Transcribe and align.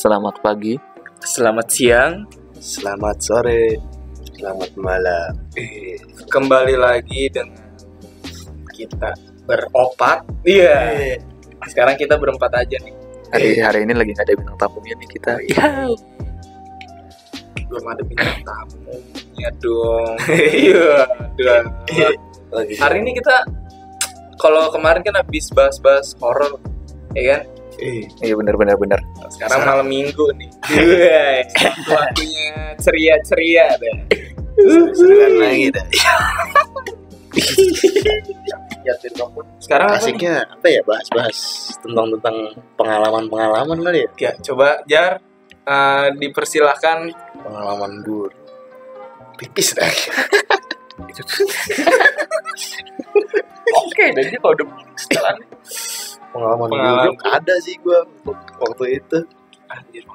Selamat 0.00 0.40
pagi. 0.40 0.80
Selamat 1.20 1.68
siang, 1.68 2.24
Selamat 2.56 3.20
sore, 3.20 3.76
selamat 4.32 4.72
malam. 4.80 5.36
Eh, 5.52 6.00
kembali 6.24 6.72
lagi 6.72 7.28
dengan 7.28 7.60
kita 8.72 9.12
beropat. 9.44 10.24
Iya. 10.48 11.20
Sekarang 11.68 12.00
kita 12.00 12.16
berempat 12.16 12.48
aja 12.64 12.80
nih. 12.80 12.96
Hari 13.28 13.60
hari 13.60 13.78
ini 13.84 13.92
lagi 13.92 14.16
nggak 14.16 14.24
ada 14.24 14.40
bintang 14.40 14.56
tamunya 14.56 14.96
nih 14.96 15.08
kita. 15.20 15.32
Iya. 15.36 15.68
Belum 17.68 17.84
ada 17.84 18.00
bintang 18.00 18.40
tamu. 18.40 18.96
Ya 19.36 19.52
dong. 19.60 20.16
Iya. 20.64 20.96
Hari 22.56 22.96
ini 23.04 23.12
kita 23.20 23.36
kalau 24.40 24.72
kemarin 24.72 25.04
kan 25.04 25.20
habis 25.20 25.52
bahas-bahas 25.52 26.16
horor, 26.16 26.56
ya 27.12 27.36
kan? 27.36 27.59
Eh, 27.80 28.04
Iya 28.22 28.34
benar 28.36 28.54
benar 28.60 28.76
benar. 28.76 29.00
Sekarang 29.32 29.60
malam 29.64 29.86
minggu 29.88 30.26
nih. 30.36 30.50
Iya. 30.70 31.48
Waktunya 31.90 32.76
ceria-ceria 32.80 33.66
deh. 33.80 33.96
seru-seruan 34.60 35.34
lagi 35.40 35.66
dah. 35.72 35.86
Kamu. 38.90 39.40
Sekarang 39.60 39.88
apa? 39.92 40.00
Asiknya 40.02 40.44
apa 40.48 40.66
ya 40.66 40.82
bahas-bahas 40.84 41.38
tentang 41.80 42.06
tentang 42.18 42.36
pengalaman-pengalaman 42.74 43.78
kali 43.80 43.98
ya? 44.04 44.08
Ya, 44.18 44.32
coba 44.40 44.82
Jar 44.88 45.20
eh, 45.64 46.06
dipersilahkan 46.16 47.12
Pengalaman 47.40 48.04
dur. 48.04 48.28
Pipis 49.40 49.72
dah. 49.72 49.88
Oke, 53.80 54.04
dan 54.12 54.24
dia 54.28 54.38
kalau 54.42 54.52
udah 54.60 54.66
setelan 54.98 55.36
Pengalaman, 56.30 56.68
Pengalaman. 56.70 57.06
dur 57.10 57.16
ada 57.26 57.54
sih 57.58 57.74
gua 57.82 58.06
waktu 58.62 59.02
itu 59.02 59.18
Anjir, 59.66 60.06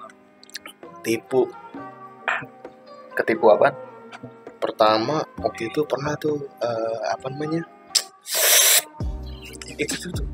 tipu. 1.03 1.51
ketipu 3.15 3.47
apa? 3.51 3.71
Pertama 4.59 5.23
waktu 5.39 5.71
itu 5.71 5.83
pernah 5.87 6.15
tuh 6.19 6.43
eh, 6.59 6.97
apa 7.11 7.27
namanya? 7.31 7.63
itu 9.83 9.95
tuh 10.07 10.11
tuh. 10.11 10.27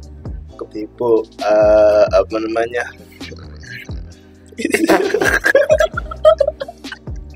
Ketipu 0.57 1.25
eh, 1.41 2.05
apa 2.09 2.35
namanya? 2.41 2.85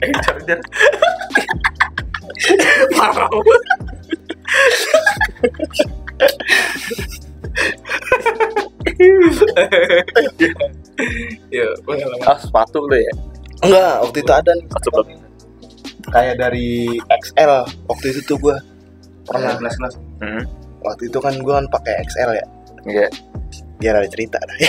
Eh, 0.06 0.12
jar. 0.46 0.60
Ya, 11.52 11.68
pengalaman. 11.84 12.24
Ah, 12.28 12.38
sepatu 12.40 12.80
lu 12.88 12.96
ya. 12.96 13.14
Enggak, 13.64 13.96
waktu 14.04 14.18
itu 14.24 14.32
ada 14.32 14.52
nih. 14.56 14.68
Sepatu. 14.72 15.02
Kayak 16.06 16.36
dari 16.38 16.70
XL 17.02 17.52
waktu 17.90 18.06
itu 18.14 18.20
tuh 18.30 18.38
gua 18.38 18.56
pernah 19.26 19.58
kelas-kelas. 19.58 19.98
Hmm. 20.22 20.44
waktu 20.86 21.10
itu 21.10 21.18
kan 21.18 21.34
gua 21.42 21.58
kan 21.58 21.66
pakai 21.74 21.98
XL 22.06 22.30
ya 22.38 22.46
Iya. 22.86 23.10
biar 23.82 23.98
ada 23.98 24.06
cerita 24.06 24.38
dah 24.38 24.54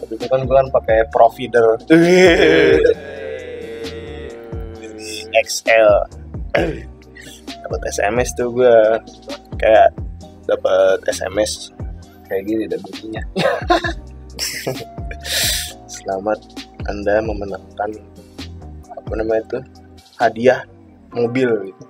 waktu 0.00 0.14
itu 0.16 0.26
kan 0.26 0.40
gue 0.40 0.56
kan 0.56 0.68
pakai 0.72 0.98
provider 1.12 1.76
XL 5.44 5.92
dapat 7.68 7.84
SMS 7.92 8.32
tuh 8.32 8.48
gue 8.48 8.76
kayak 9.60 9.92
dapat 10.48 11.04
SMS 11.04 11.68
kayak 12.24 12.48
gini 12.48 12.64
dan 12.64 12.80
bunyinya. 12.80 13.20
Selamat 16.00 16.40
anda 16.88 17.20
memenangkan 17.20 17.92
apa 18.88 19.12
namanya 19.20 19.44
itu 19.44 19.58
hadiah 20.16 20.64
mobil 21.12 21.68
gitu. 21.68 21.84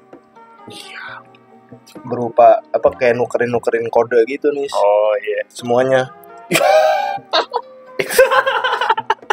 Berupa 2.03 2.59
apa 2.75 2.89
kayak 2.99 3.15
nukerin 3.15 3.55
nukerin 3.55 3.87
kode 3.87 4.19
gitu 4.27 4.51
nih 4.51 4.67
Oh 4.75 5.15
iya. 5.23 5.47
semuanya 5.47 6.11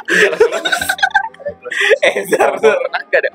Eh, 2.02 2.24
Jar. 2.30 2.56
Enggak 2.56 3.20
ada. 3.26 3.32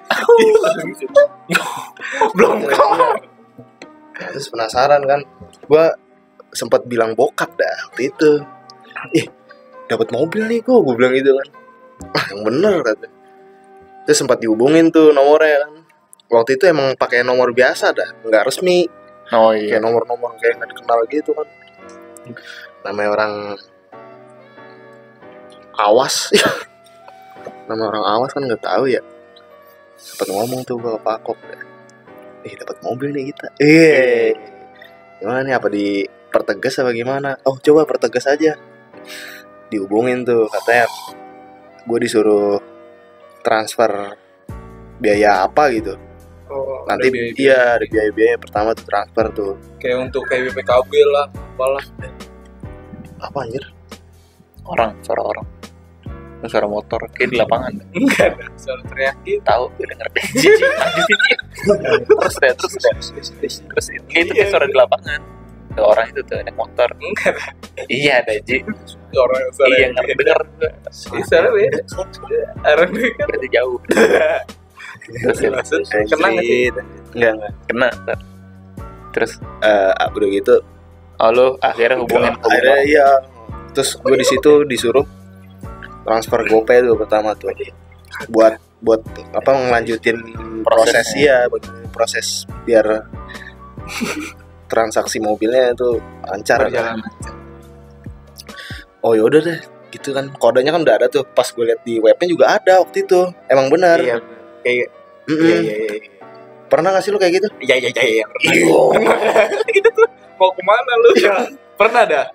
Belum 2.37 2.65
kelar. 2.67 3.21
terus 4.21 4.53
penasaran 4.53 5.03
kan. 5.05 5.21
Gua 5.65 5.97
sempat 6.53 6.85
bilang 6.85 7.17
bokap 7.17 7.57
dah 7.57 7.77
waktu 7.91 8.13
itu. 8.13 8.33
Ih 9.17 9.27
dapat 9.89 10.13
mobil 10.13 10.47
nih 10.47 10.61
gua 10.63 10.85
gua 10.85 10.95
bilang 10.95 11.17
gitu 11.17 11.33
kan. 11.35 11.49
Ah 12.17 12.25
yang 12.33 12.43
bener 12.45 12.75
kata. 12.85 13.09
Terus 14.05 14.19
sempat 14.21 14.39
dihubungin 14.41 14.93
tuh 14.93 15.13
nomornya 15.17 15.67
kan. 15.67 15.73
Waktu 16.31 16.61
itu 16.61 16.65
emang 16.71 16.95
pakai 16.95 17.27
nomor 17.27 17.51
biasa 17.51 17.97
dah 17.97 18.09
nggak 18.23 18.47
resmi. 18.47 18.87
Oh 19.31 19.55
iya. 19.55 19.79
kayak 19.79 19.83
nomor-nomor 19.87 20.35
kayak 20.43 20.59
nggak 20.59 20.71
dikenal 20.75 20.99
gitu 21.11 21.31
kan. 21.35 21.49
Namanya 22.83 23.11
orang 23.15 23.35
awas 25.81 26.29
nama 27.69 27.83
orang 27.91 28.05
awas 28.05 28.31
kan 28.35 28.43
nggak 28.45 28.63
tahu 28.65 28.91
ya. 28.91 29.03
Sempat 30.01 30.29
ngomong 30.33 30.65
tuh 30.65 30.81
ke 30.81 30.91
Pak 31.01 31.19
Kok 31.25 31.39
eh 32.41 32.55
dapat 32.57 32.77
mobil 32.81 33.13
nih 33.13 33.25
kita. 33.33 33.47
Eh. 33.61 34.33
Gimana 35.21 35.45
nih 35.45 35.55
apa 35.61 35.69
di 35.69 36.09
pertegas 36.33 36.81
apa 36.81 36.91
gimana? 36.97 37.37
Oh 37.45 37.61
coba 37.61 37.85
pertegas 37.85 38.25
aja. 38.25 38.57
Dihubungin 39.69 40.25
tuh 40.25 40.49
katanya. 40.49 40.89
Gue 41.85 41.99
disuruh 42.01 42.61
transfer 43.45 44.17
biaya 45.01 45.45
apa 45.45 45.69
gitu. 45.73 45.97
Oh, 46.51 46.83
nanti 46.83 47.07
ada 47.09 47.15
biaya- 47.15 47.37
iya 47.39 47.61
ada 47.79 47.87
biaya-biaya 47.87 48.37
pertama 48.41 48.75
tuh 48.75 48.85
transfer 48.89 49.27
tuh. 49.31 49.53
Kayak 49.79 50.11
untuk 50.11 50.27
kayak 50.27 50.51
BPKB 50.51 50.93
lah, 51.07 51.27
apalah. 51.31 51.85
apa 53.21 53.39
anjir? 53.45 53.65
Orang, 54.65 54.97
suara 55.05 55.23
orang. 55.23 55.47
Itu 56.41 56.47
Suara 56.49 56.67
motor 56.67 57.01
kayak 57.13 57.29
di 57.29 57.37
lapangan. 57.37 57.73
Enggak 57.97 58.33
ada. 58.33 58.45
Suara 58.57 58.81
teriak 58.89 59.17
gitu. 59.29 59.41
Tahu, 59.45 59.65
gue 59.77 59.87
denger 59.93 60.09
deh. 60.17 60.25
Cici. 60.41 60.65
Terus 62.09 62.35
deh, 62.41 62.53
terus 62.57 62.75
deh. 62.81 62.95
Terus 63.45 63.87
itu 63.93 64.05
itu 64.09 64.31
kayak 64.33 64.49
suara 64.49 64.65
di 64.65 64.77
lapangan. 64.77 65.21
Tuh 65.71 65.87
orang 65.87 66.07
itu 66.11 66.21
tuh 66.27 66.35
naik 66.41 66.57
motor. 66.59 66.89
Enggak 66.99 67.35
Iya, 67.87 68.25
ada 68.25 68.33
Ji. 68.43 68.65
Orang 69.15 69.39
yang 69.39 69.53
suara 69.55 69.75
Iya, 69.77 69.87
nggak 69.93 70.07
denger. 70.19 70.41
Ih, 70.91 71.25
Suara 71.25 71.49
beda. 71.53 71.79
R&B 72.67 72.97
kan. 73.15 73.27
Berarti 73.31 73.49
jauh. 73.53 73.79
Terus 75.11 75.39
ya, 75.39 75.51
Kena 76.11 76.27
nggak 76.35 76.45
sih? 76.45 76.71
enggak 77.15 77.33
enggak 77.39 77.53
kena. 77.69 77.89
Terus, 79.11 79.33
Eh, 79.61 79.93
udah 80.11 80.29
gitu 80.31 80.57
oh 81.21 81.31
lu 81.31 81.47
akhirnya 81.61 82.01
hubungin 82.01 82.33
akhirnya 82.33 82.79
iya 82.81 83.09
terus 83.77 84.01
gue 84.01 84.17
di 84.17 84.27
situ 84.27 84.65
disuruh 84.65 85.05
transfer 86.11 86.43
GoPay 86.43 86.83
tuh 86.83 86.99
pertama 86.99 87.31
tuh 87.39 87.55
buat 88.27 88.59
buat 88.83 88.99
apa 89.31 89.47
ngelanjutin 89.55 90.19
proses 90.67 91.07
ya 91.15 91.47
buat 91.47 91.63
proses 91.95 92.43
biar 92.67 93.07
transaksi 94.67 95.23
mobilnya 95.23 95.71
itu 95.71 96.03
lancar 96.27 96.67
Berjalan. 96.67 96.99
oh 99.07 99.15
yaudah 99.15 99.39
deh 99.39 99.59
gitu 99.91 100.11
kan 100.11 100.31
kodenya 100.35 100.75
kan 100.75 100.83
udah 100.83 100.95
ada 100.99 101.07
tuh 101.07 101.23
pas 101.23 101.47
gue 101.47 101.63
liat 101.67 101.83
di 101.87 102.03
webnya 102.03 102.27
juga 102.27 102.45
ada 102.59 102.83
waktu 102.83 103.07
itu 103.07 103.31
emang 103.47 103.71
benar 103.71 103.99
Iya. 104.03 104.19
Kayak 104.67 104.89
Mm-mm. 105.31 105.47
iya 105.47 105.57
iya 105.63 105.75
iya. 105.79 106.11
pernah 106.67 106.91
gak 106.95 107.03
sih 107.07 107.11
lu 107.15 107.19
kayak 107.19 107.39
gitu 107.43 107.49
Iya 107.63 107.75
iya 107.79 107.91
iya 107.95 108.05
iya. 108.07 108.25
Gitu 109.77 109.89
tuh. 109.95 110.09
Mau 110.39 110.51
ke 110.55 110.63
mana 110.63 110.93
lu? 111.01 111.11
Pernah 111.75 112.03
dah. 112.07 112.27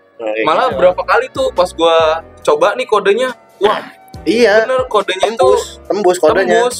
Malah 0.47 0.71
berapa 0.75 1.01
kali 1.03 1.27
tuh 1.31 1.49
pas 1.51 1.67
gua 1.71 2.19
coba 2.43 2.75
nih 2.75 2.87
kodenya. 2.87 3.29
Wah, 3.63 3.79
iya. 4.27 4.65
bener 4.67 4.83
kodenya 4.91 5.31
itu 5.31 5.35
tembus 5.35 5.63
tembus 5.87 6.17
kodenya. 6.19 6.65
tembus. 6.65 6.77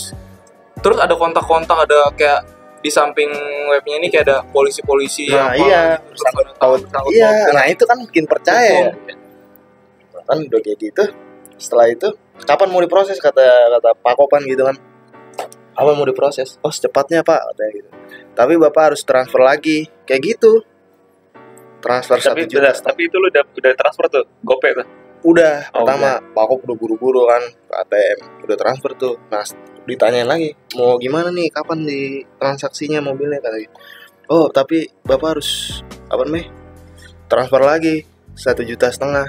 Terus 0.84 0.98
ada 1.00 1.16
kontak-kontak 1.16 1.78
ada 1.88 2.12
kayak 2.14 2.42
di 2.86 2.94
samping 2.94 3.32
webnya 3.74 3.98
ini 3.98 4.08
kayak 4.14 4.26
ada 4.30 4.38
polisi-polisi 4.54 5.34
Nah, 5.34 5.50
apa 5.50 5.58
iya. 5.58 5.82
gitu. 5.98 6.14
Terus 6.14 6.22
ada 6.30 6.42
Tahu- 6.62 7.10
iya 7.10 7.32
nah 7.50 7.66
itu 7.66 7.84
kan 7.88 7.98
bikin 8.06 8.26
percaya. 8.30 8.94
Ya. 8.94 9.16
Kan 10.26 10.38
udah 10.46 10.60
kayak 10.62 10.78
gitu. 10.78 11.04
Setelah 11.58 11.90
itu 11.90 12.14
kapan 12.46 12.68
mau 12.70 12.84
diproses 12.84 13.18
kata 13.18 13.42
kata 13.80 13.90
Pak 13.98 14.14
Kopan 14.20 14.44
gitu 14.46 14.68
kan. 14.68 14.76
Kapan 15.74 15.94
mau 15.96 16.06
diproses? 16.06 16.60
Oh 16.62 16.70
secepatnya 16.70 17.24
Pak 17.26 17.42
katanya 17.56 17.72
gitu. 17.74 17.90
Tapi 18.36 18.54
Bapak 18.60 18.94
harus 18.94 19.02
transfer 19.08 19.42
lagi. 19.42 19.88
Kayak 20.06 20.36
gitu. 20.36 20.62
Transfer 21.82 22.18
satu 22.18 22.34
tapi 22.34 22.50
juta 22.50 22.66
udah, 22.70 22.74
tapi 22.82 23.02
itu 23.06 23.16
lu 23.22 23.30
udah 23.30 23.44
udah 23.46 23.72
transfer 23.78 24.06
tuh 24.10 24.26
gopay 24.42 24.74
tuh 24.74 25.05
udah 25.26 25.74
Oh, 25.74 25.82
pertama 25.82 26.22
Pak 26.22 26.46
Kop 26.46 26.60
udah 26.70 26.78
buru-buru 26.78 27.26
kan 27.26 27.42
ke 27.42 27.74
ATM 27.74 28.20
udah 28.46 28.58
transfer 28.62 28.92
tuh. 28.94 29.18
Nah 29.34 29.42
ditanyain 29.90 30.30
lagi 30.30 30.54
mau 30.78 31.02
gimana 31.02 31.34
nih? 31.34 31.50
Kapan 31.50 31.82
di 31.82 32.22
transaksinya 32.38 33.02
mobilnya? 33.02 33.42
Kata 33.42 33.58
gitu 33.58 33.76
oh 34.30 34.50
tapi 34.50 34.90
Bapak 35.06 35.38
harus 35.38 35.82
apa 36.10 36.26
namanya 36.26 36.50
transfer 37.26 37.62
lagi 37.62 38.06
satu 38.38 38.62
juta 38.62 38.94
setengah. 38.94 39.26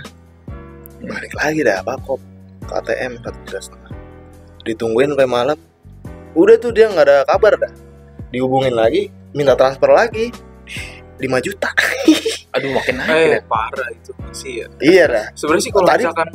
Balik 1.00 1.32
lagi 1.32 1.64
dah 1.64 1.80
apa 1.80 1.96
kok 1.96 2.20
ke 2.68 2.72
ATM 2.76 3.12
satu 3.24 3.38
juta 3.48 3.60
setengah. 3.64 3.92
Ditungguin 4.68 5.16
sampai 5.16 5.28
malam. 5.28 5.58
Udah 6.36 6.60
tuh 6.60 6.76
dia 6.76 6.92
nggak 6.92 7.06
ada 7.08 7.16
kabar 7.24 7.56
dah. 7.56 7.72
Dihubungin 8.28 8.76
lagi 8.76 9.08
minta 9.32 9.56
transfer 9.56 9.88
lagi 9.88 10.32
5 11.16 11.46
juta. 11.46 11.70
Aduh 12.56 12.70
makin 12.72 12.94
naik 12.96 13.10
Eh, 13.10 13.28
ya. 13.36 13.40
parah 13.44 13.88
itu 13.90 14.10
sih 14.32 14.52
ya. 14.60 14.66
iya 14.78 15.04
dah 15.06 15.26
Sebenarnya 15.32 15.64
sih 15.64 15.72
kalau 15.72 15.88
Tadi- 15.88 16.04
misalkan 16.04 16.28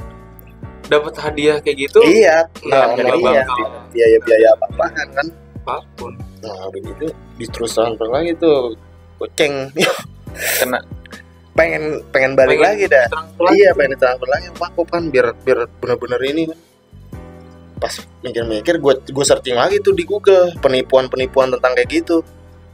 dapat 0.86 1.14
hadiah 1.18 1.58
kayak 1.64 1.78
gitu, 1.88 2.00
iya 2.04 2.44
nah, 2.68 2.92
nggak 2.92 3.16
iya. 3.16 3.44
biaya 3.90 4.18
biaya 4.20 4.48
apa 4.52 4.66
apaan 4.70 5.08
kan? 5.16 5.28
Apa 5.64 5.76
pun. 5.96 6.14
nah 6.42 6.68
begitu 6.68 7.08
diterus 7.38 7.78
transfer 7.78 8.10
lagi 8.10 8.36
tuh 8.36 8.76
goceng. 9.16 9.72
Kena. 10.60 10.84
Pengen 11.52 12.02
pengen 12.10 12.34
balik 12.34 12.58
Pengen 12.58 12.66
lagi 12.66 12.86
dah. 12.88 13.06
lagi. 13.40 13.56
iya 13.56 13.72
pengen 13.72 13.96
transfer 13.96 14.28
lagi. 14.28 14.48
Pak 14.52 14.70
kan 14.90 15.04
biar 15.08 15.32
biar 15.38 15.70
bener-bener 15.80 16.20
ini. 16.28 16.44
Kan 16.50 16.60
pas 17.80 17.94
mikir-mikir 18.22 18.76
gue 18.78 18.94
gue 19.06 19.26
searching 19.26 19.56
lagi 19.56 19.80
tuh 19.80 19.94
di 19.94 20.04
Google. 20.04 20.52
Penipuan-penipuan 20.60 21.56
tentang 21.56 21.72
kayak 21.72 21.88
gitu. 21.88 22.20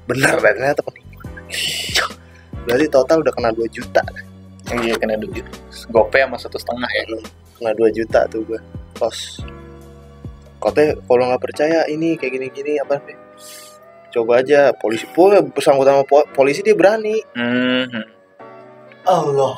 Benar 0.10 0.40
ternyata. 0.40 0.82
penipuan 0.82 1.06
berarti 2.68 2.86
total 2.88 3.24
udah 3.24 3.34
kena 3.34 3.50
2 3.52 3.64
juta 3.70 4.04
iya 4.84 5.00
kena 5.00 5.16
duit. 5.16 5.48
Gope 5.88 6.20
sama 6.20 6.36
satu 6.36 6.60
setengah 6.60 6.90
ya. 6.92 7.04
kena 7.56 7.72
2 7.74 7.88
juta 7.92 8.28
tuh 8.28 8.44
gue 8.44 8.60
kos 8.94 9.40
katanya 10.58 10.98
kalau 11.00 11.24
nggak 11.30 11.44
percaya 11.44 11.80
ini 11.86 12.18
kayak 12.18 12.34
gini-gini 12.36 12.78
apa 12.78 12.98
nih 13.00 13.18
coba 14.10 14.42
aja 14.42 14.74
polisi 14.74 15.06
pun 15.08 15.30
bersangkutan 15.50 16.02
sama 16.02 16.06
po- 16.06 16.28
polisi 16.32 16.62
dia 16.62 16.74
berani 16.74 17.22
Hmm. 17.32 17.86
Allah 19.06 19.58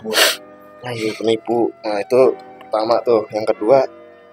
nah 0.80 0.92
iya 0.92 1.12
penipu 1.12 1.72
nah 1.82 1.98
itu 1.98 2.36
pertama 2.62 3.00
tuh 3.02 3.26
yang 3.32 3.44
kedua 3.44 3.84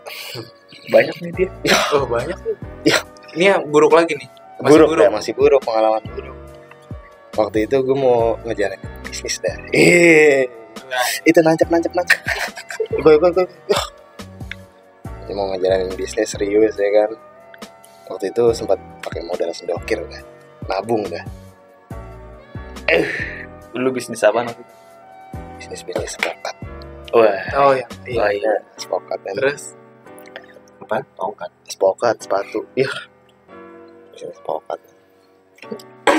Banyak 0.87 1.17
nih 1.19 1.33
dia. 1.35 1.51
Oh 1.95 2.07
banyak 2.07 2.37
tuh. 2.37 2.55
Iya. 2.87 2.99
Ini 3.35 3.45
ya 3.45 3.57
buruk 3.59 3.91
lagi 3.91 4.15
nih. 4.15 4.29
Masih 4.57 4.71
buruk, 4.71 4.89
buruk. 4.95 5.03
ya 5.03 5.11
masih 5.11 5.33
buruk 5.35 5.61
pengalaman 5.63 6.03
buruk 6.07 6.36
waktu 7.37 7.69
itu 7.69 7.77
gue 7.85 7.97
mau 7.97 8.35
ngejalan 8.43 8.81
bisnis 9.07 9.39
dah. 9.39 9.57
Eh 9.71 10.49
Nah, 10.87 11.09
itu 11.27 11.41
nancap 11.43 11.67
nancap 11.73 11.93
nancap 11.97 12.21
gue 12.95 13.15
gue 13.19 13.31
gue 15.27 15.35
mau 15.35 15.51
ngejalanin 15.51 15.91
bisnis 15.99 16.31
serius 16.31 16.79
ya 16.79 16.89
kan? 17.03 17.11
Waktu 18.07 18.31
itu 18.31 18.45
sempat 18.55 18.79
pakai 19.03 19.27
modal 19.27 19.51
sendokir 19.51 19.99
dah. 20.07 20.23
Nabung 20.71 21.03
dah. 21.11 21.25
Lu 23.75 23.91
bisnis 23.91 24.23
apa 24.23 24.47
nanti? 24.47 24.63
bisnis 25.59 25.83
bisnis 25.83 26.15
sepakat. 26.15 26.55
Wah. 27.17 27.43
Oh 27.59 27.73
ya. 27.75 27.89
Iya. 28.07 28.21
Wah, 28.23 28.31
iya. 28.31 28.55
sepakat 28.79 29.19
kan 29.25 29.35
Terus? 29.35 29.63
Apa? 30.87 31.03
Tongkat. 31.19 31.51
sepakat 31.67 32.17
sepatu. 32.23 32.61
Iya 32.79 32.93
bisnis 34.17 34.33
sepakat 34.41 34.81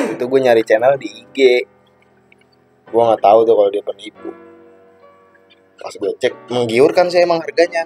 itu 0.10 0.24
gue 0.24 0.40
nyari 0.40 0.64
channel 0.64 0.94
di 0.96 1.08
IG 1.08 1.38
gue 2.88 3.02
nggak 3.04 3.20
tahu 3.20 3.40
tuh 3.44 3.54
kalau 3.54 3.70
dia 3.70 3.84
penipu 3.84 4.30
pas 5.78 5.92
gue 5.92 6.12
cek 6.18 6.34
menggiurkan 6.48 7.06
sih 7.08 7.22
emang 7.22 7.38
harganya 7.40 7.86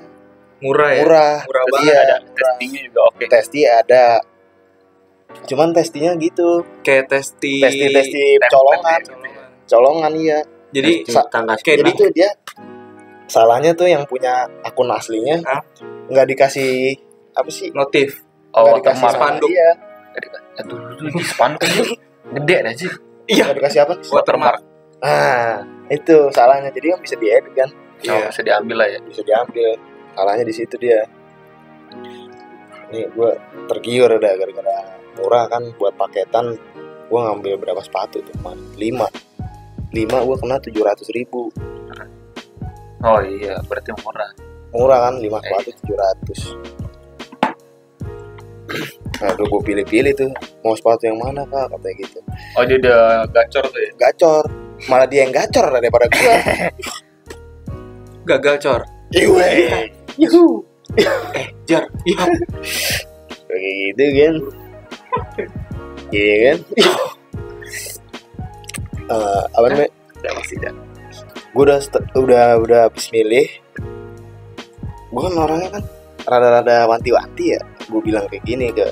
murah 0.59 0.91
ya. 0.91 1.01
murah 1.01 1.35
Murah 1.43 1.63
banget. 1.67 1.83
iya, 1.83 1.97
ada 1.99 2.15
murah. 2.21 2.55
juga 2.61 3.01
oke. 3.07 3.25
testi 3.27 3.59
ada 3.63 4.05
cuman 5.43 5.71
testinya 5.71 6.11
gitu 6.15 6.61
Kayak 6.81 7.09
testi. 7.09 7.59
testi 7.59 7.85
testi 7.89 8.21
Template 8.37 8.51
colongan 8.51 9.01
Colongan. 9.01 9.47
colongan 9.65 10.11
iya 10.15 10.39
Jadi 10.71 10.91
Sa- 11.05 11.27
tangga 11.27 11.57
jadi 11.57 11.91
tuh 11.91 12.09
dia 12.11 12.29
salahnya 13.25 13.71
tuh 13.71 13.87
yang 13.87 14.03
punya 14.05 14.43
akun 14.61 14.87
aslinya 14.87 15.39
Hah? 15.41 15.59
nggak 16.07 16.27
dikasih 16.29 16.95
apa 17.31 17.47
sih 17.47 17.71
notif. 17.71 18.23
oh, 18.51 18.59
nggak 18.61 18.83
dikasih 18.85 19.07
spanduk. 19.09 19.49
dia 19.49 19.69
Aduh, 20.59 20.79
spanduk. 21.25 21.63
Gede 22.31 22.57
dah 22.63 22.73
sih. 22.75 22.91
nggak 23.27 23.55
dikasih 23.59 23.79
apa? 23.87 23.93
Watermark. 24.11 24.61
ah 25.01 25.65
itu 25.89 26.29
salahnya. 26.31 26.69
Jadi 26.71 26.93
kan 26.93 26.99
bisa 27.01 27.15
diedit 27.17 27.53
kan? 27.57 27.69
Oh, 28.09 28.17
Iya. 28.17 28.27
bisa 28.29 28.41
diambil 28.41 28.75
lah 28.81 28.87
ya. 28.89 28.99
bisa 29.03 29.21
diambil. 29.23 29.75
Salahnya 30.15 30.45
di 30.45 30.53
situ 30.55 30.75
dia. 30.77 31.03
Ini 32.91 33.07
gue 33.15 33.31
tergiur 33.71 34.11
udah 34.11 34.31
gara-gara 34.35 34.77
murah 35.19 35.45
kan 35.47 35.63
buat 35.79 35.95
paketan. 35.95 36.55
Gue 37.11 37.19
ngambil 37.19 37.59
berapa 37.59 37.81
sepatu 37.83 38.23
tuh 38.23 38.33
kemarin? 38.39 38.63
Lima. 38.79 39.07
Lima 39.91 40.17
gue 40.23 40.35
kena 40.39 40.59
tujuh 40.59 40.83
ratus 40.83 41.07
ribu. 41.11 41.51
Oh 43.01 43.19
iya, 43.19 43.57
berarti 43.65 43.91
murah. 43.97 44.31
murah 44.71 44.99
kan? 45.09 45.19
Lima 45.19 45.39
sepatu 45.43 45.73
tujuh 45.83 45.97
ratus 45.99 46.39
nah 49.17 49.31
tuh 49.33 49.45
gue 49.45 49.61
pilih-pilih 49.63 50.13
tuh 50.13 50.31
mau 50.61 50.73
sepatu 50.73 51.05
yang 51.05 51.17
mana 51.17 51.43
kak 51.45 51.67
katanya 51.69 51.95
gitu 51.99 52.19
Oh 52.55 52.63
dia 52.63 52.77
udah 52.77 53.01
gacor 53.27 53.63
tuh 53.65 53.79
ya. 53.79 53.91
gacor 53.99 54.43
malah 54.87 55.05
dia 55.05 55.23
yang 55.23 55.31
gacor 55.31 55.65
daripada 55.69 56.05
gue 56.07 56.35
Gagal 58.21 58.55
cor. 58.59 58.81
Iwe. 59.11 59.49
Yuhu. 60.15 60.61
Eh, 61.33 61.47
jar. 61.65 61.83
Iya. 62.05 62.21
kayak 63.49 63.73
gitu 63.91 64.05
kan 64.13 64.35
iya 66.09 66.35
kan 66.45 66.57
Eh, 69.11 69.41
apa 69.51 69.65
namanya 69.67 69.91
Udah 70.21 70.31
pasti 70.37 70.55
dah. 70.55 70.73
gue 71.51 71.63
udah 71.67 71.79
udah 72.15 72.45
udah 72.63 72.79
habis 72.87 73.11
milih 73.11 73.47
gue 75.11 75.21
kan 75.21 75.35
orangnya 75.35 75.69
kan 75.75 75.83
rada-rada 76.23 76.87
wanti-wanti 76.87 77.51
ya 77.51 77.61
gue 77.91 78.01
bilang 78.01 78.25
kayak 78.31 78.43
gini 78.47 78.71
ke 78.71 78.87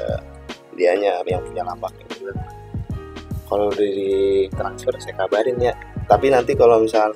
dianya 0.75 1.24
yang 1.24 1.40
punya 1.48 1.63
lapak. 1.63 1.96
Kalau 3.50 3.72
udah 3.72 3.90
di 3.90 4.46
transfer 4.54 4.94
saya 5.00 5.16
kabarin 5.25 5.57
ya. 5.57 5.74
Tapi 6.06 6.30
nanti 6.30 6.54
kalau 6.54 6.84
misal 6.84 7.16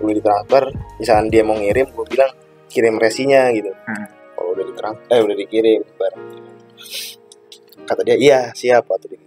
udah 0.00 0.14
di 0.14 0.22
transfer 0.22 0.64
misalkan 1.02 1.26
dia 1.28 1.42
mau 1.42 1.58
ngirim 1.58 1.90
gue 1.90 2.06
bilang 2.06 2.30
kirim 2.70 2.96
resinya 2.98 3.50
gitu. 3.54 3.70
Hmm. 3.70 4.08
kalau 4.34 4.50
udah 4.52 4.64
di 4.66 4.74
eh 5.14 5.20
udah 5.22 5.36
dikirim 5.38 5.80
barang 5.96 6.22
kata 7.86 8.00
dia 8.02 8.16
iya 8.18 8.40
siap 8.52 8.84
atau 8.88 9.06
gitu. 9.08 9.24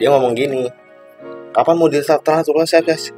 Dia 0.00 0.08
ngomong 0.12 0.32
gini 0.34 0.66
kapan 1.52 1.76
mau 1.76 1.88
di 1.88 2.00
transfer 2.02 2.56
saya 2.66 2.82
guys 2.82 3.12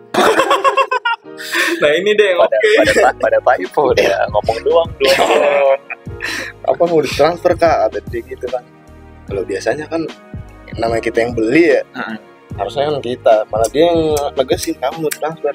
Nah 1.79 1.91
ini 1.95 2.11
deh 2.19 2.35
Pada 2.35 2.59
oke. 2.59 2.71
pada 2.75 3.11
pada 3.15 3.39
typo 3.55 3.95
dia 3.95 4.19
ngomong 4.35 4.59
doang 4.67 4.91
doang. 4.99 5.79
apa 6.69 6.83
mau 6.85 7.01
ditransfer 7.01 7.53
kak? 7.57 7.77
Atau 7.89 8.01
dia 8.13 8.21
gitu 8.25 8.47
kan 8.49 8.65
kalau 9.29 9.45
biasanya 9.45 9.85
kan 9.85 10.03
namanya 10.81 11.05
kita 11.05 11.21
yang 11.21 11.33
beli 11.37 11.77
ya 11.77 11.83
harusnya 12.57 12.89
kan 12.89 12.97
kita. 13.05 13.37
Malah 13.53 13.69
dia 13.73 13.85
yang 13.93 14.01
negesin 14.37 14.77
kamu 14.81 14.97
mau 15.05 15.13
transfer 15.13 15.55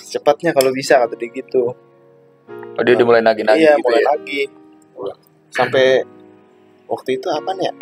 cepatnya 0.00 0.50
kalau 0.50 0.74
bisa 0.74 0.98
kata 1.00 1.14
dia 1.14 1.30
gitu. 1.30 1.76
Oh 2.50 2.82
dia 2.82 2.96
udah 2.96 3.06
mulai 3.06 3.22
nagih-nagih 3.22 3.60
iya 3.60 3.72
gitu 3.76 3.84
mulai 3.86 4.02
ya. 4.02 4.08
lagi 4.10 4.40
sampai 5.50 6.06
waktu 6.86 7.18
itu 7.18 7.26
apa 7.30 7.50
ya 7.58 7.74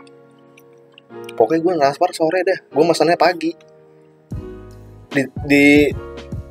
pokoknya 1.39 1.61
gue 1.63 1.73
transfer 1.79 2.11
sore 2.13 2.41
deh. 2.45 2.59
Gue 2.69 2.85
masannya 2.85 3.17
pagi. 3.17 3.55
Di, 5.09 5.25
di 5.49 5.89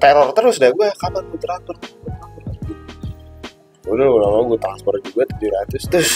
teror 0.01 0.33
terus 0.33 0.57
dah 0.57 0.73
gue 0.73 0.87
kapan 0.97 1.23
gue 1.29 1.39
transfer 1.41 1.75
udah 3.87 4.07
lama 4.19 4.39
gue 4.51 4.59
transfer 4.59 4.93
juga 5.03 5.23
700 5.39 5.91
terus 5.91 6.11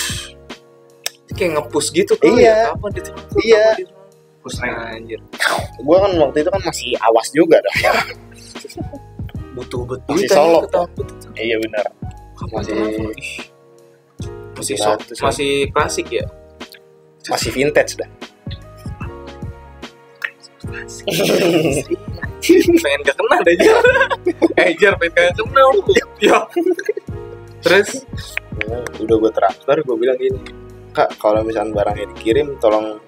Kayak 1.31 1.63
ngepush 1.63 1.95
gitu 1.95 2.11
tuh. 2.19 2.27
Iya. 2.35 2.43
ya. 2.43 2.57
Kapan 2.75 2.91
ditransfer? 2.91 3.39
Iya. 3.39 3.65
Push 4.43 4.59
anjir. 4.67 5.19
gue 5.79 5.97
kan 6.01 6.11
waktu 6.19 6.37
itu 6.43 6.49
kan 6.51 6.61
masih 6.65 6.89
awas 6.99 7.27
juga 7.31 7.57
dah 7.61 7.75
Butuh 9.55 9.81
betul. 9.87 10.11
Masih 10.11 10.27
solok. 10.27 10.67
Iya 11.39 11.55
benar. 11.63 11.85
Masih- 12.51 12.75
masih 14.57 14.75
sok, 14.77 14.97
700 15.07 15.15
ya. 15.15 15.23
masih 15.23 15.51
klasik 15.71 16.07
ya. 16.11 16.25
masih 17.29 17.49
vintage 17.53 17.93
dah 18.01 18.09
pengen 22.81 22.99
gak 23.05 23.17
kena 23.17 23.37
deh 23.45 23.55
jar. 23.61 23.83
eh 24.61 24.69
jar 24.77 24.93
pengen 24.97 25.13
gak 25.13 25.33
kena 25.37 25.61
lu. 25.73 25.81
Ya. 26.21 26.37
Terus? 27.61 28.03
Ya, 28.61 28.77
udah 28.99 29.15
gue 29.17 29.31
transfer 29.31 29.77
gue 29.79 29.95
bilang 29.95 30.17
gini 30.17 30.41
kak 30.91 31.15
kalau 31.15 31.39
misalnya 31.41 31.71
barangnya 31.73 32.11
dikirim 32.11 32.57
tolong 32.57 32.99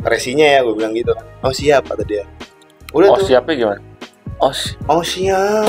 resinya 0.00 0.42
ya 0.44 0.60
gue 0.60 0.74
bilang 0.74 0.90
gitu 0.90 1.14
oh 1.38 1.50
siap 1.50 1.86
kata 1.86 2.02
dia. 2.02 2.24
Udah 2.90 3.08
Oh 3.10 3.16
tuh. 3.16 3.26
siapnya 3.26 3.54
gimana? 3.54 3.80
Oh 4.38 4.50
si- 4.50 4.74
oh 4.86 5.02
siap. 5.02 5.68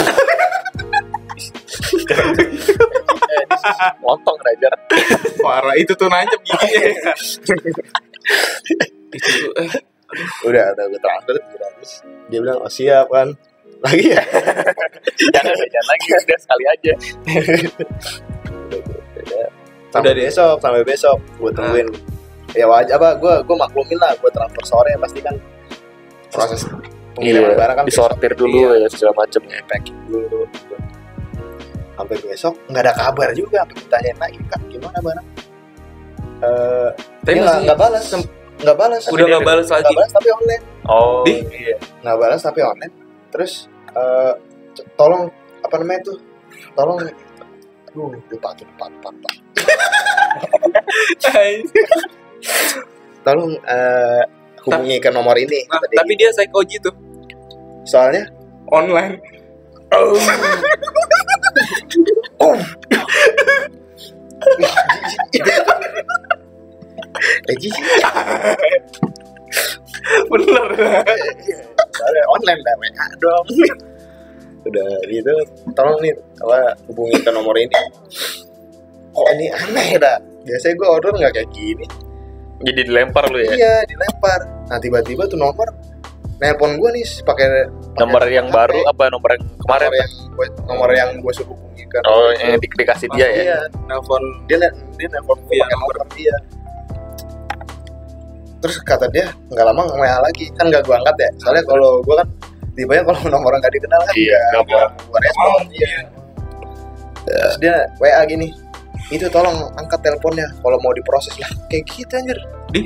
Motong 3.99 4.37
Rajar. 4.39 4.73
parah 5.39 5.75
itu 5.75 5.93
tuh 5.93 6.07
nancep 6.07 6.39
gini. 6.41 6.67
Ya. 6.69 7.13
itu 9.09 9.27
tuh 9.35 9.51
eh 9.57 9.69
udah 10.43 10.65
udah 10.71 10.85
gue 10.85 10.99
transfer 10.99 11.33
700 11.37 12.29
dia 12.29 12.39
bilang 12.39 12.59
oh 12.59 12.71
siap 12.71 13.05
kan. 13.09 13.29
Lagi 13.79 14.11
ya? 14.11 14.19
Jangan 15.33 15.55
jangan 15.55 15.87
lagi 15.87 16.07
udah 16.11 16.37
sekali 16.37 16.65
aja 16.67 16.93
sampai 19.89 20.01
Udah 20.03 20.13
deh. 20.13 20.25
besok 20.25 20.55
sampai 20.59 20.81
besok. 20.83 21.17
Gue 21.35 21.51
tungguin. 21.51 21.87
Ya 22.51 22.65
wajar 22.65 22.97
apa 22.97 23.13
gue 23.15 23.33
gue 23.41 23.55
maklumin 23.55 23.97
lah 23.97 24.13
gue 24.15 24.29
transfer 24.29 24.63
sore 24.63 24.91
pasti 24.97 25.19
kan. 25.19 25.35
Proses 26.29 26.61
pengiriman 27.13 27.53
barang 27.53 27.75
kan 27.75 27.85
disortir 27.85 28.31
besok. 28.31 28.41
dulu 28.43 28.57
Iya, 28.71 28.75
ya 28.79 28.87
segala 28.87 29.13
macam 29.15 29.41
ya. 29.45 29.59
Packing 29.65 29.99
dulu 30.05 30.41
sampai 31.93 32.15
besok 32.21 32.53
nggak 32.65 32.83
ada 32.85 32.93
kabar 32.95 33.29
juga. 33.33 33.57
Sampai 33.61 33.75
ditanyain 33.77 34.17
lagi 34.17 34.39
kak 34.45 34.61
gimana 34.67 34.97
barang? 34.99 35.27
Eh 36.39 36.89
Tapi 37.19 37.27
dia 37.27 37.35
nggak 37.35 37.45
masih 37.51 37.65
nggak 37.65 37.77
balas. 37.77 38.05
nggak 38.59 38.77
balas. 38.77 39.01
Udah 39.09 39.25
nggak 39.27 39.43
balas 39.43 39.65
nggak 39.67 39.81
lagi. 39.81 39.95
balas 39.95 40.11
tapi 40.11 40.29
online. 40.31 40.63
Oh 40.85 41.21
Di? 41.21 41.33
iya. 41.51 41.77
nggak 42.01 42.17
balas 42.17 42.41
tapi 42.41 42.59
online. 42.61 42.93
Terus 43.29 43.51
eh 43.89 44.33
c- 44.73 44.87
tolong 44.95 45.27
apa 45.59 45.75
namanya 45.77 46.01
tuh 46.05 46.17
tolong 46.73 46.97
aduh 47.89 48.13
lupa 48.13 48.49
tuh 48.53 48.65
lupa 48.69 48.85
lupa, 48.85 49.09
lupa. 49.09 49.31
tolong 53.25 53.57
eh 53.65 54.21
hubungi 54.61 55.01
ke 55.01 55.09
nomor 55.09 55.33
ini 55.33 55.65
Nah, 55.65 55.81
kata 55.81 55.89
dia 55.89 55.97
tapi 55.97 56.13
dia 56.13 56.29
psychoji 56.29 56.77
tuh 56.77 56.93
soalnya 57.89 58.29
online. 58.69 59.17
eh 67.49 67.55
jijik. 67.57 67.85
Bener. 70.29 70.67
soalnya 71.89 72.23
online 72.37 72.59
dah 72.61 72.75
WA 72.77 73.05
dong 73.19 73.45
udah 74.65 74.89
gitu. 75.07 75.31
Tolong 75.71 75.97
nih 76.01 76.13
apa 76.41 76.75
hubungi 76.87 77.17
ke 77.19 77.31
nomor 77.31 77.55
ini. 77.55 77.79
Kok 79.13 79.27
ini 79.35 79.45
aneh 79.51 79.89
dah. 79.97 80.17
Biasanya 80.43 80.75
gue 80.75 80.87
order 80.87 81.11
nggak 81.15 81.33
kayak 81.35 81.49
gini. 81.51 81.85
Jadi 82.59 82.81
dilempar 82.85 83.23
lu 83.31 83.39
ya? 83.39 83.51
Iya 83.55 83.75
dilempar. 83.87 84.39
Nah 84.67 84.77
tiba-tiba 84.77 85.23
tuh 85.27 85.39
nomor 85.39 85.67
nelpon 86.39 86.79
gue 86.79 86.89
nih 86.95 87.03
pakai 87.27 87.67
nomor 87.99 88.23
yang 88.31 88.47
HP. 88.47 88.55
baru 88.55 88.79
apa 88.87 89.03
nomor 89.11 89.29
yang 89.35 89.43
kemarin? 89.59 89.87
nomor 89.91 89.99
yang 89.99 90.11
gue 90.31 90.45
nomor 90.71 90.89
yang 90.95 91.09
gue 91.19 91.33
suruh 91.35 91.51
hubungi 91.51 91.83
kan 91.91 91.99
oh 92.07 92.31
yang 92.31 92.55
di- 92.63 92.71
dikasih 92.79 93.07
dia 93.11 93.27
ya? 93.27 93.41
Iya 93.43 93.59
Nelfon 93.91 94.23
dia 94.47 94.55
dia 94.95 95.07
nelpon 95.11 95.35
gue 95.43 95.55
pakai 95.59 95.75
nomor 95.75 95.95
dia. 96.15 96.35
Terus 98.59 98.75
kata 98.83 99.07
dia 99.11 99.31
nggak 99.51 99.65
lama 99.67 99.83
WA 99.95 100.19
lagi. 100.19 100.51
Kan 100.55 100.67
nggak 100.71 100.83
gue 100.87 100.95
angkat 100.95 101.15
ya? 101.19 101.29
Soalnya 101.43 101.63
kalau 101.67 102.03
gue 102.03 102.15
kan 102.15 102.27
tipenya 102.79 103.03
kalau 103.03 103.19
nomor 103.27 103.51
nggak 103.59 103.73
dikenal 103.75 103.99
kan 103.99 104.13
Iya, 104.15 104.39
mau. 104.55 104.63
gue 104.87 105.19
respon 105.19 105.63
iya. 105.69 105.89
Terus 107.27 107.53
dia 107.59 107.75
WA 107.99 108.23
gini 108.25 108.47
itu 109.09 109.25
tolong 109.27 109.67
angkat 109.75 109.99
teleponnya 110.01 110.47
kalau 110.61 110.77
mau 110.79 110.93
diproses. 110.93 111.33
Lah 111.35 111.49
kayak 111.67 111.83
gitu 111.85 112.13
anjir. 112.15 112.39
Di 112.71 112.81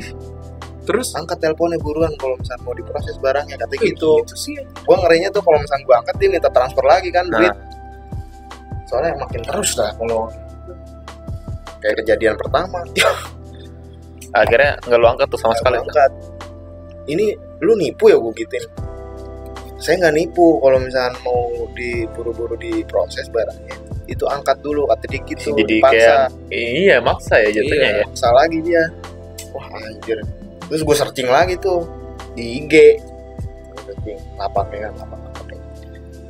terus? 0.84 1.12
Angkat 1.16 1.40
teleponnya 1.40 1.80
buruan 1.80 2.12
kalau 2.18 2.36
misalnya 2.36 2.64
mau 2.64 2.76
diproses 2.76 3.16
barangnya 3.20 3.56
kata 3.56 3.74
gitu. 3.78 4.24
Itu. 4.24 4.36
Sih. 4.36 4.56
Gue 4.58 4.96
ngerinya 5.00 5.30
tuh 5.32 5.44
kalau 5.44 5.60
misalnya 5.60 5.84
gue 5.84 5.96
angkat 5.96 6.16
dia 6.18 6.30
minta 6.32 6.50
transfer 6.50 6.84
lagi 6.84 7.10
kan 7.12 7.28
Nah. 7.28 7.40
duit. 7.40 7.56
Soalnya 8.88 9.14
makin 9.16 9.42
terus 9.44 9.72
lah 9.76 9.92
kalau 9.96 10.28
kayak 11.80 11.96
kejadian 12.04 12.36
pertama. 12.36 12.80
Akhirnya 14.34 14.80
nggak 14.82 14.98
lu 14.98 15.08
angkat 15.08 15.28
tuh 15.30 15.40
sama 15.40 15.52
Nggak 15.52 15.60
sekali 15.62 15.76
gua 15.76 15.86
angkat. 15.88 16.12
Ini 17.04 17.26
lu 17.64 17.74
nipu 17.76 18.08
ya 18.08 18.18
gue 18.20 18.32
gituin 18.34 18.64
saya 19.84 20.00
nggak 20.00 20.16
nipu 20.16 20.58
kalau 20.58 20.80
misalnya 20.80 21.20
mau 21.22 21.44
diburu-buru 21.72 22.56
diproses 22.56 23.28
barangnya. 23.28 23.76
Itu 24.04 24.24
angkat 24.26 24.60
dulu 24.60 24.88
kata 24.88 25.04
dia 25.06 25.20
gitu 25.22 25.52
jadi 25.54 25.64
dipaksa. 25.78 25.92
kayak 25.92 26.28
iya 26.50 26.98
maksa 27.00 27.36
ya 27.40 27.50
jatuhnya 27.54 27.76
Iya. 27.84 27.92
ya. 27.94 28.04
paksa 28.08 28.28
lagi 28.32 28.58
dia. 28.60 28.84
Wah 29.52 29.68
anjir. 29.78 30.18
Terus 30.64 30.82
gue 30.82 30.96
searching 30.96 31.28
lagi 31.28 31.56
tuh 31.58 31.84
di 32.34 32.60
IG 32.60 32.74
searching 33.78 34.20
lapak 34.36 34.72
ya 34.72 34.88
kan 34.88 35.04
lapak 35.04 35.20
lapak. 35.22 35.60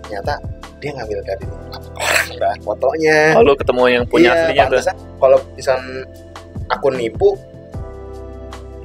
Ternyata 0.04 0.34
dia 0.78 0.92
ngambil 0.92 1.20
dari 1.24 1.46
lapak 1.72 1.94
orang 1.96 2.28
dah 2.36 2.54
fotonya. 2.60 3.18
Oh 3.34 3.42
lu 3.42 3.54
ketemu 3.54 3.84
yang 3.88 4.04
punya 4.04 4.30
Iya, 4.30 4.42
aslinya 4.44 4.66
tuh. 4.68 4.82
kalau 5.18 5.38
misal 5.54 5.78
akun 6.68 6.96
nipu 6.96 7.38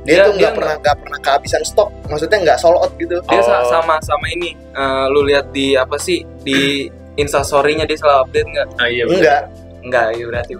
dia, 0.03 0.15
Dia- 0.15 0.27
tuh 0.27 0.33
nggak 0.35 0.53
pernah 0.53 0.75
nggak 0.77 0.97
pernah 0.99 1.19
kehabisan 1.19 1.63
stok 1.63 1.89
maksudnya 2.07 2.39
nggak 2.41 2.59
sold 2.59 2.79
out 2.79 2.93
gitu. 2.97 3.17
Dia 3.25 3.41
Oh. 3.41 3.65
sama 3.65 3.97
sama 4.01 4.27
ini 4.31 4.53
eh, 4.55 5.05
lu 5.09 5.23
lihat 5.23 5.51
di 5.51 5.73
apa 5.73 5.97
sih 5.97 6.23
di 6.41 6.87
instastorynya 7.23 7.83
dia 7.83 7.97
selalu 7.97 8.19
update 8.25 8.49
nggak? 8.49 8.69
Ah, 8.77 8.87
iya 8.87 9.05
enggak 9.05 9.41
nggak. 9.83 10.07
Ya 10.15 10.25
berarti 10.27 10.53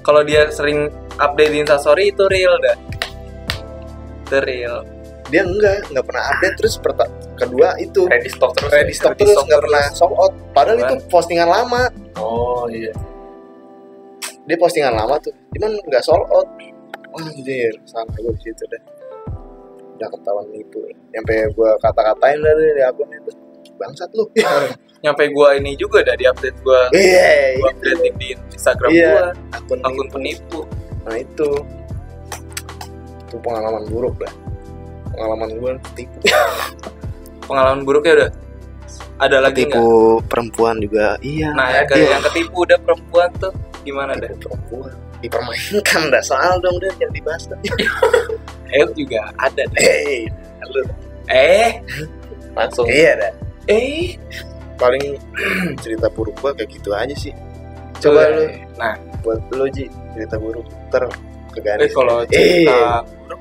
kalau 0.00 0.22
dia 0.22 0.46
sering 0.48 0.88
update 1.16 1.50
di 1.50 1.58
instastory 1.60 2.10
itu 2.10 2.24
real 2.26 2.54
dah. 2.58 2.76
Itu 4.22 4.38
real. 4.40 4.76
Dia 5.28 5.42
enggak 5.42 5.90
nggak 5.90 6.04
pernah 6.04 6.24
update 6.30 6.54
terus 6.56 6.74
perta- 6.76 7.10
kedua 7.34 7.76
itu 7.76 8.06
ready 8.06 8.26
stock 8.26 8.50
terus 8.54 8.72
ready 8.72 8.90
ya? 8.90 8.96
stock 8.96 9.12
ready 9.12 9.22
terus 9.26 9.44
nggak 9.44 9.60
pernah 9.60 9.84
sold 9.92 10.14
out. 10.16 10.32
Padahal 10.50 10.78
Kan? 10.78 10.88
itu 10.88 10.94
postingan 11.06 11.48
lama. 11.48 11.82
Oh 12.16 12.64
iya. 12.66 12.94
Dia 14.42 14.56
postingan 14.56 14.96
lama 14.96 15.18
tuh 15.18 15.34
cuman 15.52 15.76
nggak 15.82 16.00
sold 16.00 16.24
out 16.30 16.48
anjir 17.20 17.72
salah 17.84 18.06
gue 18.14 18.32
di 18.32 18.42
situ 18.42 18.64
deh. 18.66 18.82
Udah 19.98 20.08
ketahuan 20.10 20.46
nipu. 20.50 20.78
Sampai 21.10 21.48
gue 21.48 21.70
kata-katain 21.82 22.38
dari 22.38 22.66
di 22.72 22.82
akun 22.82 23.10
itu. 23.10 23.32
Bangsat 23.78 24.10
lu. 24.14 24.24
Nyampe 25.02 25.30
gua 25.30 25.54
ini 25.54 25.78
juga 25.78 26.02
dah 26.02 26.18
di 26.18 26.26
update 26.26 26.58
gua. 26.66 26.90
Iya 26.90 27.54
gua 27.62 27.70
update 27.70 28.18
di 28.18 28.28
Instagram 28.50 28.90
Iya. 28.90 29.10
gua. 29.10 29.26
akun 29.54 29.78
akun 29.80 30.06
nipu. 30.06 30.10
penipu. 30.10 30.60
Nah 31.06 31.14
itu. 31.14 31.48
Itu 33.28 33.36
pengalaman 33.38 33.86
buruk 33.86 34.18
dah. 34.18 34.32
Pengalaman 35.14 35.48
gue 35.54 35.72
tipu. 35.94 36.18
Pengalaman 37.48 37.82
buruknya 37.82 38.12
udah? 38.18 38.30
Ada 39.18 39.38
lagi 39.42 39.66
nggak? 39.66 39.78
tipu 39.78 39.86
perempuan 40.26 40.78
juga. 40.78 41.14
Iya. 41.22 41.50
Nah 41.54 41.68
yang, 41.74 41.86
ke- 41.86 41.98
yang 42.02 42.22
ketipu 42.22 42.66
udah 42.66 42.78
perempuan 42.82 43.28
tuh 43.38 43.52
gimana 43.82 44.14
dah? 44.14 44.30
tipu 44.30 44.50
perempuan 44.50 44.94
dipermainkan 45.18 46.02
dah 46.10 46.22
soal 46.22 46.58
dong 46.62 46.78
dia 46.78 46.92
yang 47.02 47.12
dibahas. 47.12 47.44
Dah 47.50 47.58
eh 48.68 48.84
juga 48.92 49.32
ada 49.40 49.62
dah. 49.64 49.80
hey 49.80 50.28
lu. 50.68 50.82
Eh? 51.32 51.70
Langsung. 52.52 52.84
Iya 52.84 53.16
dah 53.16 53.32
eh? 53.68 54.16
Paling 54.76 55.16
cerita 55.82 56.06
buruk 56.12 56.36
gua 56.40 56.52
kayak 56.52 56.70
gitu 56.76 56.92
aja 56.92 57.14
sih. 57.16 57.32
Coba 57.98 58.28
lu. 58.30 58.44
nah. 58.76 58.94
Buat 59.24 59.42
lu 59.50 59.66
Ji 59.72 59.90
cerita 60.14 60.38
buruk. 60.38 60.64
Ter 60.92 61.02
ke 61.52 61.58
eh 61.58 61.64
garis 61.64 61.90
kalau 61.96 62.22
Eh. 62.28 62.64
cerita 62.68 63.02
buruk 63.24 63.40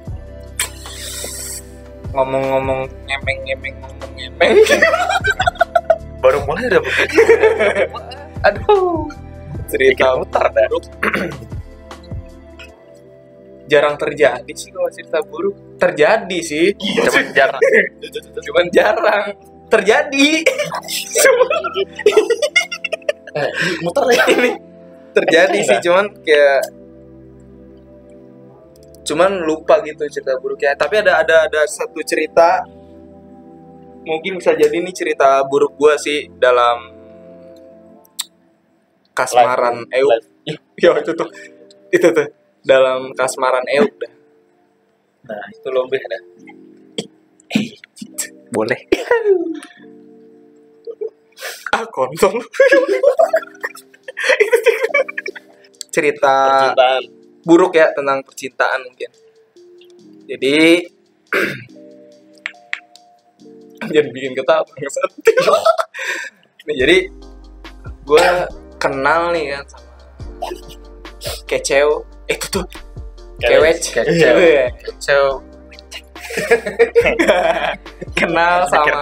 ngomong-ngomong 2.15 2.81
ngemeng-ngemeng 3.05 3.75
ngomong-ngemeng. 3.84 4.53
Baru 6.24 6.39
mulai 6.50 6.65
udah 6.72 6.81
begitu. 6.81 7.19
Aduh. 8.48 9.05
Cerita 9.67 10.15
buruk 10.15 10.84
jarang 13.67 13.95
terjadi 14.00 14.51
sih 14.55 14.71
kalau 14.71 14.89
cerita 14.89 15.19
buruk. 15.21 15.77
Terjadi 15.77 16.39
sih. 16.41 16.74
Cuman 16.74 17.25
jarang. 17.36 17.62
Cuman 18.47 18.65
jarang. 18.71 19.25
Terjadi. 19.67 20.27
Eh, 23.38 23.51
muter 23.86 24.01
ya. 24.17 24.25
Ini 24.33 24.51
terjadi 25.13 25.59
sih 25.62 25.77
cuman 25.86 26.09
kayak 26.25 26.62
cuman 29.05 29.45
lupa 29.45 29.77
gitu 29.86 30.09
cerita 30.09 30.41
buruknya. 30.41 30.74
Tapi 30.74 31.05
ada 31.05 31.21
ada 31.21 31.45
ada 31.45 31.62
satu 31.69 32.01
cerita 32.01 32.65
mungkin 34.09 34.41
bisa 34.41 34.57
jadi 34.57 34.74
ini 34.74 34.89
cerita 34.89 35.45
buruk 35.45 35.77
gua 35.77 36.01
sih 36.01 36.33
dalam 36.41 36.97
kasmaran 39.13 39.86
euk. 39.86 40.21
Ya 40.81 40.97
itu 40.97 41.13
tuh. 41.13 41.29
Itu 41.93 42.09
tuh 42.09 42.37
dalam 42.67 43.15
kasmaran 43.15 43.63
euk 43.79 43.95
dah. 43.95 44.13
Nah 45.31 45.43
itu 45.55 45.69
lebih 45.71 46.03
dah. 46.03 46.21
Boleh. 48.51 48.79
Ah 51.71 51.88
kontol 51.88 52.43
cerita 55.93 56.36
percintaan. 56.36 57.03
buruk 57.47 57.79
ya 57.79 57.88
tentang 57.95 58.19
percintaan 58.27 58.83
mungkin. 58.83 59.12
Jadi 60.27 60.83
jadi 63.95 64.07
bikin 64.12 64.36
ketawa 64.36 64.67
bangsat. 64.67 65.12
Nih, 66.67 66.75
jadi 66.83 66.97
gue 68.03 68.27
kenal 68.75 69.31
nih 69.31 69.55
kan 69.55 69.63
sama 69.71 69.88
keceo. 71.47 72.03
eh, 72.03 72.16
itu 72.27 72.46
tuh 72.51 72.65
kewec 73.41 73.79
Keceo. 73.81 74.36
Iya. 74.38 74.65
keceo 74.84 75.41
kenal 78.17 78.67
sama 78.67 79.01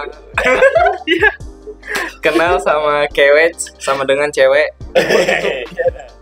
kenal 2.24 2.54
sama 2.58 3.06
kewet 3.14 3.54
sama 3.78 4.02
dengan 4.02 4.30
cewek. 4.32 4.74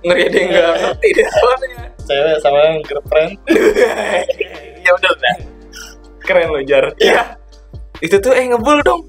Ngeri 0.05 0.29
yang 0.29 0.49
nggak 0.53 0.69
ngerti 0.81 1.09
deh 1.17 1.27
soalnya. 1.29 1.85
Cewek 2.05 2.37
sama 2.45 2.59
yang 2.61 2.79
girlfriend. 2.85 3.33
ya 4.85 4.91
udah 4.93 5.13
lah 5.17 5.37
keren 6.25 6.53
lo 6.53 6.61
jar. 6.65 6.93
Ya 7.01 7.37
itu 8.05 8.17
tuh 8.21 8.33
eh 8.37 8.45
ngebul 8.49 8.85
dong. 8.85 9.03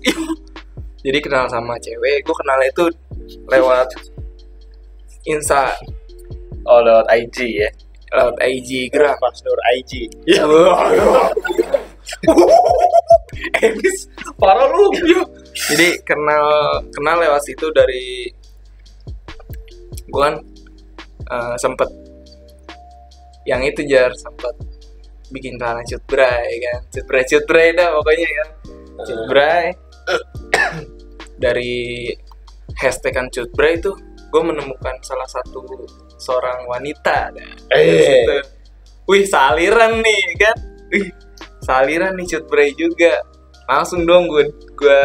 Jadi 1.05 1.19
kenal 1.21 1.45
sama 1.51 1.77
cewek 1.77 2.25
gue 2.25 2.35
kenal 2.35 2.59
itu 2.65 2.85
lewat 3.51 3.87
insta 5.29 5.73
Oh 6.65 6.81
lewat 6.81 7.05
IG 7.13 7.61
ya. 7.61 7.69
Lewat 8.13 8.37
IG 8.41 8.89
gerak. 8.93 9.17
Pas 9.17 9.37
Nur 9.41 9.59
IG. 9.79 9.91
Emis 13.65 13.97
parah 14.37 14.69
lu 14.69 14.93
ya. 14.93 15.25
jadi 15.73 15.97
kenal 16.05 16.45
kenal 16.93 17.17
lewat 17.19 17.41
situ 17.43 17.67
dari 17.73 18.29
gue 20.05 20.21
kan 20.21 20.37
eh, 21.33 21.55
sempet 21.57 21.89
yang 23.49 23.65
itu 23.65 23.81
jar 23.89 24.13
sempet 24.15 24.53
bikin 25.33 25.57
celana 25.57 25.81
cutbray 25.83 26.61
kan. 26.61 26.85
Cutbray 26.93 27.25
cutbray 27.25 27.73
dah 27.73 27.89
pokoknya 27.99 28.27
ya 28.29 28.45
cutbray 29.03 29.65
dari 31.43 32.07
hashtagan 32.79 33.27
cutbray 33.33 33.79
itu 33.79 33.91
gue 34.31 34.43
menemukan 34.43 34.95
salah 35.03 35.27
satu 35.27 35.63
seorang 36.17 36.65
wanita. 36.67 37.31
Dah 37.33 37.51
Eh. 37.75 38.03
Situ. 38.03 38.37
wih 39.05 39.23
saliran 39.25 40.01
nih 40.01 40.23
kan? 40.39 40.57
Wih 40.89 41.07
saliran 41.61 42.17
nih 42.17 42.25
cutbray 42.25 42.73
juga. 42.73 43.21
Langsung 43.69 44.05
dong 44.05 44.29
gue 44.29 44.49
gue 44.77 45.03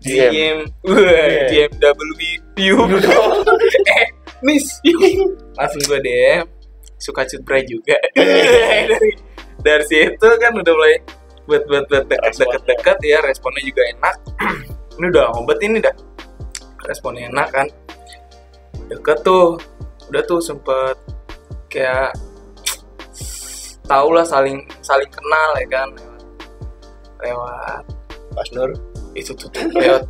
DM. 0.00 0.32
DM 0.32 0.58
gue 0.84 1.18
DM 1.52 1.72
WPU 1.76 2.80
eh 3.84 4.06
miss. 4.40 4.80
Langsung 5.56 5.82
gue 5.88 6.00
DM 6.00 6.44
suka 7.00 7.24
cutbray 7.24 7.64
juga. 7.64 7.96
Dari 8.90 9.12
dari 9.60 9.84
situ 9.84 10.28
kan 10.40 10.56
udah 10.56 10.72
mulai 10.72 10.96
buat 11.44 11.68
buat 11.68 11.84
buat 11.88 12.04
deket 12.08 12.32
deket 12.40 12.62
deket 12.64 12.98
ya 13.04 13.20
responnya 13.20 13.60
juga 13.60 13.82
enak. 13.92 14.14
Ini 15.00 15.06
udah 15.08 15.32
obat 15.36 15.60
ini 15.60 15.80
dah. 15.80 15.92
Responnya 16.84 17.28
enak 17.28 17.48
kan? 17.52 17.66
Deket 18.88 19.20
tuh 19.24 19.56
udah 20.10 20.22
tuh 20.26 20.42
sempet 20.42 20.98
kayak 21.70 22.10
tau 23.86 24.10
lah 24.10 24.26
saling 24.26 24.58
saling 24.82 25.06
kenal 25.06 25.50
ya 25.58 25.66
kan 25.70 25.88
lewat, 25.94 26.22
lewat 27.22 27.82
Pas 28.30 28.48
Nur. 28.54 28.70
itu 29.14 29.34
tuh 29.34 29.50
lewat 29.74 30.06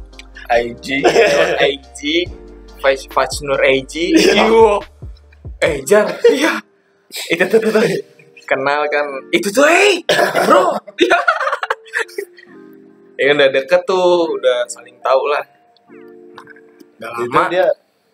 IG. 0.52 1.00
lewat 1.04 1.50
IG 1.73 2.00
Faiz 2.80 3.04
Fajnur 3.12 3.61
IG 3.61 4.16
Iya. 4.16 4.45
eh 5.61 5.76
jar 5.85 6.09
iya 6.33 6.57
itu 7.28 7.45
tuh, 7.45 7.61
tuh, 7.61 7.71
tuh. 7.73 7.85
kenal 8.49 8.85
kan 8.88 9.04
itu 9.33 9.52
tuh 9.52 9.69
hey 9.69 10.00
bro 10.49 10.73
iya 10.97 11.21
ya 13.21 13.25
kan 13.28 13.35
udah 13.37 13.50
deket 13.52 13.80
tuh 13.85 14.33
udah 14.33 14.64
saling 14.64 14.97
tahu 15.04 15.23
lah 15.28 15.45
udah 16.97 17.09
Itu 17.21 17.28
lama 17.33 17.49
dia 17.49 17.69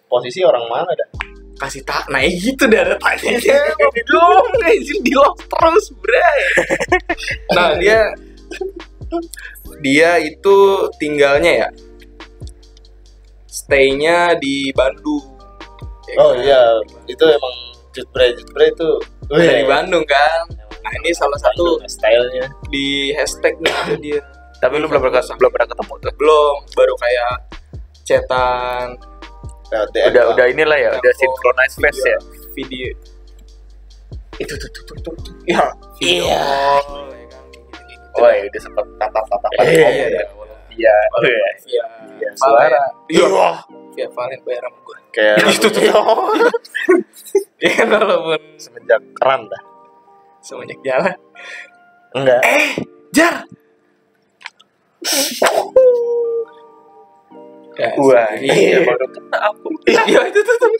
posisi 0.07 0.43
orang 0.47 0.67
mana 0.71 0.91
dah? 0.95 1.09
Kasih 1.57 1.83
tak 1.83 2.05
nah 2.09 2.21
gitu 2.21 2.65
dah 2.69 2.85
ada 2.85 2.97
tanya 3.01 3.61
dong 4.05 4.47
anjir 4.63 4.99
di 5.01 5.13
lock 5.13 5.37
terus 5.45 5.87
bray 5.99 6.41
nah 7.57 7.73
dia 7.77 8.13
dia 9.81 10.11
itu 10.19 10.57
tinggalnya 10.97 11.67
ya 11.67 11.69
stay-nya 13.47 14.37
di 14.37 14.71
Bandung 14.73 15.25
Ya 16.07 16.23
Oh 16.23 16.31
kan? 16.31 16.47
iya, 16.47 16.63
itu 17.11 17.25
emang 17.27 17.55
jutbre 17.91 18.31
jutbre 18.39 18.71
itu. 18.71 18.91
dari 19.27 19.67
Bandung 19.67 20.07
kan 20.07 20.47
nah 20.87 20.93
ini 21.03 21.11
salah 21.11 21.35
satu 21.35 21.83
stylenya. 21.91 22.47
di 22.71 23.11
hashtag 23.11 23.59
nih 23.59 23.75
ada 23.75 23.95
dia 23.99 24.21
Tapi 24.57 24.79
lu 24.79 24.87
belum 24.87 25.03
pernah 25.03 25.19
belum 25.19 25.51
pernah 25.51 25.67
ketemu 25.67 25.95
tuh. 25.99 26.13
belum 26.15 26.55
baru 26.73 26.95
kayak 26.95 27.33
cetan 28.07 28.87
Nah, 29.67 29.83
Udah 29.83 30.11
doang. 30.15 30.29
udah 30.33 30.47
inilah 30.47 30.79
ya, 30.79 30.91
udah 30.93 31.13
telepon, 31.13 31.19
synchronize 31.19 31.75
face 31.75 31.97
video- 31.97 32.07
ya. 32.07 32.19
video 32.55 32.89
itu 34.37 34.53
tuh 34.53 34.69
tuh 34.69 34.83
tuh 34.85 34.97
tuh, 35.01 35.15
tuh. 35.17 35.35
ya 35.45 35.65
Iya. 35.99 36.45
Oh 38.15 38.29
ya 38.29 38.45
udah 38.45 38.61
sempat 38.61 38.85
tatap-tatapan. 38.97 39.61
Eh, 39.61 39.65
Oh, 39.65 39.67
iya, 39.67 39.89
iya. 39.89 40.07
iya. 40.07 40.25
Iya. 40.71 40.95
Iya, 41.65 41.85
Iya, 42.17 42.31
suara. 42.37 42.83
Iya, 43.09 43.25
Iya. 43.25 43.49
Via 43.93 44.09
Valen 44.13 44.41
bayar 44.45 44.63
sama 44.63 44.79
gue. 44.79 44.99
Kayak 45.11 45.37
Itu 45.51 45.69
tuh. 45.73 45.83
Ya 47.57 47.71
kan 47.75 47.89
walaupun 47.97 48.41
semenjak 48.57 49.01
keran 49.17 49.41
dah. 49.49 49.63
semenjak 50.41 50.79
jalan. 50.81 51.17
Enggak. 52.13 52.41
Jar. 53.11 53.35
Ya, 57.77 57.93
Wah, 58.01 58.33
iya 58.41 58.81
baru 58.89 59.05
kena 59.13 59.39
aku. 59.53 59.69
Iya 59.85 60.21
itu 60.33 60.41
tuh. 60.41 60.57
tuh. 60.57 60.71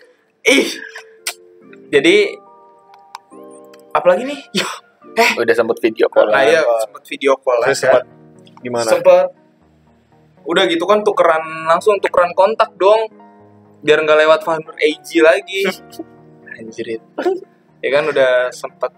Ih. 0.49 0.69
Jadi 1.93 2.17
apalagi 3.93 4.25
nih? 4.25 4.41
Yo, 4.57 4.69
Udah 5.37 5.55
sempet 5.57 5.77
video 5.81 6.09
call. 6.09 6.29
nah 6.29 6.45
ya 6.45 6.61
sempet 6.85 7.05
video 7.09 7.37
call 7.41 7.61
lah. 7.61 7.69
Terus 7.69 7.81
sempat 7.85 8.05
gimana? 8.61 8.89
Sempet 8.89 9.29
udah 10.47 10.63
gitu 10.71 10.87
kan 10.87 11.03
tukeran 11.03 11.67
langsung 11.67 11.99
tukeran 11.99 12.31
kontak 12.33 12.71
dong 12.79 13.11
biar 13.83 13.99
nggak 13.99 14.19
lewat 14.23 14.41
Fanur 14.47 14.79
AG 14.79 15.09
lagi 15.19 15.67
anjir 16.57 17.03
ya 17.83 17.91
kan 17.91 18.05
udah 18.07 18.49
sempet 18.55 18.95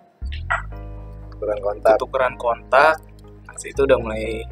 Kurang 1.39 1.61
kontak. 1.63 1.97
tukeran 1.97 2.35
kontak 2.37 3.01
itu 3.65 3.81
udah 3.83 3.99
mulai 3.99 4.45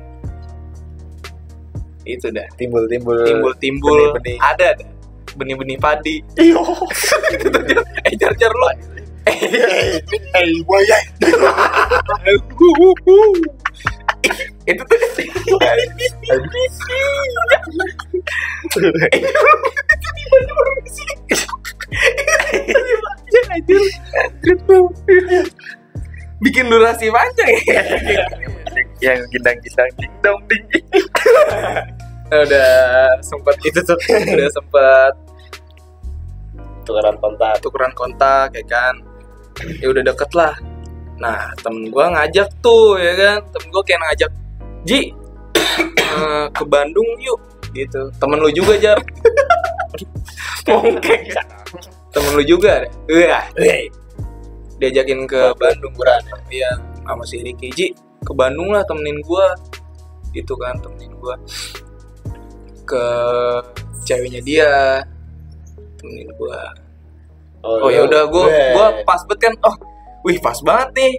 itu 2.06 2.30
dah 2.30 2.46
Timbul-timbul. 2.54 3.18
timbul-timbul 3.26 3.98
benih-benih. 4.14 4.36
ada 4.38 4.66
ada 4.72 4.84
benih-benih 5.34 5.76
padi 5.76 6.22
Iyo. 6.38 6.62
itu 7.34 7.46
tuh 7.46 7.62
Jar. 7.66 7.82
eh 8.06 8.14
jar 8.16 8.32
jar 8.36 8.52
lo 8.52 8.70
Eh, 9.26 9.98
buaya. 10.62 10.98
itu 14.70 14.82
tuh 14.86 14.98
bikin 26.42 26.68
durasi 26.68 27.08
panjang 27.08 27.50
ya 27.66 27.82
Yang 29.00 29.18
gindang-gindang 29.28 29.90
ding-dong 29.98 30.40
ding. 30.48 30.64
udah 32.30 32.70
sempat 33.22 33.54
itu 33.62 33.78
tuh 33.86 33.98
udah 34.10 34.50
sempat 34.50 35.12
Tukeran 36.86 37.18
kontak. 37.18 37.58
tukeran 37.66 37.92
kontak 37.98 38.54
ya 38.54 38.62
kan? 38.70 38.94
Ya 39.82 39.90
udah 39.90 40.06
deket 40.06 40.30
lah. 40.38 40.54
Nah 41.18 41.50
temen 41.58 41.90
gua 41.90 42.14
ngajak 42.14 42.46
tuh 42.62 42.94
ya 43.02 43.12
kan? 43.18 43.38
Temen 43.50 43.68
gua 43.74 43.82
kayak 43.82 44.00
ngajak 44.06 44.30
Ji 44.86 45.10
eh, 45.98 46.46
ke 46.54 46.62
Bandung 46.62 47.10
yuk 47.18 47.42
gitu. 47.74 48.06
Temen 48.22 48.38
lu 48.38 48.50
juga 48.54 48.78
jar. 48.78 48.98
Mungkin 50.70 51.20
temen 52.14 52.32
lu 52.32 52.42
juga 52.46 52.86
deh 52.86 52.92
Wah, 53.12 53.44
diajakin 54.78 55.26
ke 55.26 55.52
Bandung 55.58 55.92
beran 55.98 56.22
iya 56.54 56.70
sama 57.02 57.26
si 57.26 57.42
Ricky. 57.42 57.74
Ji 57.74 57.86
ke 58.22 58.30
Bandung 58.30 58.70
lah 58.70 58.86
temenin 58.86 59.18
gua. 59.26 59.58
Gitu 60.30 60.54
kan 60.54 60.78
temenin 60.78 61.18
gua 61.18 61.34
ke 62.86 63.04
ceweknya 64.06 64.40
dia. 64.40 65.02
Temenin 65.98 66.30
gua. 66.38 66.62
Oh 67.66 67.90
ya 67.90 68.06
udah 68.06 68.30
gue 68.30 68.46
gue 68.46 68.86
pas 69.02 69.18
banget 69.26 69.50
kan 69.50 69.54
oh 69.66 69.74
wih 70.22 70.38
pas 70.38 70.54
banget 70.62 70.88
nih. 70.94 71.14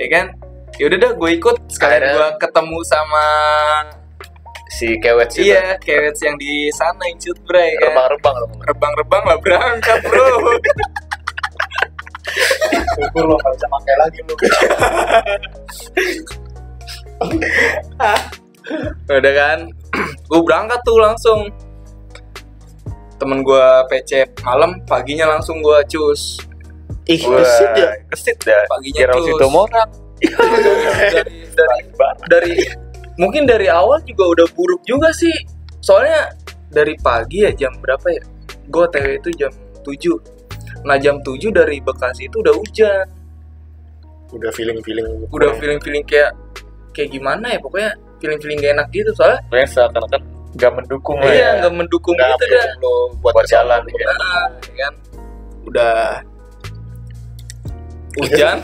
Ya 0.00 0.06
kan? 0.08 0.26
Ya 0.80 0.88
udah 0.88 0.98
dah 0.98 1.12
gue 1.12 1.30
ikut. 1.36 1.56
Sekalian 1.68 2.16
gue 2.16 2.28
ketemu 2.40 2.78
sama 2.88 3.24
Si 4.70 4.96
kewet 5.02 5.28
sih. 5.34 5.50
iya 5.50 5.74
kewet 5.82 6.14
yang 6.22 6.38
di 6.38 6.70
sana 6.72 7.02
yang 7.04 7.18
cut 7.18 7.38
bray 7.44 7.74
kan? 7.82 7.90
Rebang-rebang 7.90 8.34
loh. 8.38 8.48
rebang-rebang 8.64 9.22
lah 9.26 9.38
berangkat 9.42 9.98
bro. 10.06 10.26
Syukur 12.94 13.24
lo 13.26 13.34
nggak 13.34 13.52
bisa 13.58 13.66
pakai 13.66 13.94
lagi 13.98 14.20
lo. 14.24 14.34
udah 19.10 19.34
kan? 19.34 19.58
Gue 20.30 20.40
berangkat 20.42 20.80
tuh 20.86 20.98
langsung. 20.98 21.40
Temen 23.20 23.44
gue 23.44 23.66
PC 23.92 24.32
malam 24.46 24.80
paginya 24.88 25.28
langsung 25.28 25.60
gue 25.60 25.78
cus. 25.90 26.40
Ih, 27.10 27.20
Wah, 27.26 27.42
kesit 27.42 27.70
ya. 27.76 27.90
Kesit 28.08 28.38
dah. 28.46 28.62
Paginya 28.70 29.00
Kira 29.06 29.14
cus. 29.18 29.38
dari 31.16 31.48
dari 31.56 31.78
dari 32.28 32.54
mungkin 33.16 33.48
dari 33.48 33.72
awal 33.72 34.04
juga 34.04 34.38
udah 34.38 34.46
buruk 34.56 34.82
juga 34.84 35.12
sih. 35.12 35.32
Soalnya 35.80 36.32
dari 36.70 36.94
pagi 37.00 37.44
ya 37.44 37.52
jam 37.52 37.74
berapa 37.80 38.06
ya? 38.08 38.22
Gue 38.70 38.86
OTW 38.86 39.18
itu 39.18 39.30
jam 39.34 39.52
7 39.82 40.40
nah 40.80 40.96
jam 40.96 41.20
7 41.20 41.52
dari 41.52 41.82
Bekasi 41.82 42.30
itu 42.30 42.40
udah 42.40 42.54
hujan. 42.56 43.06
Udah 44.30 44.50
feeling 44.54 44.78
feeling 44.86 45.26
udah 45.28 45.50
feeling 45.58 45.80
feeling 45.82 46.04
kayak 46.06 46.32
kayak 46.94 47.10
gimana 47.12 47.52
ya? 47.52 47.58
Pokoknya 47.60 47.92
feeling 48.20 48.40
feeling 48.40 48.58
gak 48.60 48.72
enak 48.76 48.88
gitu 48.92 49.10
soalnya 49.16 49.40
biasa 49.48 49.88
karena 49.90 50.08
kan 50.12 50.22
nggak 50.50 50.72
mendukung 50.74 51.18
lah 51.22 51.30
iya 51.30 51.40
ya. 51.40 51.50
nggak 51.62 51.74
mendukung 51.78 52.14
nggak 52.18 52.30
gitu 52.34 52.44
dah 52.50 52.66
lo 52.82 52.94
buat, 53.22 53.34
Buat 53.38 53.46
jalan, 53.46 53.80
ke 53.86 54.02
sana. 54.02 54.30
ya. 54.74 54.78
Kan. 54.78 54.94
Udah. 55.70 56.02
Hujan. 58.18 58.58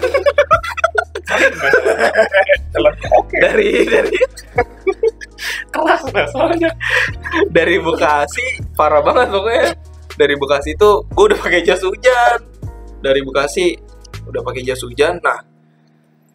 Dari 3.39 3.71
dari. 3.87 4.19
Keras 5.71 6.03
dah 6.11 6.27
soalnya. 6.35 6.71
Dari 7.55 7.79
Bekasi 7.79 8.47
parah 8.75 9.03
banget 9.07 9.31
pokoknya. 9.31 9.67
Dari 10.19 10.35
Bekasi 10.35 10.75
itu 10.75 10.91
gue 11.07 11.25
udah 11.31 11.39
pakai 11.39 11.63
jas 11.63 11.83
hujan. 11.87 12.39
Dari 12.99 13.21
Bekasi 13.23 13.79
udah 14.27 14.43
pakai 14.43 14.67
jas 14.67 14.83
hujan. 14.83 15.23
Nah 15.23 15.39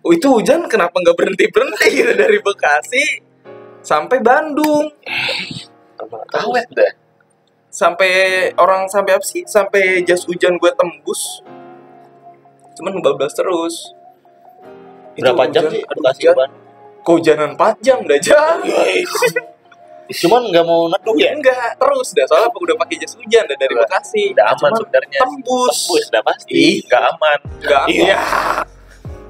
oh, 0.01 0.11
itu 0.11 0.27
hujan 0.27 0.65
kenapa 0.65 0.93
nggak 0.93 1.13
berhenti 1.13 1.45
berhenti 1.49 1.87
gitu 1.91 2.13
dari 2.13 2.37
Bekasi 2.37 3.03
sampai 3.79 4.17
Bandung? 4.19 4.89
Awet 6.31 6.67
dah 6.71 6.91
sampai 7.71 8.11
orang 8.59 8.85
sampai 8.85 9.15
apa 9.15 9.23
sih? 9.23 9.47
Sampai 9.47 10.03
jas 10.03 10.27
hujan 10.27 10.59
gue 10.59 10.71
tembus. 10.75 11.39
Cuman 12.75 12.99
bablas 12.99 13.31
terus. 13.31 13.95
Itu 15.15 15.27
berapa 15.27 15.47
jam 15.47 15.63
hujan- 15.63 15.71
sih 15.71 15.81
edukasi 15.83 16.21
hujan- 16.23 16.37
ban 16.37 16.49
kehujanan 17.01 17.49
4 17.55 17.75
jam 17.79 17.97
udah 18.03 18.19
jam. 18.19 18.55
Cuman 20.11 20.43
nggak 20.51 20.65
mau 20.67 20.91
neduh 20.91 21.15
ya? 21.15 21.31
Enggak 21.31 21.79
terus. 21.79 22.11
Dah 22.11 22.27
soalnya 22.27 22.51
udah 22.51 22.75
pakai 22.75 22.99
jas 22.99 23.15
hujan 23.15 23.47
dah 23.47 23.55
dari 23.55 23.71
Udah. 23.71 23.87
Bekasi. 23.87 24.35
Udah 24.35 24.45
aman 24.51 24.71
sebenarnya. 24.75 25.19
tembus. 25.23 25.77
Tembus 25.87 26.05
dah 26.11 26.21
pasti. 26.21 26.63
Nggak 26.83 27.03
aman. 27.15 27.39
Enggak 27.63 27.83
Iya. 27.87 28.19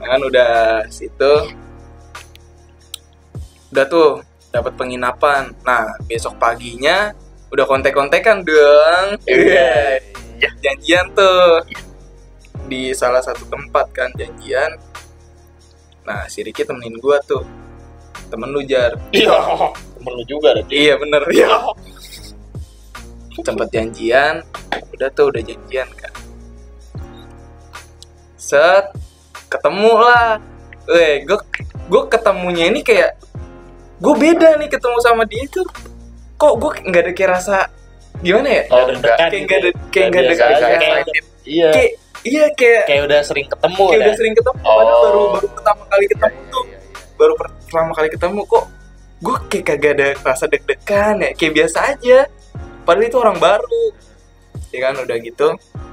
Iya 0.01 0.07
kan 0.17 0.21
udah 0.25 0.53
situ. 0.89 1.33
Udah 3.69 3.85
tuh 3.85 4.25
dapat 4.49 4.73
penginapan. 4.73 5.53
Nah 5.61 5.93
besok 6.09 6.41
paginya 6.41 7.13
udah 7.53 7.65
kontek-kontekan 7.69 8.41
dong. 8.41 9.21
Iya. 9.29 10.01
Iya. 10.41 10.49
janjian 10.57 11.13
tuh. 11.13 11.61
Di 12.65 12.97
salah 12.97 13.21
satu 13.21 13.45
tempat 13.45 13.93
kan 13.93 14.09
janjian. 14.17 14.73
Nah 16.01 16.25
si 16.25 16.41
Riki 16.41 16.65
temenin 16.65 16.97
gua 16.97 17.21
tuh. 17.21 17.45
Temen 18.33 18.49
lu 18.49 18.65
jar. 18.65 18.97
Iya. 19.13 19.37
Temen 20.01 20.13
lu 20.17 20.23
juga 20.25 20.57
deh 20.57 20.65
iya 20.73 20.97
bener. 20.97 21.21
Ya 21.29 21.61
tempat 23.39 23.71
janjian. 23.71 24.43
Udah 24.91 25.09
tuh 25.15 25.33
udah 25.33 25.41
janjian 25.41 25.89
kan. 25.97 26.13
Set 28.37 28.91
ketemu 29.51 29.91
lah. 29.99 30.39
Eh 30.87 31.27
gue 31.27 31.39
gue 31.91 32.01
ketemunya 32.07 32.71
ini 32.71 32.81
kayak 32.81 33.19
gue 33.99 34.13
beda 34.15 34.55
nih 34.57 34.71
ketemu 34.71 34.97
sama 35.03 35.27
dia 35.27 35.43
tuh. 35.51 35.67
Kok 36.39 36.53
gue 36.57 36.71
nggak 36.87 37.01
ada 37.05 37.11
kayak 37.11 37.31
rasa 37.35 37.57
gimana 38.23 38.47
ya? 38.49 38.63
Oh 38.71 38.87
enggak 38.87 39.15
kayak 39.19 39.41
nggak 39.45 39.59
ada 39.59 39.69
kayak 39.91 40.07
nggak 40.09 40.23
ada 40.23 40.33
kayak, 40.33 41.03
iya. 41.43 41.69
Kayak- 41.69 41.95
iya 42.21 42.45
kayak 42.53 42.81
kayak 42.85 43.01
udah 43.09 43.19
sering 43.25 43.47
ketemu 43.49 43.81
kayak 43.81 43.97
dah. 43.97 44.05
udah 44.05 44.15
sering 44.15 44.33
ketemu. 44.37 44.57
Oh. 44.61 44.75
padahal 44.77 44.99
baru 45.01 45.21
baru 45.33 45.47
pertama 45.57 45.83
kali 45.89 46.05
ketemu 46.05 46.37
Iya, 46.37 46.51
tuh. 46.53 46.63
iya, 46.63 46.77
iya. 46.77 46.99
baru 47.17 47.33
pertama 47.37 47.91
kali 47.97 48.09
ketemu 48.13 48.39
kok 48.45 48.65
gue 49.21 49.35
kayak 49.49 49.65
kagak 49.65 49.91
ada 49.97 50.07
rasa 50.21 50.45
deg-degan 50.49 51.15
ya. 51.21 51.29
Kayak 51.33 51.53
biasa 51.57 51.77
aja. 51.93 52.19
Padahal 52.81 53.05
itu 53.05 53.17
orang 53.17 53.37
baru. 53.37 53.83
Ya 54.71 54.79
kan 54.87 54.95
udah 54.97 55.17
gitu 55.19 55.47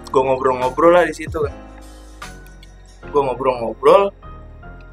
gue 0.08 0.22
ngobrol-ngobrol 0.24 0.96
lah 0.96 1.04
di 1.04 1.12
situ 1.12 1.36
kan 1.36 1.52
gue 3.08 3.22
ngobrol-ngobrol 3.24 4.12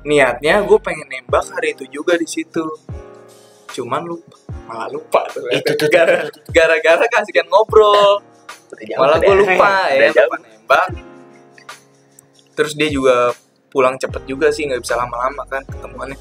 niatnya 0.05 0.61
gue 0.61 0.79
pengen 0.79 1.09
nembak 1.09 1.49
hari 1.49 1.73
itu 1.73 1.85
juga 1.89 2.13
di 2.15 2.29
situ. 2.29 2.61
Cuman 3.73 4.05
lupa 4.05 4.37
malah 4.69 4.87
lupa 4.89 5.25
tuh. 5.33 5.45
Itu 5.51 5.73
tuh 5.75 5.89
Gara- 5.91 6.29
gara-gara 6.53 7.05
kasihkan 7.09 7.49
ngobrol. 7.49 8.21
Malah 8.95 9.17
gue 9.19 9.35
lupa 9.35 9.89
ya 9.91 10.09
lupa 10.13 10.37
nembak. 10.39 10.87
Terus 12.55 12.73
dia 12.79 12.87
juga 12.87 13.33
pulang 13.67 13.99
cepet 13.99 14.23
juga 14.23 14.47
sih 14.53 14.63
nggak 14.63 14.79
bisa 14.79 14.95
lama-lama 14.95 15.43
kan 15.49 15.65
ketemuannya. 15.67 16.15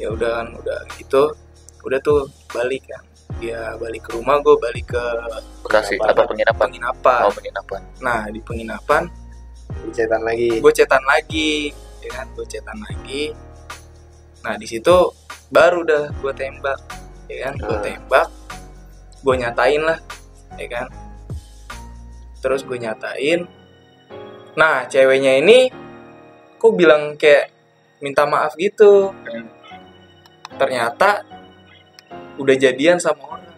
Ya 0.00 0.08
udah 0.08 0.30
kan 0.40 0.46
udah 0.56 0.78
gitu 0.96 1.34
udah 1.84 1.98
tuh 2.00 2.30
balik 2.54 2.88
kan. 2.88 3.04
Dia 3.36 3.76
balik 3.76 4.08
ke 4.08 4.16
rumah 4.16 4.40
gue 4.40 4.56
balik 4.56 4.96
ke 4.96 5.04
Bekasi 5.66 5.98
apa 6.00 6.24
penginapan? 6.24 6.70
Penginapan. 6.70 7.20
Oh 7.26 7.32
penginapan. 7.34 7.80
Nah 8.00 8.30
di 8.32 8.40
penginapan 8.40 9.02
cetan 9.92 10.22
lagi. 10.22 10.58
Gue 10.58 10.72
cetan 10.72 11.02
lagi 11.02 11.72
ya 12.02 12.10
kan 12.12 12.26
gue 12.32 12.46
cetan 12.46 12.78
lagi. 12.80 13.34
Nah 14.44 14.54
di 14.54 14.66
situ 14.66 14.96
baru 15.48 15.82
dah 15.82 16.04
gue 16.12 16.32
tembak 16.32 16.78
ya 17.26 17.50
kan 17.50 17.54
gue 17.56 17.76
Hmm. 17.76 17.84
tembak 17.84 18.28
gue 19.22 19.34
nyatain 19.36 19.82
lah 19.82 19.98
ya 20.54 20.66
kan. 20.68 20.86
Terus 22.38 22.62
gue 22.62 22.78
nyatain 22.78 23.40
nah 24.56 24.88
ceweknya 24.88 25.36
ini 25.36 25.68
kok 26.56 26.72
bilang 26.72 27.16
kayak 27.16 27.52
minta 28.00 28.24
maaf 28.24 28.54
gitu. 28.56 29.10
Hmm. 29.12 29.48
ternyata 30.56 31.20
udah 32.40 32.56
jadian 32.56 32.96
sama 32.96 33.20
orang. 33.28 33.52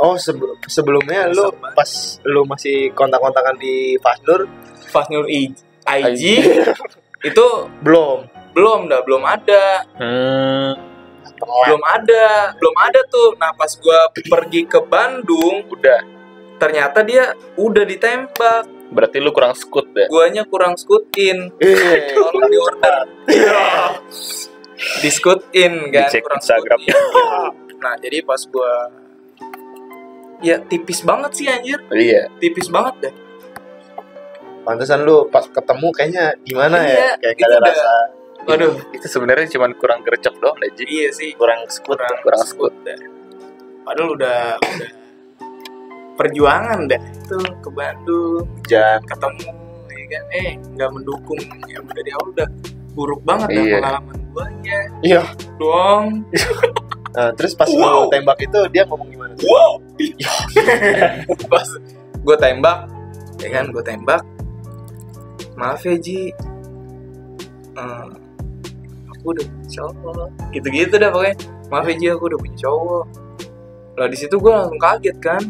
Oh 0.00 0.16
sebe- 0.16 0.56
sebelumnya 0.64 1.28
lu 1.28 1.52
pas 1.76 1.90
lu 2.24 2.48
masih 2.48 2.96
kontak-kontakan 2.96 3.60
di 3.60 4.00
Fasnur 4.00 4.48
Fasnur 4.90 5.30
I- 5.30 5.54
IG 5.86 6.22
itu 7.30 7.46
belum. 7.80 8.26
belum 8.50 8.90
dah 8.90 9.00
belum 9.06 9.22
ada. 9.22 9.86
Hmm, 9.94 10.74
belum 11.38 11.82
ada 11.86 12.52
belum 12.58 12.74
ada 12.76 13.00
tuh. 13.06 13.38
Nah 13.38 13.54
pas 13.54 13.70
gua 13.78 14.10
pergi 14.12 14.66
ke 14.66 14.82
Bandung 14.82 15.64
udah. 15.70 16.18
ternyata 16.60 17.00
dia 17.00 17.32
udah 17.56 17.88
ditembak. 17.88 18.68
Berarti 18.92 19.16
lu 19.16 19.32
kurang 19.32 19.56
skut 19.56 19.96
deh. 19.96 20.10
Guanya 20.10 20.44
kurang 20.44 20.76
skutin. 20.76 21.48
Eh. 21.56 22.12
Tolong 22.12 22.50
di 22.50 22.58
order 22.58 22.96
di 25.00 25.08
skutin 25.12 25.92
kan 25.92 26.08
Dicek 26.08 26.20
kurang 26.20 26.40
Instagram. 26.40 26.78
nah 27.80 27.94
jadi 27.96 28.20
pas 28.20 28.40
gua 28.44 28.92
ya 30.40 30.60
tipis 30.60 31.00
banget 31.00 31.30
sih 31.32 31.46
anjir. 31.48 31.80
Iya. 31.88 32.28
Tipis 32.36 32.68
banget 32.68 33.08
deh 33.08 33.14
pantesan 34.60 35.02
lu 35.02 35.26
pas 35.26 35.44
ketemu 35.44 35.88
kayaknya 35.90 36.24
gimana 36.42 36.76
Iya, 36.78 36.94
ya 36.94 37.10
kayak 37.18 37.34
gak 37.34 37.46
ada 37.46 37.56
udah- 37.56 37.70
rasa. 37.70 37.92
Waduh. 38.40 38.72
Itu 38.90 39.06
sebenarnya 39.06 39.46
cuma 39.50 39.68
kurang 39.74 40.00
gercep 40.00 40.32
doang 40.36 40.56
deh 40.56 40.72
iya 40.82 41.08
sih. 41.10 41.32
Kurang 41.34 41.64
skut 41.66 41.96
kurang, 41.96 42.16
kurang 42.20 42.42
skut 42.42 42.72
dah. 42.82 42.96
padahal 43.80 44.12
udah 44.12 44.38
udah 44.56 44.90
perjuangan 46.14 46.78
dah 46.86 47.00
itu 47.00 47.36
ke 47.58 47.68
Bandung 47.70 48.44
hujan. 48.46 49.00
ketemu 49.02 49.48
ya 49.90 50.04
kan? 50.10 50.24
Eh 50.30 50.50
nggak 50.74 50.90
mendukung 50.90 51.40
ya 51.64 51.78
udah 51.80 52.02
dia 52.02 52.16
udah 52.18 52.48
buruk 52.90 53.20
banget 53.22 53.48
dah 53.50 53.62
Iya. 53.62 53.76
pengalaman 53.78 54.16
guanya 54.30 54.78
iya. 55.00 55.22
Doang. 55.56 56.06
Nah, 57.10 57.34
terus 57.34 57.58
pas 57.58 57.66
Wow. 57.66 58.06
lu 58.06 58.14
tembak 58.14 58.38
itu 58.38 58.54
dia 58.70 58.86
ngomong 58.86 59.10
gimana? 59.10 59.34
Wow. 59.42 59.82
Pas 61.50 61.66
gue 62.14 62.36
tembak 62.38 62.86
ya 63.42 63.50
kan 63.50 63.66
gue 63.66 63.82
tembak 63.82 64.22
maaf 65.60 65.84
ya 65.84 65.94
Ji. 66.00 66.32
Eh, 67.76 68.06
aku 69.12 69.24
udah 69.36 69.44
punya 69.44 69.68
cowok. 69.68 70.28
Gitu-gitu 70.56 70.94
dah 70.96 71.12
pokoknya. 71.12 71.36
Maaf 71.68 71.84
ya 71.92 71.94
Ji 72.00 72.06
aku 72.08 72.24
udah 72.32 72.38
punya 72.40 72.56
cowok. 72.56 73.04
Lah 74.00 74.08
di 74.08 74.16
situ 74.16 74.34
gue 74.40 74.48
langsung 74.48 74.80
kaget 74.80 75.16
kan. 75.20 75.42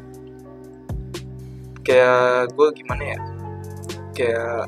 Kayak 1.86 2.50
gue 2.58 2.68
gimana 2.74 3.02
ya? 3.14 3.18
Kayak 4.18 4.58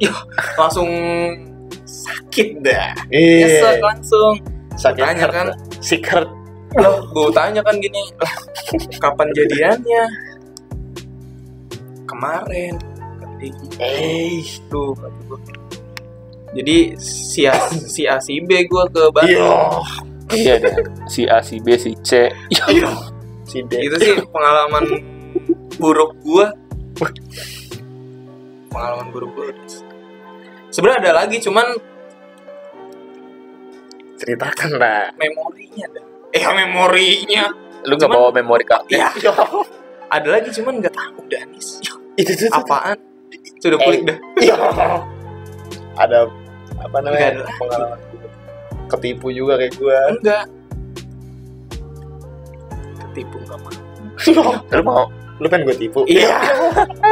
ya 0.08 0.12
langsung 0.56 0.88
sakit 1.84 2.64
dah. 2.64 2.96
Iya. 3.12 3.76
Langsung. 3.84 4.40
Sakit 4.80 5.04
tanya 5.04 5.28
kan. 5.28 5.52
Heart 5.82 6.40
loh 6.72 7.04
gue 7.12 7.28
tanya 7.36 7.60
kan 7.60 7.76
gini 7.76 8.00
"Lah, 8.16 8.32
kapan 8.96 9.28
jadiannya? 9.36 10.04
Kemarin 12.08 12.91
gitu. 13.50 13.76
eh 13.82 14.44
tuh. 14.70 14.94
Jadi 16.52 16.76
si 17.00 17.48
A, 17.48 17.56
si 17.72 18.04
A 18.04 18.20
si 18.20 18.38
B 18.44 18.68
gue 18.68 18.84
ke 18.92 19.02
Bandung. 19.10 19.32
Iya. 19.32 19.58
Iya 20.32 20.54
deh. 20.60 20.74
Si 21.08 21.24
A 21.26 21.40
si 21.42 21.58
B 21.58 21.74
si 21.80 21.96
C. 22.04 22.28
Si 23.48 23.58
D. 23.64 23.72
Itu 23.82 23.96
sih 23.98 24.14
pengalaman 24.30 24.84
buruk 25.80 26.14
gue 26.22 26.46
pengalaman 28.70 29.08
buruk 29.10 29.32
gue 29.34 29.50
sebenarnya 30.70 31.10
ada 31.10 31.12
lagi 31.24 31.36
cuman 31.42 31.66
ceritakan 34.20 34.70
lah 34.78 35.10
memorinya 35.18 35.86
dah 35.90 36.04
eh 36.32 36.44
memorinya. 36.48 37.44
Lu 37.84 37.94
nggak 37.98 38.10
bawa 38.10 38.30
memori 38.32 38.64
card? 38.64 38.88
Iya. 38.88 39.12
Ada 40.08 40.28
lagi 40.28 40.48
cuman 40.56 40.80
nggak 40.80 40.94
tahu 40.96 41.20
Danis. 41.28 41.80
itu 42.16 42.32
tuh 42.36 42.48
Apaan? 42.52 42.96
Sudah 43.62 43.78
kulik 43.78 44.02
dah. 44.02 44.18
Iya. 44.42 44.58
ada 45.94 46.26
apa 46.82 46.98
namanya 46.98 47.38
ada. 47.38 47.44
pengalaman 47.62 48.00
ketipu 48.90 49.30
juga 49.30 49.54
kayak 49.54 49.78
gua 49.78 49.98
Enggak. 50.10 50.44
Ketipu 52.98 53.36
nggak 53.46 53.58
mau. 53.62 53.70
Lu 54.66 54.82
mau? 54.82 55.06
lu 55.42 55.50
kan 55.50 55.58
gue 55.66 55.74
tipu 55.74 56.06
Iya. 56.06 56.38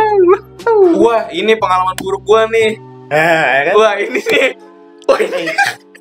Wah, 1.02 1.26
ini 1.34 1.54
pengalaman 1.58 1.96
buruk 1.98 2.22
gua 2.26 2.46
nih. 2.50 2.78
nah 3.10 3.46
ya 3.58 3.62
kan 3.70 3.74
Wah, 3.74 3.94
ini 3.98 4.20
nih. 4.22 4.50
Wah, 5.06 5.18
ini. 5.18 5.50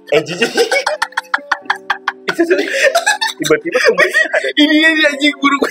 eh 0.10 0.22
tuh 0.26 0.36
tiba-tiba 3.40 3.78
kembali 3.82 4.14
ada. 4.14 4.50
Ini 4.58 4.76
ini 4.78 5.02
anjing 5.10 5.36
buruk. 5.38 5.62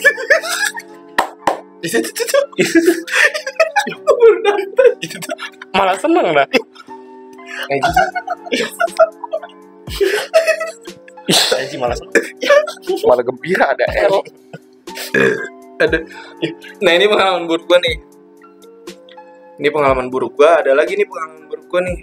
itu. 3.86 4.00
Baru 4.02 4.36
dapet. 4.42 4.90
itu 5.04 5.16
tuh 5.22 5.36
malah 5.76 5.96
seneng 6.00 6.34
dah 6.34 6.46
eh 7.68 7.78
jijik 7.78 8.08
eh 11.54 11.64
jijik 11.66 11.78
malah 11.78 11.96
seneng 11.96 12.14
Malah 13.04 13.24
gembira 13.24 13.76
ada 13.76 13.84
L. 14.08 14.24
Ada. 15.76 15.98
Nah, 16.80 16.92
ini 16.96 17.04
pengalaman 17.04 17.44
buruk 17.44 17.68
gua 17.68 17.78
nih. 17.78 17.96
Ini 19.60 19.68
pengalaman 19.68 20.08
buruk 20.08 20.34
gua, 20.40 20.64
ada 20.64 20.72
lagi 20.72 20.96
nih 20.96 21.04
pengalaman 21.04 21.44
buruk 21.46 21.66
gua 21.68 21.80
nih. 21.84 21.98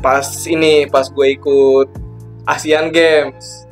Pas 0.00 0.26
ini, 0.48 0.88
pas 0.88 1.06
gue 1.12 1.26
ikut 1.36 1.88
Asian 2.46 2.88
Games. 2.94 3.66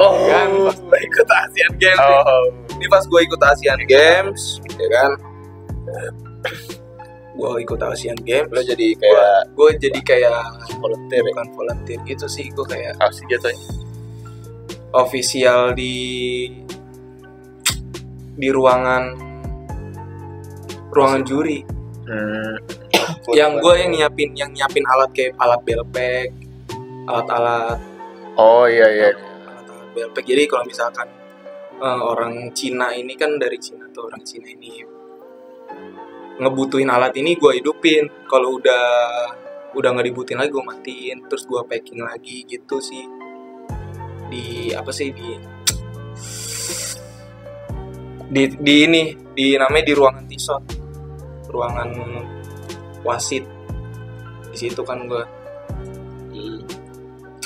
oh 0.00 0.16
kan 0.28 0.48
pas 0.64 0.76
gue 0.80 0.98
ikut 1.04 1.28
Asian 1.28 1.72
Games 1.76 2.00
nih. 2.00 2.20
Oh. 2.24 2.44
ini 2.80 2.86
pas 2.88 3.04
gue 3.04 3.20
ikut 3.20 3.40
Asian 3.44 3.80
Games 3.84 4.60
ya 4.80 4.88
kan 4.88 5.10
gue 7.30 7.50
ikut 7.62 7.80
Asian 7.80 8.18
Games 8.20 8.50
lo 8.50 8.60
jadi 8.60 8.92
kayak 8.94 9.54
gue 9.54 9.68
jadi 9.80 10.00
kayak 10.02 10.40
volunteer 10.76 11.22
ya 11.22 11.32
bukan 11.32 11.48
volunteer 11.54 11.98
gitu 12.04 12.26
sih 12.26 12.50
gue 12.50 12.66
kayak 12.66 12.98
Apa 12.98 13.12
sih 13.12 13.24
jatuhnya? 13.26 13.64
official 14.90 15.70
di 15.72 15.94
di 18.34 18.48
ruangan 18.50 19.14
ruangan 20.90 21.22
juri 21.22 21.62
Hmm. 22.00 22.58
yang 23.38 23.62
gue 23.62 23.74
yang 23.78 23.94
nyiapin 23.94 24.34
yang 24.34 24.50
nyiapin 24.50 24.82
alat 24.82 25.14
kayak 25.14 25.30
alat 25.38 25.62
belpek 25.62 26.34
alat-alat 27.06 27.78
Oh 28.34 28.66
iya 28.66 28.90
iya. 28.90 29.08
alat-alat 29.46 29.88
belpek 29.94 30.26
jadi 30.26 30.50
kalau 30.50 30.66
misalkan 30.66 31.06
eh, 31.78 32.00
orang 32.02 32.50
Cina 32.50 32.90
ini 32.90 33.14
kan 33.14 33.38
dari 33.38 33.62
Cina 33.62 33.86
tuh 33.94 34.10
orang 34.10 34.26
Cina 34.26 34.50
ini 34.50 34.82
ngebutuhin 36.40 36.88
alat 36.88 37.12
ini 37.20 37.36
gue 37.36 37.60
hidupin. 37.60 38.08
Kalau 38.24 38.56
udah 38.56 38.84
udah 39.76 39.88
nggak 39.92 40.08
dibutuhin 40.08 40.40
lagi 40.40 40.50
gue 40.50 40.64
matiin. 40.64 41.18
Terus 41.28 41.44
gue 41.44 41.60
packing 41.68 42.00
lagi 42.00 42.48
gitu 42.48 42.80
sih. 42.80 43.04
Di 44.32 44.72
apa 44.72 44.90
sih 44.90 45.12
di 45.12 45.28
di, 48.30 48.42
di 48.56 48.74
ini 48.86 49.02
di 49.34 49.58
namanya 49.58 49.84
di 49.84 49.94
ruangan 49.94 50.24
tisot 50.24 50.62
ruangan 51.52 51.90
wasit. 53.04 53.44
Di 54.50 54.56
situ 54.58 54.82
kan 54.82 55.06
gue 55.06 55.22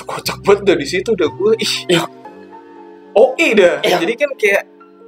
kocak 0.05 0.37
banget 0.45 0.59
udah 0.63 0.77
di 0.77 0.87
situ 0.87 1.09
udah 1.11 1.29
gue 1.33 1.51
ih 1.59 1.73
oke 3.17 3.47
dah. 3.57 3.81
Iya. 3.81 3.97
jadi 4.05 4.13
kan 4.15 4.31
kayak 4.37 4.63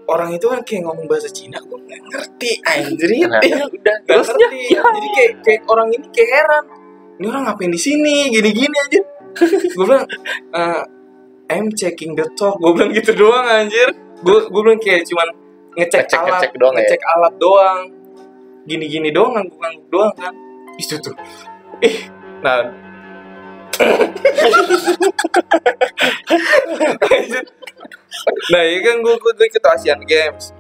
orang 0.08 0.32
itu 0.32 0.48
kan 0.48 0.60
kayak 0.63 0.82
ngomong 0.84 1.06
bahasa 1.06 1.28
Cina 1.28 1.60
gue 1.60 1.78
nggak 1.78 2.00
ngerti 2.08 2.50
anjir. 2.63 3.10
Nah, 3.28 3.43
ya 3.43 3.63
udah 3.63 3.67
nggak 3.67 3.98
terusnya. 4.08 4.48
ngerti. 4.48 4.74
jadi 4.74 5.08
kayak 5.12 5.32
kayak 5.43 5.62
orang 5.67 5.88
ini 5.91 6.06
kayak 6.10 6.30
heran. 6.34 6.63
Ini 7.17 7.26
orang 7.28 7.43
ngapain 7.46 7.70
di 7.70 7.78
sini? 7.78 8.15
Gini 8.30 8.50
gini 8.52 8.78
aja. 8.78 9.00
Gue 9.74 9.86
bilang 9.86 10.06
"Eh, 10.52 10.82
I'm 11.50 11.72
checking 11.72 12.13
the 12.13 12.26
talk. 12.34 12.58
Gue 12.58 12.74
bilang 12.74 12.91
gitu 12.91 13.13
doang 13.13 13.43
anjir. 13.43 13.93
Gue 14.20 14.38
gue 14.43 14.62
bilang 14.62 14.78
kayak 14.78 15.06
cuman 15.06 15.28
ngecek 15.76 16.06
Ngecek- 16.06 16.17
alat 16.17 16.34
ngecek 16.34 16.52
doang 16.56 16.74
ya? 16.74 16.78
ngecek 16.82 17.02
alat 17.06 17.34
doang. 17.38 17.80
Gini 18.63 18.86
gini 18.86 19.08
doang 19.12 19.32
ngangguk 19.36 19.58
ngangguk 19.58 19.88
doang 19.88 20.12
kan. 20.13 20.34
Itu 20.76 20.96
tuh. 20.98 21.13
Ih 21.80 22.10
nah 22.38 22.70
nah 28.52 28.62
iya 28.63 28.80
kan 28.84 29.04
gue 29.04 29.15
gue 29.20 29.46
ikut 29.48 29.63
Asian 29.76 30.02
Games. 30.08 30.56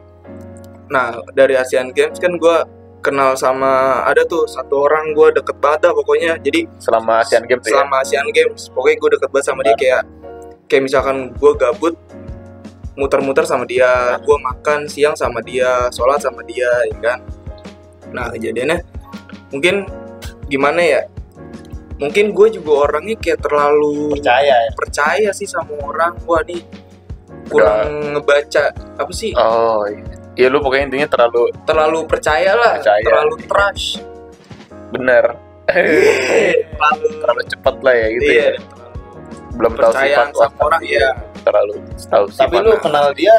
Nah 0.91 1.19
dari 1.33 1.55
Asian 1.55 1.91
Games 1.91 2.19
kan 2.19 2.35
gue 2.35 2.57
kenal 3.01 3.39
sama 3.39 4.03
ada 4.03 4.27
tuh 4.27 4.43
satu 4.49 4.83
orang 4.83 5.15
gue 5.15 5.39
deket 5.39 5.57
banget 5.63 5.87
dah 5.87 5.93
pokoknya. 5.95 6.31
Jadi 6.39 6.67
Selama 6.79 7.23
Asian 7.23 7.43
Games 7.47 7.63
ya. 7.63 7.79
selama 7.79 7.95
Asian 8.03 8.27
Games 8.35 8.67
pokoknya 8.71 8.97
gue 8.99 9.09
deket 9.19 9.29
banget 9.31 9.45
sama 9.47 9.61
dia 9.63 9.75
kayak 9.79 10.03
kayak 10.67 10.83
misalkan 10.83 11.31
gue 11.35 11.51
gabut 11.55 11.95
muter-muter 12.97 13.45
sama 13.45 13.63
dia 13.63 14.17
gue 14.19 14.37
makan 14.41 14.89
siang 14.89 15.13
sama 15.13 15.39
dia 15.45 15.87
sholat 15.93 16.19
sama 16.19 16.43
dia 16.43 16.67
ya 16.91 16.97
kan? 16.99 17.19
Nah 18.11 18.27
kejadiannya 18.33 18.83
mungkin 19.53 19.87
gimana 20.51 20.81
ya? 20.83 21.01
Mungkin 21.97 22.29
gue 22.29 22.47
juga 22.53 22.91
orangnya 22.91 23.17
kayak 23.17 23.41
terlalu 23.41 24.13
percaya 24.13 24.53
ya? 24.53 24.71
percaya 24.77 25.29
sih 25.33 25.49
sama 25.49 25.73
orang. 25.81 26.13
Wah 26.29 26.45
nih 26.45 26.61
kurang 27.49 27.87
ngebaca 28.15 28.65
apa 28.75 29.11
sih 29.13 29.31
Oh 29.35 29.83
iya. 29.87 30.03
Iya 30.37 30.47
lu 30.53 30.61
pokoknya 30.61 30.85
intinya 30.93 31.07
terlalu 31.09 31.49
terlalu 31.65 31.99
percaya 32.05 32.53
lah 32.53 32.77
Percaya. 32.77 33.01
terlalu 33.01 33.35
trust 33.49 34.05
bener. 34.93 35.25
terlalu 36.77 37.07
terlalu 37.19 37.43
cepat 37.49 37.75
lah 37.83 37.93
ya 37.97 38.07
gitu 38.13 38.29
iya 38.31 38.47
ya. 38.53 38.61
Belum 39.57 39.73
tahu 39.73 39.91
sifat 39.97 40.27
sama 40.37 40.59
orang 40.61 40.83
ya 40.85 41.07
terlalu 41.41 41.73
tahu 42.07 42.25
sifat. 42.29 42.41
tapi 42.45 42.55
lu 42.61 42.71
kenal 42.79 43.07
dia 43.17 43.35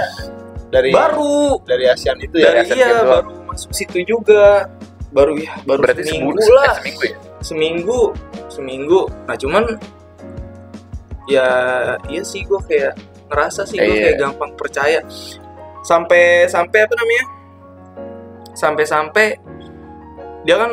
dari 0.68 0.90
baru 0.92 1.60
dari 1.64 1.84
ASEAN 1.88 2.18
itu 2.20 2.36
ya 2.40 2.52
dari 2.52 2.58
Asian 2.66 2.76
iya 2.76 2.90
baru 3.04 3.30
masuk 3.48 3.70
situ 3.72 3.98
juga 4.04 4.68
baru 5.12 5.40
ya 5.40 5.56
baru 5.64 5.80
berarti 5.80 6.02
seminggu 6.04 6.36
seminggu 6.36 6.52
lah 6.52 6.64
eh, 6.68 6.74
seminggu 6.76 7.02
ya. 7.04 7.16
seminggu 7.40 8.00
seminggu 8.52 9.00
nah 9.24 9.36
cuman 9.40 9.64
ya 11.28 11.48
iya 12.08 12.22
sih 12.24 12.44
gue 12.44 12.60
kayak 12.68 12.92
ngerasa 13.28 13.62
sih 13.64 13.76
gue 13.76 13.86
Iya. 13.86 14.02
kayak 14.12 14.18
gampang 14.18 14.52
percaya. 14.56 15.00
Sampai 15.80 16.44
sampai 16.46 16.78
apa 16.84 16.94
namanya? 16.96 17.24
Sampai 18.52 18.84
sampai 18.84 19.26
dia 20.42 20.56
kan 20.56 20.72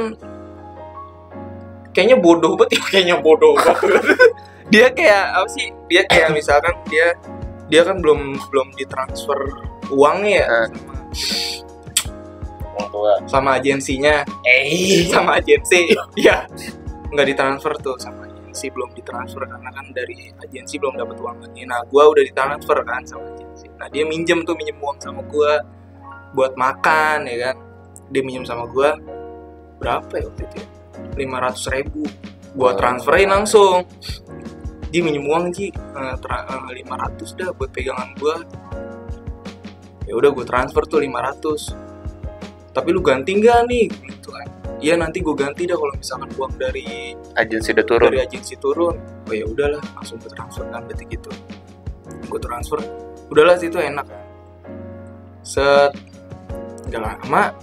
kayaknya 1.91 2.17
bodoh 2.17 2.55
banget 2.55 2.75
ya 2.75 2.81
kayaknya 2.91 3.15
bodoh 3.19 3.53
banget. 3.55 4.01
Dia 4.73 4.89
kayak 4.89 5.23
apa 5.37 5.49
sih? 5.53 5.69
Dia 5.85 6.01
kayak 6.09 6.33
misalkan 6.33 6.73
dia 6.89 7.13
dia 7.69 7.85
kan 7.85 8.01
belum 8.01 8.33
belum 8.49 8.73
ditransfer 8.73 9.37
uangnya 9.93 10.41
ya 10.41 10.45
Eh. 10.49 10.67
sama 12.65 12.83
tua. 12.89 13.13
sama 13.29 13.49
agensinya. 13.55 14.25
Eh. 14.41 15.05
Sama 15.05 15.37
agensi. 15.37 15.93
Ya 16.17 16.49
nggak 17.13 17.27
ditransfer 17.29 17.77
tuh 17.79 17.93
sama 18.01 18.24
agensi 18.55 18.71
belum 18.71 18.95
ditransfer 18.95 19.43
karena 19.43 19.67
kan 19.67 19.91
dari 19.91 20.31
agensi 20.39 20.79
belum 20.79 20.95
dapat 20.95 21.19
uang 21.19 21.37
lagi. 21.43 21.67
Nah 21.67 21.83
gua 21.91 22.07
udah 22.07 22.23
ditransfer 22.23 22.79
kan 22.87 23.03
sama 23.03 23.27
agensi. 23.35 23.67
Nah 23.75 23.91
dia 23.91 24.07
minjem 24.07 24.47
tuh 24.47 24.55
minjem 24.55 24.79
uang 24.79 24.95
sama 25.03 25.19
gua 25.27 25.59
buat 26.31 26.55
makan 26.55 27.27
ya 27.27 27.51
kan? 27.51 27.55
Dia 28.15 28.23
minjem 28.23 28.47
sama 28.47 28.63
gua 28.71 28.95
berapa 29.83 30.07
ya 30.07 30.31
waktu 30.31 30.47
itu 30.47 30.59
lima 31.19 31.43
ratus 31.43 31.67
ribu 31.67 32.07
Oh. 32.55 32.71
transferin 32.71 33.27
langsung. 33.27 33.83
Dia 34.87 35.03
minjem 35.03 35.27
uang 35.27 35.51
ji 35.51 35.75
lima 36.71 36.95
ratus 36.95 37.35
dah 37.35 37.51
buat 37.51 37.75
pegangan 37.75 38.15
gua. 38.15 38.39
Ya 40.07 40.15
udah 40.15 40.31
gue 40.31 40.45
transfer 40.47 40.87
tuh 40.87 41.03
500 41.03 41.75
tapi 42.71 42.93
lu 42.95 43.03
ganti 43.03 43.35
nggak 43.35 43.59
nih? 43.67 43.89
Gitu 43.91 44.29
kan 44.31 44.54
iya 44.83 44.95
nanti 44.99 45.23
gue 45.23 45.35
ganti 45.35 45.63
dah 45.67 45.77
kalau 45.79 45.93
misalkan 45.95 46.29
uang 46.35 46.53
dari 46.59 47.15
Agensi 47.35 47.71
udah 47.71 47.85
turun. 47.87 48.07
dari 48.11 48.19
agensi 48.23 48.55
turun 48.59 48.95
oh 48.99 49.33
ya 49.33 49.45
udahlah 49.47 49.81
langsung 49.95 50.19
gue 50.19 50.31
transfer 50.31 50.65
kan 50.71 50.83
berarti 50.87 51.05
gitu. 51.09 51.31
Gue 52.27 52.39
transfer 52.41 52.79
udahlah 53.31 53.55
situ 53.59 53.77
enak. 53.79 54.05
Kan 54.05 54.25
set 55.45 55.93
nggak 56.89 57.01
lama 57.01 57.53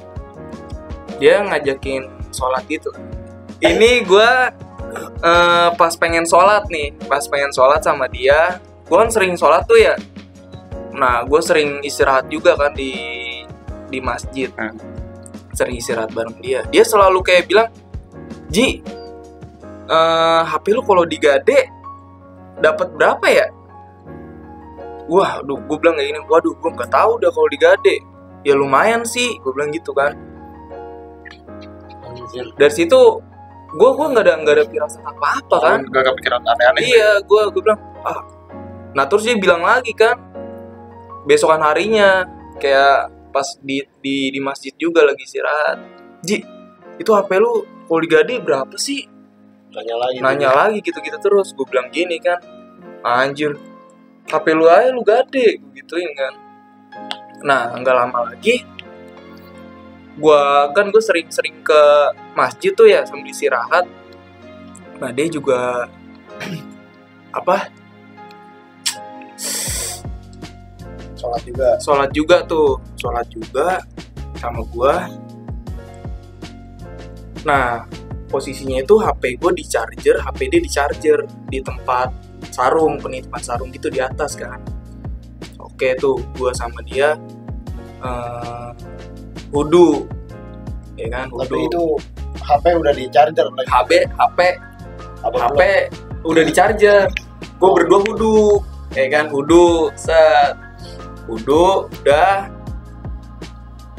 dia 1.19 1.43
ngajakin 1.43 2.07
sholat 2.31 2.63
gitu. 2.71 2.91
Ini 3.63 4.03
gue 4.07 4.31
eh, 5.23 5.69
pas 5.75 5.93
pengen 5.99 6.27
sholat 6.27 6.67
nih 6.71 6.95
pas 7.07 7.23
pengen 7.27 7.51
sholat 7.55 7.83
sama 7.83 8.07
dia 8.11 8.59
gue 8.87 8.97
kan 8.97 9.11
sering 9.11 9.35
sholat 9.35 9.65
tuh 9.67 9.79
ya. 9.79 9.95
Nah 10.93 11.25
gue 11.25 11.41
sering 11.41 11.81
istirahat 11.83 12.29
juga 12.29 12.55
kan 12.55 12.77
di 12.77 12.93
di 13.89 13.99
masjid. 14.01 14.49
Hmm. 14.57 14.92
Sering 15.53 15.77
istirahat 15.79 16.11
bareng 16.13 16.37
dia. 16.41 16.65
Dia 16.73 16.85
selalu 16.85 17.21
kayak 17.23 17.45
bilang 17.49 17.69
Ji 18.53 18.81
eh 19.89 20.43
HP 20.49 20.73
lu 20.73 20.83
kalau 20.85 21.05
digade 21.05 21.69
dapat 22.61 22.89
berapa 22.97 23.27
ya? 23.29 23.47
Wah 25.11 25.43
aduh 25.43 25.59
gue 25.61 25.77
bilang 25.83 25.99
kayak 25.99 26.09
gini 26.15 26.21
waduh 26.31 26.55
gue 26.57 26.71
nggak 26.73 26.91
tahu 26.93 27.21
dah 27.21 27.31
kalau 27.33 27.49
digade. 27.53 27.97
Ya 28.43 28.55
lumayan 28.59 29.05
sih 29.07 29.37
gue 29.39 29.53
bilang 29.53 29.71
gitu 29.71 29.93
kan. 29.93 30.17
Dari 32.33 32.73
situ 32.73 33.01
gue 33.73 33.91
gue 33.97 34.07
nggak 34.13 34.25
ada 34.25 34.35
nggak 34.41 34.55
ada 34.57 34.65
firasat 34.69 35.01
apa 35.01 35.27
apa 35.41 35.57
kan 35.65 35.79
Gak 35.89 36.05
kepikiran 36.13 36.45
aneh-aneh. 36.45 36.83
iya 36.85 37.11
gue 37.25 37.43
gue 37.53 37.63
bilang 37.65 37.81
ah. 38.05 38.21
Nah 38.93 39.05
terus 39.09 39.25
dia 39.25 39.37
bilang 39.37 39.65
lagi 39.65 39.97
kan 39.97 40.17
besokan 41.25 41.61
harinya 41.65 42.29
kayak 42.61 43.12
pas 43.33 43.49
di 43.65 43.81
di 44.05 44.29
di 44.31 44.41
masjid 44.45 44.71
juga 44.77 45.03
lagi 45.03 45.25
istirahat. 45.25 45.79
Ji 46.23 46.45
itu 47.01 47.11
hp 47.11 47.31
lu 47.41 47.65
kalau 47.89 48.01
digade 48.05 48.39
berapa 48.39 48.77
sih? 48.77 49.09
Tanya 49.73 49.97
lagi. 49.97 50.21
nanya 50.21 50.51
lagi 50.53 50.85
gitu-gitu 50.85 51.17
terus. 51.17 51.57
Gue 51.57 51.65
bilang 51.65 51.89
gini 51.89 52.21
kan 52.21 52.39
anjir 53.03 53.59
HP 54.31 54.47
lu 54.55 54.71
aja 54.71 54.95
lu 54.95 55.03
gade 55.03 55.59
gue 55.59 55.71
gituin 55.77 56.13
kan. 56.15 56.33
Nah 57.43 57.75
nggak 57.75 57.97
lama 57.97 58.33
lagi 58.33 58.63
gua 60.13 60.69
kan 60.77 60.93
gue 60.93 61.01
sering-sering 61.01 61.65
ke 61.65 61.81
masjid 62.37 62.73
tuh 62.77 62.85
ya 62.85 63.03
sambil 63.05 63.33
istirahat. 63.33 63.89
Nah 65.01 65.11
dia 65.11 65.27
juga 65.27 65.89
apa 67.39 67.73
Sholat 71.23 71.43
juga. 71.47 71.69
sholat 71.79 72.11
juga 72.11 72.37
tuh. 72.51 72.83
Sholat 72.99 73.27
juga 73.31 73.79
sama 74.43 74.67
gua. 74.75 75.07
Nah 77.47 77.87
posisinya 78.27 78.83
itu 78.83 78.97
HP 78.99 79.39
gue 79.39 79.53
di 79.55 79.65
charger 79.69 80.17
HP 80.19 80.39
dia 80.49 80.61
di 80.65 80.71
charger 80.73 81.19
di 81.53 81.61
tempat 81.61 82.09
sarung 82.49 82.97
penitipan 82.97 83.39
sarung 83.39 83.71
gitu 83.71 83.87
di 83.87 84.03
atas 84.03 84.35
kan. 84.35 84.59
Oke 85.63 85.95
tuh 85.95 86.19
gua 86.35 86.51
sama 86.51 86.83
dia 86.83 87.15
eh 88.03 88.69
wudhu. 89.55 90.03
Ya 90.99 91.07
kan 91.07 91.31
Tapi 91.31 91.55
wudhu. 91.55 91.71
itu 91.71 91.83
HP 92.43 92.65
udah 92.83 92.93
di 92.99 93.05
charger 93.15 93.47
lagi. 93.47 93.69
HP 93.71 93.91
HP 94.19 94.39
Apa 95.23 95.37
HP 95.47 95.61
udah 96.27 96.43
di 96.43 96.51
charger. 96.51 97.07
Gue 97.63 97.71
berdua 97.79 98.01
wudhu. 98.03 98.59
Ya 98.99 99.07
kan 99.07 99.31
wudhu 99.31 99.95
set 99.95 100.59
wudhu 101.27 101.89
udah. 102.03 102.51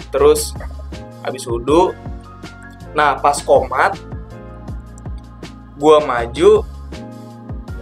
Terus 0.09 0.53
habis 1.23 1.43
wudhu. 1.47 1.95
Nah 2.93 3.17
pas 3.17 3.39
komat 3.41 3.97
gue 5.73 5.97
maju 6.05 6.51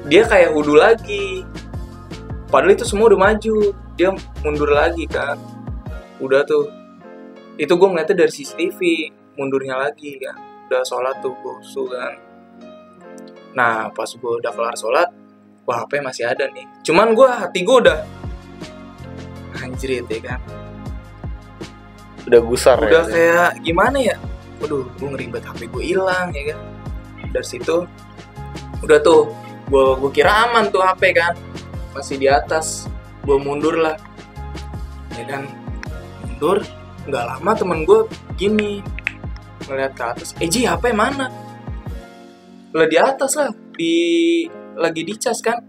dia 0.08 0.24
kayak 0.26 0.56
wudhu 0.56 0.76
lagi. 0.78 1.46
Padahal 2.52 2.76
itu 2.76 2.84
semua 2.84 3.08
udah 3.14 3.32
maju. 3.32 3.56
Dia 3.96 4.10
mundur 4.42 4.74
lagi 4.74 5.06
kan. 5.06 5.38
Udah 6.20 6.44
tuh. 6.44 6.68
Itu 7.56 7.78
gue 7.78 7.88
ngeliatnya 7.88 8.26
dari 8.26 8.32
CCTV 8.34 8.80
mundurnya 9.38 9.78
lagi 9.78 10.18
kan. 10.20 10.36
Udah 10.68 10.82
sholat 10.84 11.22
tuh 11.24 11.36
gue 11.38 11.56
kan. 11.92 12.14
Nah, 13.52 13.92
pas 13.92 14.08
gue 14.08 14.32
udah 14.40 14.52
kelar 14.56 14.76
sholat, 14.80 15.12
wah 15.68 15.84
HP 15.84 16.00
masih 16.00 16.24
ada 16.24 16.48
nih. 16.48 16.64
Cuman 16.88 17.12
gue 17.12 17.28
hati 17.28 17.68
gue 17.68 17.78
udah 17.84 18.00
anjrit 19.62 20.06
ya 20.10 20.20
kan. 20.22 20.40
Udah 22.28 22.42
gusar 22.46 22.78
Udah 22.78 23.06
ya. 23.06 23.14
kayak 23.14 23.52
gimana 23.66 23.98
ya? 23.98 24.16
Waduh, 24.62 24.86
gue 24.98 25.10
ngeribet 25.10 25.42
HP 25.42 25.70
gue 25.74 25.84
hilang 25.84 26.30
ya 26.34 26.54
kan. 26.54 26.60
Dari 27.32 27.48
situ 27.48 27.86
udah 28.82 29.00
tuh 29.02 29.30
gue 29.70 29.86
gue 30.02 30.12
kira 30.14 30.50
aman 30.50 30.70
tuh 30.70 30.82
HP 30.82 31.14
kan. 31.14 31.34
Masih 31.94 32.18
di 32.22 32.28
atas. 32.30 32.86
Gue 33.26 33.38
mundur 33.38 33.78
lah. 33.78 33.98
Ya 35.18 35.26
kan. 35.26 35.50
Mundur. 36.28 36.62
Nggak 37.10 37.26
lama 37.26 37.52
temen 37.58 37.80
gue 37.86 38.06
gini 38.38 38.82
ngeliat 39.66 39.94
ke 39.98 40.04
atas. 40.06 40.34
Eh 40.38 40.50
Ji, 40.50 40.66
HP 40.70 40.94
mana? 40.94 41.30
lah 42.72 42.88
di 42.88 42.96
atas 42.96 43.36
lah 43.36 43.52
di 43.76 43.96
lagi 44.80 45.04
dicas 45.04 45.44
kan 45.44 45.60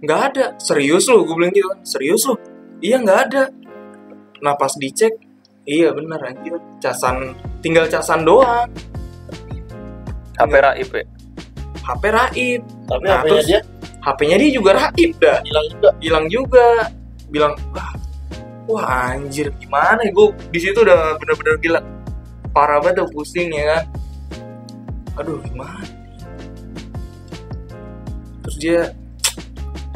nggak 0.00 0.20
ada 0.32 0.44
serius 0.56 1.04
lu 1.12 1.22
gue 1.28 1.36
bilang 1.36 1.52
gitu 1.52 1.68
kan 1.68 1.80
serius 1.84 2.24
lu 2.24 2.34
iya 2.82 2.96
nggak 2.98 3.20
ada. 3.30 3.44
Nah 4.42 4.54
pas 4.54 4.74
dicek. 4.74 5.14
Iya 5.62 5.94
bener 5.94 6.18
anjir. 6.18 6.58
Casan 6.78 7.32
tinggal 7.62 7.86
casan 7.86 8.26
doang. 8.26 8.66
HP 10.34 10.52
raib 10.58 10.90
ya? 10.90 11.04
HP 11.80 12.02
raib. 12.10 12.60
Tapi 12.84 13.04
Nah, 13.06 13.22
HP-nya 13.22 13.30
terus- 13.30 13.46
dia? 13.48 13.60
HP-nya 14.02 14.36
dia 14.36 14.50
juga 14.50 14.70
raib 14.74 15.10
dah. 15.16 15.38
Hilang 15.46 15.66
juga. 15.70 15.88
hilang 16.02 16.26
juga. 16.26 16.66
Bilang 17.30 17.54
wah 17.70 17.90
wah 18.66 18.84
anjir 19.14 19.48
gimana 19.56 20.02
ya? 20.02 20.10
Gue 20.10 20.34
di 20.50 20.58
situ 20.58 20.82
udah 20.82 21.14
bener-bener 21.16 21.54
gila. 21.62 21.80
Parah 22.50 22.82
banget 22.82 23.00
tuh 23.00 23.08
pusing 23.14 23.48
ya 23.48 23.64
kan? 23.78 23.82
Aduh 25.22 25.38
gimana? 25.40 25.80
Terus 28.42 28.56
dia 28.58 28.80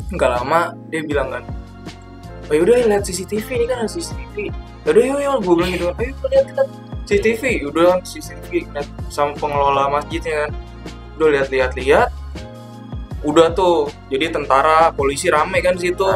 nggak 0.07 0.31
lama 0.31 0.71
dia 0.87 1.03
bilang 1.03 1.35
kan 1.35 1.43
oh 2.47 2.55
yaudah 2.55 2.75
lihat 2.87 3.03
CCTV 3.03 3.49
ini 3.63 3.67
kan 3.67 3.83
ada 3.83 3.91
CCTV 3.91 4.51
yaudah 4.87 5.03
yuk 5.03 5.19
yuk 5.19 5.37
gue 5.43 5.55
bilang 5.59 5.71
gitu. 5.75 5.87
Ayo 5.99 6.13
lihat 6.31 6.47
lihat 6.55 6.69
CCTV 7.07 7.43
udah 7.71 7.99
CCTV 8.03 8.71
lihat 8.71 8.87
sama 9.11 9.35
pengelola 9.39 9.91
masjidnya 9.91 10.47
kan. 10.47 10.51
Udah 11.19 11.29
lihat 11.35 11.49
lihat 11.51 11.73
lihat. 11.75 12.09
Udah 13.27 13.51
tuh 13.51 13.91
jadi 14.07 14.31
tentara 14.31 14.95
polisi 14.95 15.27
rame 15.27 15.59
kan 15.59 15.75
di 15.75 15.91
situ. 15.91 16.07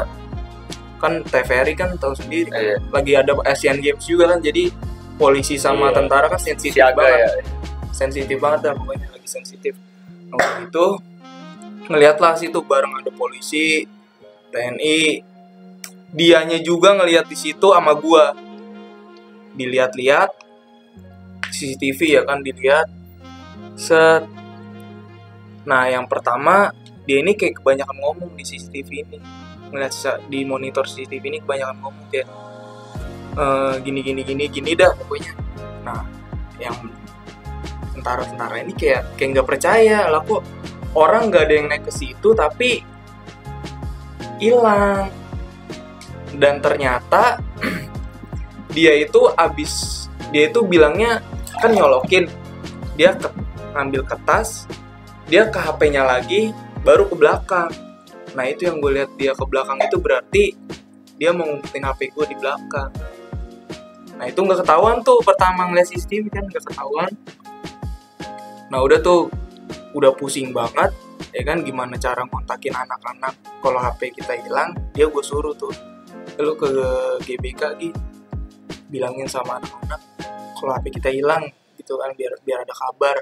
Kan 1.00 1.24
TVRI 1.26 1.74
kan 1.74 1.96
tahu 1.98 2.14
sendiri 2.14 2.50
kan. 2.52 2.60
Iya. 2.60 2.76
lagi 2.92 3.12
ada 3.16 3.32
Asian 3.48 3.80
Games 3.80 4.04
juga 4.04 4.36
kan 4.36 4.38
jadi 4.38 4.70
polisi 5.16 5.56
sama 5.58 5.90
Iya. 5.90 5.96
tentara 6.02 6.26
kan 6.30 6.38
sensitif 6.38 6.78
siaga 6.78 6.94
banget. 6.98 7.18
ya. 7.18 7.28
Sensitif 7.90 8.36
banget 8.38 8.60
dah 8.70 8.72
pokoknya 8.78 9.06
lagi 9.10 9.28
sensitif. 9.28 9.74
Nah, 10.30 10.38
waktu 10.38 10.62
itu 10.70 10.86
ngeliatlah 11.90 12.32
situ 12.38 12.58
bareng 12.62 12.94
ada 13.02 13.10
polisi 13.10 13.82
TNI 14.54 15.26
dianya 16.10 16.58
juga 16.58 16.94
ngeliat 16.98 17.26
di 17.26 17.36
situ 17.38 17.70
sama 17.70 17.94
gua. 17.94 18.34
Dilihat-lihat 19.54 20.30
CCTV 21.50 22.00
ya 22.20 22.22
kan 22.26 22.42
dilihat. 22.42 22.86
Set. 23.74 24.26
Nah 25.66 25.86
yang 25.88 26.06
pertama 26.06 26.70
dia 27.04 27.22
ini 27.22 27.34
kayak 27.34 27.62
kebanyakan 27.62 27.96
ngomong 27.98 28.30
di 28.38 28.44
CCTV 28.46 28.90
ini. 29.06 29.18
Ngeliat 29.70 29.92
di 30.26 30.42
monitor 30.46 30.86
CCTV 30.86 31.22
ini 31.30 31.38
kebanyakan 31.42 31.76
ngomong 31.82 32.06
kayak 32.10 32.28
"Eh, 33.38 33.74
gini 33.86 34.00
gini 34.02 34.22
gini 34.26 34.44
gini 34.50 34.70
dah 34.74 34.90
pokoknya. 34.98 35.32
Nah 35.86 36.02
yang 36.58 36.74
tentara-tentara 37.94 38.62
ini 38.62 38.72
kayak 38.74 39.14
kayak 39.14 39.28
nggak 39.38 39.48
percaya. 39.48 40.10
Lah 40.10 40.22
kok 40.26 40.42
orang 40.94 41.30
nggak 41.30 41.44
ada 41.46 41.54
yang 41.54 41.66
naik 41.70 41.86
ke 41.86 41.92
situ 41.94 42.34
tapi 42.34 42.82
hilang 44.40 45.12
dan 46.40 46.64
ternyata 46.64 47.36
dia 48.74 48.96
itu 48.96 49.28
abis 49.36 50.08
dia 50.32 50.48
itu 50.48 50.64
bilangnya 50.64 51.20
kan 51.60 51.76
nyolokin. 51.76 52.24
Dia 52.96 53.12
ke, 53.12 53.28
ngambil 53.76 54.02
ke 54.08 54.16
tas 54.24 54.64
dia 55.30 55.46
ke 55.46 55.58
HP-nya 55.60 56.02
lagi 56.02 56.50
baru 56.82 57.06
ke 57.06 57.14
belakang. 57.14 57.70
Nah 58.34 58.44
itu 58.48 58.66
yang 58.66 58.80
gue 58.80 58.90
lihat 58.98 59.10
dia 59.14 59.36
ke 59.36 59.44
belakang 59.46 59.78
itu 59.78 59.96
berarti 60.00 60.44
dia 61.20 61.30
mau 61.36 61.44
ngumpetin 61.44 61.84
HP 61.86 62.00
gue 62.16 62.24
di 62.34 62.36
belakang. 62.40 62.90
Nah 64.16 64.24
itu 64.26 64.40
nggak 64.40 64.64
ketahuan 64.64 65.04
tuh 65.04 65.20
pertama 65.22 65.68
ngeliat 65.68 65.86
CCTV 65.92 66.24
kan 66.32 66.44
nggak 66.48 66.64
ketahuan. 66.66 67.12
Nah 68.72 68.80
udah 68.80 68.98
tuh 69.04 69.30
udah 69.94 70.14
pusing 70.14 70.54
banget 70.54 70.94
ya 71.30 71.42
kan 71.46 71.62
gimana 71.62 71.94
cara 71.98 72.26
kontakin 72.26 72.74
anak-anak. 72.74 73.34
Kalau 73.60 73.78
HP 73.78 74.18
kita 74.18 74.34
hilang 74.40 74.74
dia 74.96 75.06
gue 75.06 75.24
suruh 75.24 75.54
tuh 75.54 75.70
lu 76.40 76.56
ke 76.56 76.68
GBK 77.24 77.62
gitu 77.80 78.00
bilangin 78.90 79.30
sama 79.30 79.62
anak-anak 79.62 80.00
kalau 80.60 80.76
HP 80.76 81.00
kita 81.00 81.08
hilang 81.08 81.46
gitu 81.80 81.96
kan 81.96 82.12
biar 82.12 82.36
biar 82.44 82.68
ada 82.68 82.74
kabar. 82.76 83.16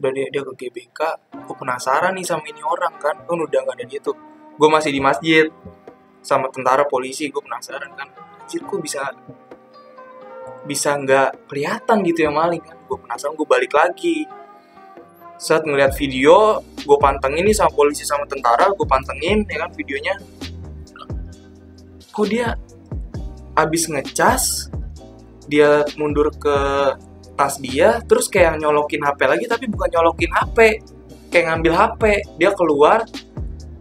Udah 0.00 0.10
dia, 0.16 0.32
dia 0.32 0.40
ke 0.46 0.52
GBK 0.54 1.00
gue 1.44 1.56
penasaran 1.58 2.14
nih 2.14 2.24
sama 2.24 2.46
ini 2.46 2.62
orang 2.62 2.94
kan. 3.02 3.16
Kan 3.26 3.36
udah 3.36 3.60
gak 3.66 3.76
ada 3.80 3.84
dia 3.84 3.98
tuh 3.98 4.14
gue 4.54 4.68
masih 4.70 4.94
di 4.94 5.00
masjid 5.02 5.50
sama 6.22 6.46
tentara 6.52 6.86
polisi 6.86 7.26
gue 7.28 7.42
penasaran 7.42 7.90
kan. 7.98 8.08
Anjir 8.46 8.62
kok 8.64 8.78
bisa 8.78 9.10
bisa 10.60 10.94
nggak 10.94 11.50
kelihatan 11.50 12.04
gitu 12.06 12.28
ya 12.28 12.30
maling? 12.30 12.62
Kan 12.62 12.78
gue 12.86 12.98
penasaran 13.02 13.34
gue 13.34 13.48
balik 13.48 13.72
lagi. 13.74 14.24
Saat 15.40 15.64
ngeliat 15.64 15.96
video 15.96 16.60
gue 16.62 16.98
pantengin 17.00 17.44
nih 17.48 17.56
sama 17.56 17.72
polisi 17.72 18.06
sama 18.06 18.28
tentara 18.30 18.70
gue 18.70 18.86
pantengin 18.86 19.42
ya 19.48 19.66
kan 19.66 19.72
videonya 19.74 20.14
kok 22.10 22.26
dia 22.28 22.58
abis 23.54 23.90
ngecas 23.90 24.68
dia 25.50 25.82
mundur 25.98 26.30
ke 26.34 26.56
tas 27.34 27.56
dia 27.58 27.98
terus 28.04 28.28
kayak 28.28 28.60
nyolokin 28.60 29.02
HP 29.02 29.20
lagi 29.26 29.44
tapi 29.48 29.64
bukan 29.66 29.88
nyolokin 29.90 30.30
HP 30.30 30.58
kayak 31.32 31.44
ngambil 31.50 31.72
HP 31.74 32.02
dia 32.38 32.50
keluar 32.54 33.02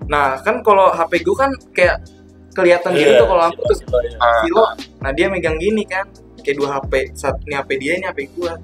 nah 0.09 0.41
kan 0.41 0.65
kalau 0.65 0.89
HP 0.89 1.21
gue 1.21 1.35
kan 1.37 1.51
kayak 1.75 2.01
kelihatan 2.53 2.91
gitu 2.97 3.11
Iya, 3.13 3.19
tuh 3.21 3.27
kalau 3.29 3.41
lampu 3.47 3.61
tuh 3.63 3.77
Ah, 4.19 4.41
Silo. 4.43 4.65
Nah 4.99 5.11
dia 5.15 5.25
megang 5.31 5.55
gini 5.57 5.83
kan, 5.87 6.05
kayak 6.43 6.55
dua 6.59 6.69
HP. 6.79 6.93
Satu 7.15 7.39
ini 7.47 7.55
HP 7.55 7.69
dia, 7.79 7.91
ini 7.95 8.05
HP 8.09 8.19
gua. 8.35 8.59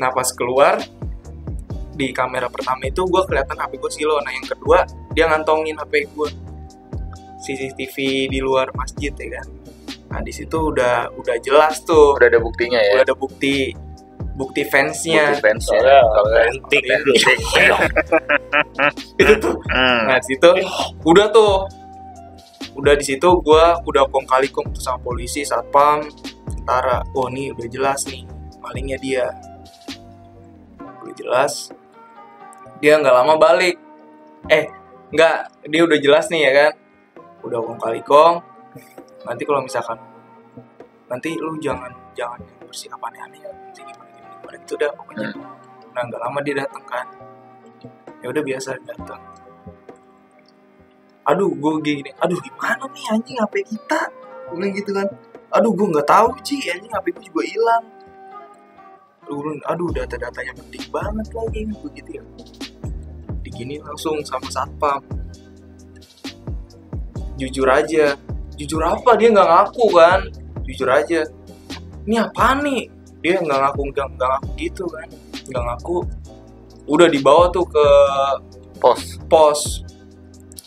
Nah 0.00 0.10
pas 0.10 0.28
keluar 0.34 0.82
di 1.94 2.10
kamera 2.10 2.50
pertama 2.50 2.82
itu 2.90 3.06
gua 3.06 3.22
kelihatan 3.22 3.54
HP 3.54 3.72
gua 3.78 3.90
Silo. 3.92 4.16
Nah 4.24 4.32
yang 4.34 4.46
kedua 4.48 4.78
dia 5.14 5.24
ngantongin 5.30 5.78
HP 5.78 6.10
gua. 6.16 6.28
CCTV 7.44 7.96
di 8.32 8.40
luar 8.40 8.72
masjid 8.72 9.12
ya 9.12 9.40
kan. 9.40 9.46
Nah 10.16 10.20
di 10.24 10.32
situ 10.32 10.72
udah 10.72 11.12
udah 11.12 11.36
jelas 11.44 11.84
tuh, 11.84 12.16
udah 12.16 12.28
ada 12.32 12.40
buktinya 12.40 12.80
ya 12.80 13.02
udah 13.02 13.04
ada 13.12 13.16
bukti 13.16 13.76
bukti 14.34 14.64
fansnya. 14.66 15.36
Bukti 15.36 15.44
fans 15.44 15.64
ya 15.68 16.00
antik 16.48 16.82
Iya. 16.88 17.76
itu 19.20 19.32
tuh. 19.38 19.54
Hmm. 19.68 20.02
Nah 20.08 20.16
di 20.18 20.26
situ 20.32 20.50
udah 21.04 21.26
tuh 21.30 21.68
udah 22.74 22.94
di 22.98 23.04
situ 23.06 23.28
gua 23.44 23.78
udah 23.86 24.08
kong 24.10 24.26
kali 24.26 24.50
kong 24.50 24.74
tuh 24.74 24.82
sama 24.82 24.98
polisi 24.98 25.46
satpam 25.46 26.02
tentara 26.50 27.06
oh 27.14 27.30
nih 27.30 27.54
udah 27.54 27.68
jelas 27.70 28.02
nih 28.10 28.26
malingnya 28.58 28.98
dia 28.98 29.26
udah 30.82 31.14
jelas 31.14 31.70
dia 32.82 32.98
nggak 32.98 33.14
lama 33.14 33.38
balik 33.38 33.78
eh 34.50 34.66
nggak 35.14 35.70
dia 35.70 35.82
udah 35.86 35.98
jelas 36.02 36.26
nih 36.34 36.50
ya 36.50 36.52
kan 36.52 36.72
udah 37.44 37.58
kong 37.60 37.80
kali 37.80 38.00
kong. 38.00 38.40
Nanti 39.28 39.42
kalau 39.44 39.60
misalkan 39.60 39.98
nanti 41.08 41.36
lu 41.36 41.54
jangan 41.60 41.92
jangan 42.16 42.40
yang 42.40 42.64
bersikap 42.64 42.98
aneh-aneh 42.98 43.38
ya 43.44 43.52
nanti 43.52 43.80
gimana 43.84 44.10
gimana 44.16 44.34
gimana. 44.40 44.56
Itu 44.64 44.74
dah 44.80 44.90
pokoknya. 44.96 45.28
Nah 45.92 46.02
nggak 46.08 46.20
lama 46.20 46.38
dia 46.40 46.54
datang 46.64 46.84
kan. 46.88 47.06
Ya 48.24 48.26
udah 48.32 48.42
biasa 48.42 48.70
datang. 48.88 49.20
Aduh 51.24 51.52
gue 51.52 51.72
gini 51.84 52.10
aduh 52.20 52.40
gimana 52.40 52.84
nih 52.88 53.04
anjing 53.12 53.36
HP 53.36 53.54
kita? 53.68 54.00
Gue 54.52 54.68
gitu 54.72 54.90
kan. 54.96 55.08
Aduh 55.52 55.72
gue 55.76 55.86
nggak 55.92 56.08
tahu 56.08 56.32
Ci. 56.40 56.64
Anjing 56.72 56.92
HP 56.92 57.06
gue 57.12 57.24
juga 57.28 57.42
hilang. 57.44 57.84
Bilang, 59.24 59.56
aduh 59.64 59.88
data-datanya 59.88 60.52
penting 60.52 60.84
banget 60.92 61.28
lagi. 61.32 61.60
Begitu 61.80 62.10
ya. 62.20 62.24
Digini 63.40 63.80
langsung 63.80 64.20
sama 64.24 64.48
satpam 64.52 65.23
jujur 67.38 67.68
aja. 67.68 68.14
Jujur 68.54 68.82
apa? 68.86 69.18
Dia 69.18 69.28
nggak 69.34 69.48
ngaku 69.50 69.86
kan? 69.94 70.20
Jujur 70.66 70.88
aja. 70.90 71.26
Ini 72.06 72.16
apa 72.22 72.60
nih? 72.62 72.82
Dia 73.24 73.40
nggak 73.40 73.58
ngaku 73.58 73.80
nggak 73.90 74.08
ngaku 74.18 74.48
gitu 74.60 74.84
kan? 74.90 75.08
Nggak 75.50 75.64
ngaku. 75.68 75.96
Udah 76.84 77.08
dibawa 77.08 77.48
tuh 77.50 77.66
ke 77.66 77.86
pos. 78.78 79.18
pos. 79.26 79.60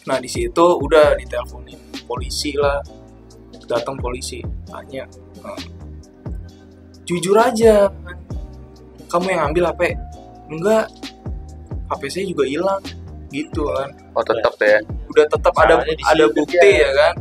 Nah 0.09 0.17
di 0.17 0.29
situ 0.31 0.65
udah 0.81 1.15
diteleponin 1.15 1.79
polisi 2.07 2.55
lah. 2.57 2.81
Datang 3.67 3.99
polisi 3.99 4.39
tanya 4.63 5.03
"Eh, 5.43 5.61
jujur 7.03 7.35
aja 7.35 7.91
kan? 7.91 8.17
Kamu 9.11 9.27
yang 9.27 9.51
ambil 9.51 9.71
HP 9.71 9.91
enggak. 10.47 10.87
HP 11.87 12.01
saya 12.07 12.25
juga 12.27 12.43
hilang 12.47 12.83
gitu 13.31 13.67
kan. 13.75 13.89
Oh 14.15 14.23
tetap 14.23 14.53
ya? 14.61 14.79
Udah 15.11 15.25
tetap 15.27 15.53
ada 15.59 15.83
ada 15.83 16.25
bukti 16.31 16.57
dia. 16.59 16.87
ya 16.87 16.89
kan? 16.95 17.13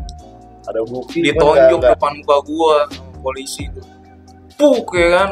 Ada 0.67 0.81
bukti 0.87 1.19
ditonjok 1.23 1.79
nggak- 1.79 1.93
depan 1.95 2.13
muka 2.23 2.37
gua 2.47 2.77
sama 2.91 3.19
polisi 3.23 3.65
tuh 3.75 3.87
puk 4.57 4.89
ya 4.97 5.09
kan? 5.13 5.31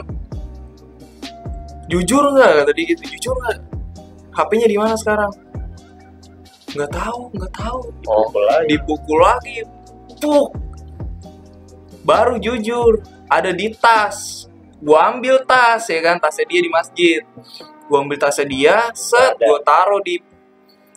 Jujur 1.89 2.25
nggak 2.33 2.65
tadi 2.69 2.83
gitu. 2.93 3.03
Jujur 3.17 3.35
nggak? 3.45 3.59
HP-nya 4.35 4.67
di 4.67 4.77
mana 4.81 4.95
sekarang? 4.97 5.33
Nggak 6.75 6.91
tahu 6.91 7.21
nggak 7.39 7.53
tahu. 7.55 7.81
Oh. 8.09 8.27
Nggak- 8.33 8.47
lagi. 8.51 8.67
dipukul 8.73 9.19
lagi. 9.21 9.57
Puk. 10.19 10.49
Baru 12.05 12.37
jujur. 12.41 13.01
Ada 13.29 13.51
di 13.57 13.73
tas. 13.73 14.49
Gua 14.85 15.09
ambil 15.13 15.41
tas 15.49 15.89
ya 15.89 16.01
kan? 16.05 16.21
Tasnya 16.21 16.45
dia 16.45 16.61
di 16.61 16.71
masjid. 16.73 17.21
Gua 17.89 18.05
ambil 18.05 18.21
tasnya 18.21 18.47
dia 18.49 18.77
set 18.93 19.37
gua 19.41 19.61
taruh 19.65 20.01
di 20.05 20.21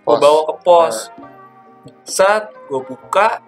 Pos. 0.08 0.24
bawa 0.24 0.42
ke 0.48 0.54
pos. 0.64 0.96
Set 2.08 2.48
gua 2.72 2.80
buka. 2.80 3.44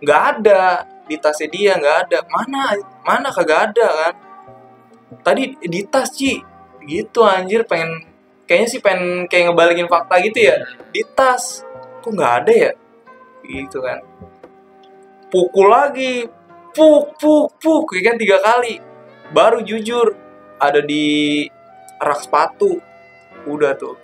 Nggak 0.00 0.22
ada. 0.32 0.88
Di 1.04 1.20
tasnya 1.20 1.52
dia 1.52 1.72
nggak 1.76 2.08
ada. 2.08 2.18
Mana? 2.32 2.72
Mana 3.04 3.28
kagak 3.28 3.76
ada 3.76 3.88
kan? 3.92 4.14
Tadi 5.20 5.60
di 5.60 5.80
tas 5.84 6.08
Ci. 6.16 6.40
Gitu 6.88 7.20
anjir. 7.20 7.68
Pengen 7.68 8.00
kayaknya 8.48 8.68
sih 8.72 8.80
pengen 8.80 9.28
kayak 9.28 9.52
ngebalikin 9.52 9.92
fakta 9.92 10.16
gitu 10.24 10.40
ya. 10.40 10.56
Di 10.88 11.04
tas. 11.12 11.60
Kok 12.00 12.08
nggak 12.16 12.34
ada 12.40 12.52
ya? 12.56 12.72
Gitu 13.44 13.76
kan? 13.84 14.00
Pukul 15.28 15.68
lagi. 15.68 16.24
Puk 16.72 17.20
puk 17.20 17.60
puk. 17.60 17.92
Ya 17.92 18.08
kan 18.08 18.16
tiga 18.16 18.40
kali. 18.40 18.80
Baru 19.36 19.60
jujur 19.60 20.16
ada 20.56 20.80
di 20.80 21.44
rak 22.00 22.24
sepatu. 22.24 22.80
Udah 23.44 23.76
tuh 23.76 24.03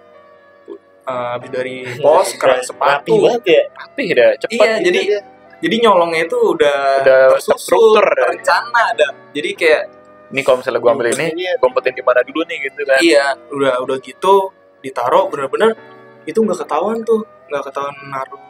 Habis 1.36 1.50
dari 1.52 1.76
pos 2.04 2.28
ke 2.36 2.44
Rapi 2.46 2.64
sepatu. 2.64 3.14
banget 3.22 3.44
ya. 3.46 3.62
Tapi 3.74 4.02
dah 4.14 4.30
cepet 4.40 4.54
iya 4.56 4.72
gitu. 4.78 4.86
jadi 4.90 5.00
dia. 5.02 5.20
jadi 5.61 5.74
nyolongnya 5.84 6.20
itu 6.24 6.38
udah, 6.40 6.78
Udah 7.04 7.20
tersusun 7.36 7.56
terstruktur, 7.58 8.04
ya. 8.04 8.14
terencana 8.16 8.80
ada. 8.96 9.08
Jadi 9.36 9.50
kayak 9.58 9.82
ini 10.30 10.40
kalau 10.46 10.56
misalnya 10.62 10.80
gua 10.80 10.90
ambil 10.94 11.08
ini 11.11 11.26
umpetin 11.58 11.94
di 11.98 12.02
mana 12.06 12.20
dulu 12.22 12.40
nih 12.46 12.58
gitu 12.70 12.80
kan. 12.86 12.98
Iya 13.02 13.26
udah 13.50 13.74
udah 13.82 13.96
gitu 13.98 14.34
ditaruh 14.80 15.28
bener-bener 15.28 15.76
itu 16.24 16.38
nggak 16.38 16.58
ketahuan 16.64 17.02
tuh 17.02 17.26
nggak 17.50 17.62
ketahuan 17.66 17.96
naruh. 18.08 18.42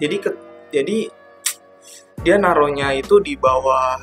Jadi 0.00 0.16
ke, 0.16 0.30
jadi 0.72 0.98
dia 2.20 2.36
naruhnya 2.36 2.92
itu 2.96 3.20
di 3.20 3.36
bawah 3.36 3.96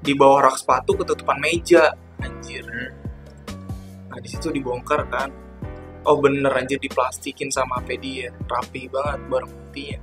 di 0.00 0.12
bawah 0.14 0.46
rak 0.50 0.56
sepatu 0.58 0.94
ketutupan 1.00 1.38
meja 1.40 1.94
anjir. 2.20 2.66
Nah 4.10 4.18
di 4.18 4.28
situ 4.28 4.50
dibongkar 4.50 5.06
kan 5.08 5.30
oh 6.04 6.16
bener 6.20 6.52
anjir 6.52 6.78
diplastikin 6.80 7.52
sama 7.52 7.80
HP 7.82 7.88
dia. 8.00 8.28
Rapi 8.48 8.88
banget 8.88 9.20
barang 9.28 9.50
buktinya. 9.50 9.98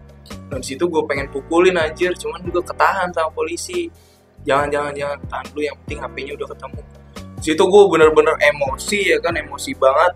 Nah 0.51 0.57
di 0.59 0.65
situ 0.65 0.83
gue 0.85 1.03
pengen 1.07 1.27
pukulin 1.31 1.77
anjir. 1.77 2.13
Cuman 2.17 2.43
gue 2.45 2.63
ketahan 2.63 3.09
sama 3.13 3.29
polisi. 3.33 3.89
Jangan 4.45 4.69
jangan 4.69 4.93
jangan 4.93 5.17
tahan 5.27 5.45
dulu. 5.51 5.61
Yang 5.65 5.77
penting 5.83 5.99
HP-nya 6.03 6.33
udah 6.37 6.47
ketemu. 6.53 6.81
Situ 7.37 7.63
gue 7.63 7.83
bener-bener 7.89 8.35
emosi 8.41 8.99
ya 9.13 9.17
kan? 9.21 9.33
Emosi 9.37 9.71
banget. 9.77 10.13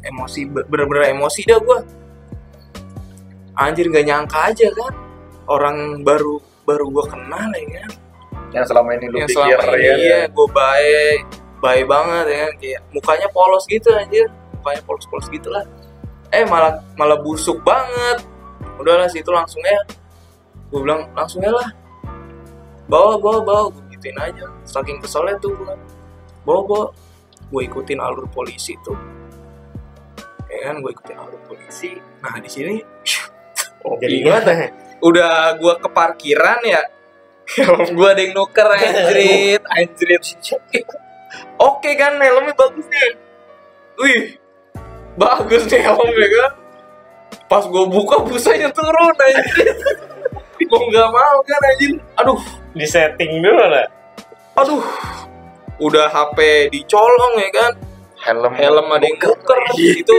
Emosi 0.00 0.40
bener-bener 0.48 1.12
emosi 1.12 1.40
dah 1.44 1.60
gue 1.60 1.78
anjir 3.60 3.92
nggak 3.92 4.06
nyangka 4.08 4.38
aja 4.48 4.68
kan? 4.72 4.94
Orang 5.44 6.00
baru 6.00 6.40
baru 6.64 6.88
gue 6.88 7.04
kenal 7.12 7.50
ya 7.52 7.84
kan? 7.84 7.90
Yang 8.50 8.64
selama 8.72 8.96
ini 8.96 9.06
lu 9.12 9.16
yang 9.20 9.28
pikir 9.28 9.36
selama 9.36 9.76
ini 9.76 9.84
ya 9.84 9.94
iya 10.00 10.20
gue 10.26 10.48
baik 10.48 11.20
baik 11.60 11.84
banget 11.84 12.24
ya 12.24 12.38
kan? 12.40 12.52
Kayak 12.56 12.80
mukanya 12.96 13.28
polos 13.28 13.64
gitu 13.68 13.92
anjir 13.92 14.26
mukanya 14.60 14.84
polos-polos 14.84 15.32
gitu 15.32 15.48
lah 15.48 15.64
eh 16.30 16.46
malah 16.46 16.82
malah 16.94 17.18
busuk 17.18 17.60
banget. 17.66 18.22
Udahlah 18.78 19.10
situ 19.10 19.28
langsung 19.28 19.60
ya. 19.66 19.82
Gue 20.70 20.80
bilang 20.82 21.10
langsung 21.12 21.42
ya 21.42 21.50
lah. 21.50 21.68
Bawa 22.86 23.18
bawa 23.18 23.38
bawa. 23.42 23.62
Gue 23.74 23.82
gituin 23.94 24.16
aja. 24.16 24.46
Saking 24.64 25.02
keselnya 25.02 25.36
tuh 25.42 25.52
gue 25.58 25.74
bawa 26.46 26.60
bawa. 26.64 26.86
Gue 27.50 27.66
ikutin 27.66 27.98
alur 27.98 28.30
polisi 28.30 28.78
tuh. 28.86 28.96
Ya 30.50 30.70
kan 30.70 30.82
gue 30.82 30.90
ikutin 30.90 31.18
alur 31.18 31.38
polisi. 31.44 31.98
Nah 32.22 32.38
di 32.38 32.50
sini 32.50 32.78
oh, 33.84 33.98
jadi 33.98 34.14
ingat 34.22 34.44
gimana 34.44 34.66
udah 35.00 35.56
gua 35.56 35.80
ke 35.80 35.88
parkiran 35.88 36.60
ya. 36.60 36.82
Gua 37.96 38.14
ada 38.14 38.22
yang 38.22 38.36
nuker 38.36 38.62
anjrit 38.62 39.58
anjrit. 39.64 40.22
Oke 41.72 41.98
kan 41.98 42.20
helmnya 42.20 42.54
bagus 42.54 42.86
nih. 42.86 43.16
Wih 43.98 44.39
bagus 45.18 45.66
nih 45.66 45.82
helmnya 45.82 46.28
kan? 46.28 46.52
Pas 47.50 47.64
gua 47.66 47.86
buka 47.86 48.22
busanya 48.22 48.70
turun 48.70 49.14
anjrit 49.14 49.78
gua 50.70 50.80
nggak 50.86 51.08
mau 51.10 51.38
kan 51.42 51.60
anjir 51.74 51.92
aduh. 52.14 52.40
Di 52.70 52.86
setting 52.86 53.42
dulu 53.42 53.64
lah. 53.66 53.86
Aduh. 54.62 54.84
Udah 55.80 56.06
HP 56.12 56.70
dicolong 56.70 57.34
ya 57.40 57.50
kan? 57.50 57.72
Helm 58.20 58.52
helm 58.52 58.86
ada 58.92 59.02
yang 59.02 59.16
nuker 59.16 59.58
itu 59.80 60.18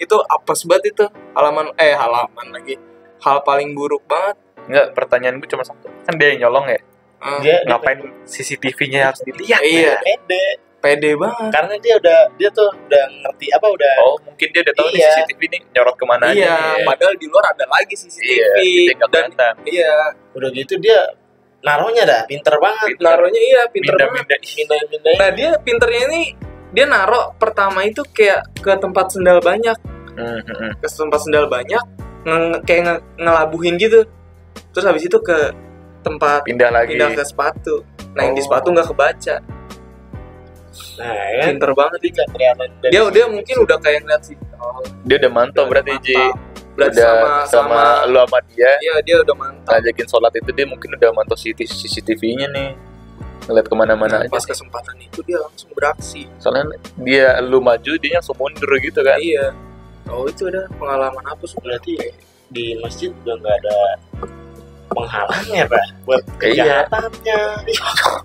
itu 0.00 0.16
apes 0.26 0.64
banget 0.66 0.96
itu. 0.96 1.04
Halaman 1.36 1.70
eh 1.78 1.94
halaman 1.94 2.46
lagi. 2.50 2.74
Hal 3.22 3.44
paling 3.46 3.76
buruk 3.76 4.02
banget. 4.08 4.36
Enggak, 4.64 4.86
pertanyaan 4.96 5.36
gue 5.38 5.48
cuma 5.48 5.60
satu. 5.60 5.92
Kan 6.08 6.16
dia 6.16 6.32
yang 6.32 6.48
nyolong 6.48 6.72
ya. 6.72 6.80
Eh, 7.24 7.38
dia 7.44 7.56
Ngapain 7.68 8.00
CCTV-nya 8.24 9.12
harus 9.12 9.20
dilihat? 9.24 9.60
Iya. 9.60 9.96
dia 10.24 10.44
pede 10.84 11.16
banget 11.16 11.48
karena 11.50 11.74
dia 11.78 11.94
udah 11.96 12.18
dia 12.34 12.50
tuh 12.50 12.68
udah 12.68 13.04
ngerti 13.18 13.46
apa 13.50 13.66
udah 13.66 13.94
Oh, 13.98 14.16
mungkin 14.22 14.48
dia 14.50 14.60
udah 14.60 14.74
tahu 14.74 14.86
nih 14.86 15.00
Iya. 15.00 15.10
CCTV 15.16 15.40
ini 15.46 15.58
nyorot 15.70 15.94
ke 15.94 16.04
mana 16.04 16.24
aja. 16.26 16.36
iya 16.36 16.54
nih. 16.74 16.84
padahal 16.84 17.14
di 17.16 17.26
luar 17.26 17.44
ada 17.48 17.64
lagi 17.66 17.94
CCTV 17.94 18.28
Iya, 18.60 18.92
dan 19.08 19.24
kelihatan. 19.32 19.54
iya 19.64 19.94
udah 20.30 20.48
gitu 20.52 20.74
dia 20.78 21.00
naruhnya 21.60 22.04
dah 22.04 22.22
pinter 22.24 22.54
banget 22.54 22.88
Pinter. 22.92 23.04
naruhnya 23.08 23.40
iya 23.42 23.62
pinter 23.66 23.94
banget 23.96 24.12
Minda-minda. 24.20 24.36
pindahin 24.38 24.86
pindahin 24.86 25.16
nah 25.16 25.30
dia 25.32 25.50
pinternya 25.58 26.02
ini 26.06 26.22
dia 26.70 26.84
naruh 26.84 27.32
pertama 27.34 27.80
itu 27.82 28.04
kayak 28.06 28.44
ke 28.54 28.72
tempat 28.74 29.08
sendal 29.08 29.40
banyak 29.40 29.76
Hmm, 30.12 30.38
hmm, 30.38 30.46
hmm. 30.46 30.72
ke 30.76 30.86
tempat 30.86 31.20
sendal 31.20 31.48
banyak 31.48 31.82
nge- 32.22 32.60
kayak 32.62 32.82
nge- 32.84 33.04
ngelabuhin 33.18 33.74
gitu 33.76 34.04
terus 34.70 34.84
habis 34.84 35.02
itu 35.02 35.18
ke 35.18 35.50
tempat 36.00 36.44
pindah 36.44 36.68
lagi 36.68 36.92
pindah 36.92 37.10
ke 37.10 37.22
sepatu 37.22 37.82
nah 38.12 38.22
yang 38.22 38.32
di 38.32 38.38
Oh. 38.38 38.46
sepatu 38.46 38.70
nggak 38.70 38.86
kebaca 38.86 39.36
Nah, 40.98 41.24
ya 41.30 41.42
pinter 41.48 41.70
banget. 41.72 41.98
Kelihatan 42.04 42.68
dari 42.82 42.90
dia 42.90 43.02
dia 43.10 43.24
mungkin 43.26 43.56
udah 43.62 43.76
kayak 43.78 43.98
ngeliat 44.02 44.22
sih 44.22 44.36
oh, 44.58 44.82
dia 45.02 45.16
udah 45.22 45.30
mantau 45.30 45.64
berarti 45.66 45.92
Ji. 46.02 46.14
mantap. 46.14 46.52
berarti 46.74 46.98
udah 46.98 47.06
sama 47.06 47.28
sama, 47.46 47.78
sama 47.78 48.10
lu 48.10 48.18
sama 48.18 48.38
dia. 48.50 48.70
Iya 48.82 48.94
dia 49.02 49.16
udah 49.22 49.34
mantap. 49.38 49.70
Ngajakin 49.70 50.06
sholat 50.08 50.32
itu 50.34 50.50
dia 50.50 50.66
mungkin 50.66 50.88
udah 50.92 51.10
mantau 51.14 51.36
CCTV-nya 51.38 52.50
nih. 52.50 52.70
Ngeliat 53.44 53.66
ke 53.68 53.74
mana-mana 53.76 54.14
Nah, 54.18 54.20
aja 54.24 54.32
pas 54.32 54.42
kesempatan 54.42 54.96
itu 54.98 55.20
dia 55.22 55.38
langsung 55.38 55.70
beraksi. 55.70 56.26
Soalnya 56.40 56.74
dia 56.98 57.38
lu 57.38 57.60
maju 57.60 57.92
dia 57.94 58.18
langsung 58.18 58.34
mundur 58.34 58.70
gitu 58.80 59.00
kan. 59.00 59.20
Iya. 59.20 59.54
Oh 60.10 60.26
itu 60.26 60.50
udah 60.50 60.66
pengalaman 60.74 61.22
apa 61.22 61.44
sih? 61.46 61.56
Berarti 61.62 61.94
di 62.50 62.74
masjid 62.80 63.14
udah 63.22 63.34
nggak 63.38 63.56
ada 63.62 63.76
penghalangnya 64.90 65.62
pak? 65.70 65.84
Buat 66.04 66.22
Iya. 66.42 66.88
kejahatannya. 66.90 67.38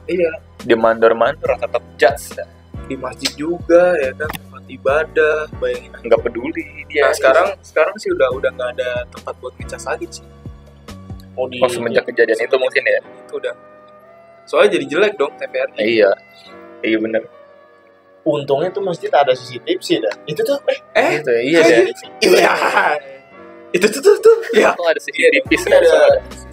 Iya 0.07 0.31
dia 0.63 0.75
mandor-mandor 0.75 1.55
tetap 1.55 1.83
judge 1.95 2.35
dah. 2.35 2.49
di 2.89 2.97
masjid 2.97 3.29
juga 3.37 3.93
ya 4.01 4.09
kan 4.17 4.25
tempat 4.33 4.63
ibadah 4.65 5.45
bayangin 5.61 5.93
aja. 5.93 6.03
nggak 6.09 6.21
peduli 6.25 6.65
dia 6.89 7.05
nah 7.05 7.13
sekarang 7.13 7.47
sekarang 7.61 7.95
sih 8.01 8.09
udah 8.09 8.27
udah 8.33 8.49
nggak 8.49 8.69
ada 8.81 8.91
tempat 9.13 9.33
buat 9.37 9.53
ngecas 9.61 9.83
lagi 9.85 10.07
sih. 10.09 10.25
Mau 11.37 11.45
di 11.45 11.61
oh 11.61 11.69
semenjak 11.69 12.03
kejadian 12.09 12.35
itu 12.35 12.57
mungkin 12.57 12.83
ya? 12.83 12.99
itu 12.99 13.33
udah. 13.37 13.53
Soalnya 14.49 14.81
jadi 14.81 14.85
jelek 14.89 15.13
dong 15.21 15.31
TPR 15.37 15.69
nya 15.77 15.83
iya. 15.85 16.11
Iya 16.81 16.97
bener. 16.97 17.23
Untungnya 18.25 18.73
tuh 18.73 18.81
masjid 18.81 19.13
ada 19.13 19.37
CCTV 19.37 19.79
sih 19.79 20.01
dah 20.01 20.15
itu 20.25 20.41
tuh 20.41 20.57
eh 20.65 20.79
eh? 20.97 21.11
Itu 21.21 21.29
ya, 21.29 21.41
iya 21.45 21.59
kayak 21.61 21.81
deh 21.85 21.95
iya. 22.25 22.53
Itu 23.69 23.85
tuh 23.85 24.01
tuh 24.01 24.15
tuh 24.17 24.35
ya 24.57 24.73
itu 24.73 24.83
ada 24.83 24.99
CCTV 24.99 25.49
ada 25.69 25.93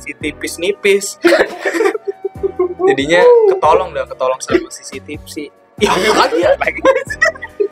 CCTV 0.04 0.40
nipis 0.60 1.06
jadinya 2.92 3.20
ketolong 3.50 3.90
dah 3.92 4.04
ketolong 4.06 4.40
sama 4.40 4.68
CCTV 4.70 5.22
sih 5.26 5.48
ya 5.82 5.92
lagi 5.92 6.38
ya 6.40 6.50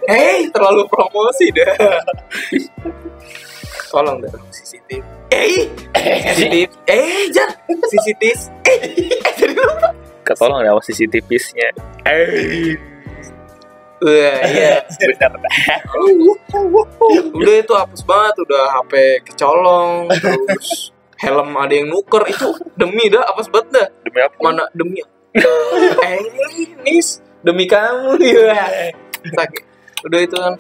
Hei, 0.04 0.52
terlalu 0.52 0.84
promosi 0.84 1.48
dah. 1.56 1.72
Tolong 3.88 4.20
dah 4.20 4.28
CCTV. 4.52 5.00
Eh, 5.32 5.64
CCTV. 6.36 6.68
Eh, 6.84 7.24
jangan 7.32 7.56
CCTV. 7.88 8.36
Eh, 8.68 8.78
eh, 9.00 9.32
jadi 9.32 9.56
lupa. 9.56 9.96
ketolong 10.24 10.60
ya 10.64 10.72
sama 10.72 10.82
CCTV-nya 10.84 11.68
eh 12.08 12.76
Wah, 14.04 14.40
iya. 14.44 14.84
Udah 17.32 17.54
itu 17.56 17.72
hapus 17.72 18.04
banget, 18.04 18.34
udah 18.44 18.62
HP 18.76 18.92
kecolong, 19.24 20.12
terus 20.12 20.92
helm 21.20 21.54
ada 21.56 21.74
yang 21.74 21.88
nuker 21.90 22.22
itu 22.26 22.48
demi 22.74 23.06
dah 23.10 23.22
apes 23.30 23.48
banget 23.50 23.68
dah. 23.72 23.88
demi 24.04 24.20
apa 24.22 24.36
Mana 24.40 24.64
demi 24.74 25.00
Eh, 25.34 26.20
Nis, 26.86 27.18
demi 27.42 27.66
kamu 27.66 28.14
ya. 28.22 28.86
Sakit. 29.34 29.62
Udah 30.06 30.20
itu 30.22 30.36
kan 30.38 30.54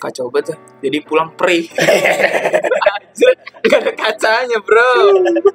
kacau 0.00 0.28
banget 0.28 0.52
dah. 0.52 0.58
Jadi 0.84 0.98
pulang 1.00 1.32
pre. 1.32 1.64
Anjir, 2.84 3.32
nggak 3.64 3.80
ada 3.80 3.92
kacanya, 3.96 4.58
Bro. 4.60 4.92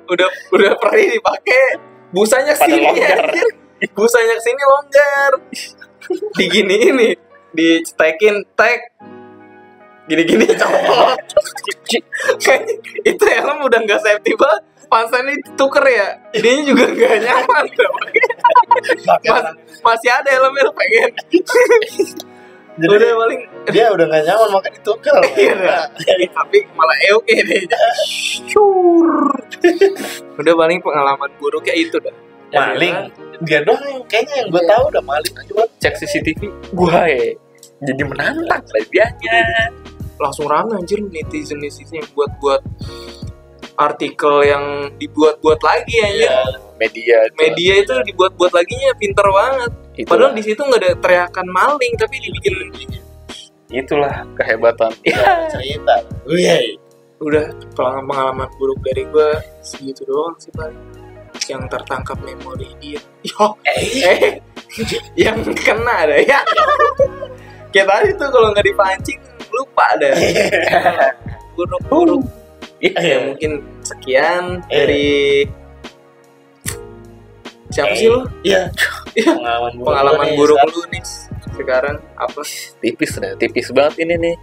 Udah 0.10 0.30
udah 0.50 0.72
pre 0.82 1.14
dipakai. 1.14 1.78
Busanya 2.10 2.58
sini 2.58 2.90
anjir. 2.90 3.22
Busanya 3.94 4.38
sini 4.42 4.64
longgar. 4.66 5.32
Digini 6.38 6.78
ini, 6.90 7.10
dicetekin 7.54 8.46
tag 8.58 8.82
gini-gini 10.06 10.46
copot 10.60 11.18
itu 13.06 13.24
helm 13.26 13.60
udah 13.66 13.80
nggak 13.86 14.02
safety 14.02 14.34
banget. 14.38 14.62
Pansan 14.86 15.26
ini 15.26 15.42
tuker 15.58 15.82
ya 15.82 16.14
Ininya 16.38 16.62
juga 16.62 16.86
nggak 16.94 17.18
nyaman. 17.26 17.66
Mas, 19.26 19.46
Masih 19.82 20.10
ada 20.14 20.30
helmnya 20.30 20.70
lu 20.70 20.74
pengen. 20.78 21.10
Jadi 22.76 22.92
Udah 22.92 23.12
paling 23.18 23.42
dia 23.74 23.86
udah 23.90 24.06
nggak 24.06 24.24
nyaman 24.30 24.50
makanya 24.54 24.74
ditukar. 24.78 25.22
Iya 25.34 25.54
dah. 25.58 25.84
Tapi 26.38 26.58
malah 26.78 26.98
euk 27.10 27.26
ini 27.34 27.60
Udah 30.38 30.54
paling 30.54 30.80
pengalaman 30.86 31.30
buruknya 31.42 31.74
itu 31.74 31.98
dah. 31.98 32.16
Maling. 32.54 33.10
Dia 33.42 33.66
doang 33.66 33.84
yang 33.84 34.06
kayaknya 34.06 34.46
yang 34.46 34.50
gue 34.54 34.64
tahu 34.64 34.84
udah 34.94 35.04
maling 35.04 35.34
aja. 35.34 35.54
cek 35.82 35.94
CCTV 36.00 36.48
gua 36.72 37.04
ya 37.04 37.36
jadi 37.84 38.04
menantang 38.08 38.64
lebihannya 38.72 39.44
Langsung 40.18 40.48
rame 40.48 40.80
anjir 40.80 41.00
netizen-netizen 41.04 42.02
yang 42.04 42.10
buat-buat 42.16 42.62
artikel 43.76 44.36
yang 44.48 44.96
dibuat-buat 44.96 45.60
lagi 45.60 45.96
anjir. 46.04 46.28
Iya. 46.28 46.40
media 46.76 47.18
Media 47.40 47.74
itu 47.80 47.94
dibuat-buat 48.12 48.52
laginya 48.52 48.92
pinter 49.00 49.28
banget. 49.28 49.72
Itu 49.96 50.08
Padahal 50.12 50.36
di 50.36 50.44
situ 50.44 50.60
nggak 50.60 50.82
ada 50.84 50.92
teriakan 51.00 51.48
maling 51.48 51.94
tapi 51.96 52.20
dibikin 52.20 52.56
itulah 53.76 54.24
kehebatan. 54.38 54.92
Iya, 55.08 55.52
cerita. 55.52 55.96
Wih. 56.28 56.80
udah 57.16 57.48
pengalaman 57.80 58.06
pengalaman 58.12 58.50
buruk 58.60 58.80
dari 58.84 59.08
gua 59.08 59.40
segitu 59.64 60.04
doang 60.04 60.36
sih 60.36 60.52
paling 60.52 60.76
yang 61.48 61.64
tertangkap 61.72 62.20
memori 62.22 62.68
dia. 62.84 63.00
Yo. 63.24 63.56
Eh. 63.64 64.44
Yang 65.24 65.56
kena 65.64 66.04
ada 66.04 66.20
ya. 66.20 66.44
Kayak 67.72 67.88
tadi 67.88 68.10
tuh 68.20 68.28
kalau 68.34 68.52
nggak 68.52 68.68
dipancing 68.68 69.20
lupa 69.56 69.88
dah 69.98 70.14
buruk 71.56 71.82
buruk 71.88 72.24
ya 72.84 73.18
mungkin 73.26 73.64
sekian 73.82 74.62
dari 74.68 75.48
siapa 77.76 77.92
sih 77.98 78.08
lu? 78.08 78.24
Iya. 78.46 78.72
Pengalaman 79.16 79.72
buruk. 79.76 79.88
pengalaman 79.88 80.28
buruk 80.40 80.58
sekarang. 80.60 80.76
lu 80.76 80.84
nih 80.92 81.04
sekarang 81.56 81.96
apa? 82.16 82.42
Tipis 82.80 83.12
deh 83.20 83.34
tipis 83.40 83.68
banget 83.76 84.08
ini 84.08 84.16
nih. 84.16 84.36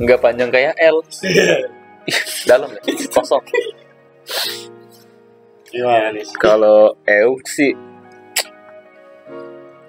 Nggak 0.00 0.20
panjang 0.20 0.50
kayak 0.52 0.74
L. 0.80 1.04
Ih, 2.10 2.20
dalam 2.44 2.68
ya? 2.68 2.80
Kosong. 3.12 3.44
Gimana 5.72 6.12
nih? 6.14 6.24
kalau 6.38 6.94
EU 7.08 7.34
sih 7.48 7.72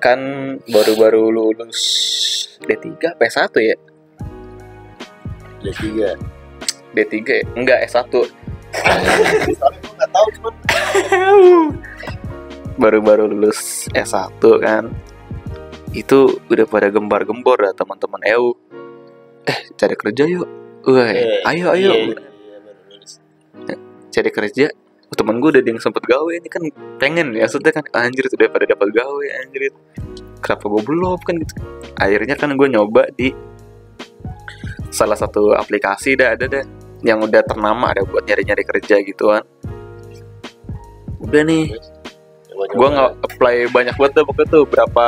kan 0.01 0.19
baru-baru 0.65 1.29
lulus 1.29 1.81
D3 2.65 3.19
P1 3.19 3.53
ya 3.61 3.75
Ada 5.65 5.73
tiga. 5.75 6.09
D3 6.93 7.11
ya? 7.25 7.43
enggak 7.53 7.79
S1 7.89 8.07
Soalnya 8.07 9.11
gue 9.75 9.93
nggak 9.97 10.09
tahu 10.09 10.27
cuman 10.37 10.53
baru-baru 12.81 13.27
lulus 13.27 13.87
S1 13.91 14.39
kan. 14.61 14.91
Itu 15.91 16.39
udah 16.45 16.65
pada 16.67 16.87
gembar-gembor 16.87 17.57
dah 17.57 17.73
teman-teman 17.73 18.21
EU 18.29 18.51
eh 19.45 19.59
cari 19.73 19.95
kerja 19.95 20.23
yuk. 20.25 20.47
Wah, 20.85 21.09
Eh, 21.09 21.41
ayo 21.45 21.73
ayo. 21.73 21.91
iya, 21.93 22.13
iya, 22.13 22.57
baru 22.61 22.79
lulus. 22.89 23.11
cari 24.09 24.29
kerja. 24.29 24.65
Oh, 25.05 25.15
temen 25.15 25.37
gue 25.37 25.49
udah 25.51 25.61
yang 25.61 25.77
sempet 25.77 26.03
gawe 26.03 26.31
ini 26.31 26.47
kan. 26.47 26.61
Pengen 26.97 27.33
ya 27.33 27.45
maksudnya 27.45 27.71
kan 27.71 27.85
anjir 27.93 28.25
udah 28.25 28.49
pada 28.49 28.65
dapat 28.65 28.87
gawe 28.91 29.25
anjir. 29.41 29.71
Kenapa 30.41 30.65
gue 30.67 30.81
belum 30.83 31.19
kan 31.21 31.35
gitu. 31.39 31.53
Akhirnya 31.95 32.35
kan 32.35 32.49
gue 32.53 32.67
nyoba 32.67 33.07
di 33.13 33.31
salah 34.89 35.17
satu 35.17 35.53
aplikasi 35.55 36.17
dah 36.17 36.33
ada 36.37 36.45
dah 36.49 36.63
yang 37.05 37.21
udah 37.21 37.41
ternama 37.45 37.93
ada 37.93 38.01
buat 38.05 38.25
nyari-nyari 38.25 38.63
kerja 38.65 39.01
gitu 39.05 39.29
kan 39.29 39.43
udah 41.25 41.41
nih. 41.41 41.73
Gue 42.55 42.87
nggak 42.87 43.11
apply 43.19 43.55
banyak 43.73 43.95
banget 43.99 44.13
dah 44.15 44.23
pokoknya 44.23 44.47
tuh 44.47 44.63
berapa 44.63 45.05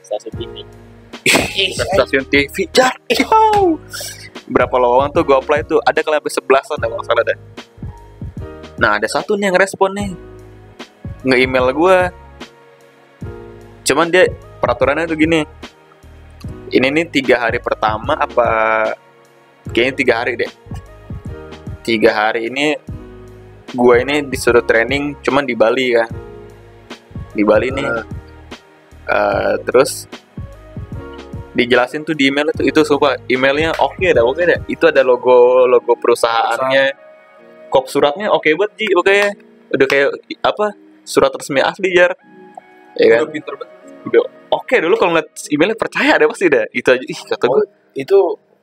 stasiun 0.00 0.34
TV. 0.38 0.54
stasiun 1.92 2.24
TV 2.32 2.56
jar 2.72 2.96
berapa 4.48 4.74
lowongan 4.80 5.10
tuh 5.12 5.22
gue 5.26 5.36
apply 5.36 5.60
tuh? 5.68 5.78
Ada 5.84 6.00
kalau 6.00 6.16
sampai 6.16 6.32
sebelasan 6.32 6.76
dah 6.80 6.88
kalau 6.88 7.04
salah 7.04 7.24
dah 7.26 7.38
nah 8.80 8.96
ada 8.96 9.04
satu 9.04 9.36
nih 9.36 9.52
yang 9.52 9.58
respon 9.60 9.92
nih. 9.92 10.10
Nge 11.20 11.36
email 11.44 11.68
gue 11.76 11.98
cuman 13.84 14.06
dia 14.08 14.30
peraturannya 14.62 15.04
tuh 15.04 15.18
gini 15.18 15.44
ini 16.70 16.86
nih 16.90 17.06
tiga 17.10 17.36
hari 17.42 17.58
pertama 17.58 18.14
apa 18.14 18.48
kayaknya 19.74 19.94
tiga 19.98 20.14
hari 20.22 20.32
deh. 20.38 20.50
Tiga 21.82 22.10
hari 22.14 22.46
ini 22.46 22.78
gue 23.70 23.94
ini 24.02 24.26
disuruh 24.26 24.62
training 24.62 25.18
cuman 25.22 25.46
di 25.46 25.54
Bali 25.54 25.86
kan 25.94 26.10
di 27.34 27.42
Bali 27.42 27.68
nih. 27.74 27.88
Eh, 29.10 29.54
terus 29.66 30.06
dijelasin 31.50 32.06
tuh 32.06 32.14
di 32.14 32.30
email 32.30 32.54
itu 32.54 32.62
itu 32.62 32.80
sumpah 32.86 33.18
emailnya 33.26 33.74
oke 33.78 34.06
dah 34.14 34.22
oke 34.22 34.42
dah. 34.46 34.58
Itu 34.70 34.86
ada 34.90 35.02
logo 35.02 35.66
logo 35.66 35.98
perusahaannya. 35.98 37.10
Kop 37.70 37.86
suratnya 37.86 38.30
oke 38.30 38.50
banget 38.54 38.72
ji 38.78 38.86
oke. 38.94 39.10
Ya 39.10 39.30
udah 39.74 39.86
kayak 39.86 40.08
apa 40.42 40.74
surat 41.02 41.34
resmi 41.34 41.62
asli 41.62 41.90
jar. 41.94 42.14
Ya 42.98 43.18
kan? 43.18 43.18
udah 43.26 43.30
pinter 43.30 43.54
banget. 43.58 43.78
Udah 44.06 44.39
oke 44.50 44.74
dulu 44.76 44.94
kalau 44.98 45.10
ngeliat 45.14 45.28
emailnya 45.48 45.78
percaya 45.78 46.12
deh 46.18 46.26
pasti 46.28 46.46
dah 46.50 46.64
itu 46.70 46.88
aja. 46.90 47.04
Ih 47.06 47.20
kata 47.26 47.44
gue 47.46 47.64
Itu 47.94 48.18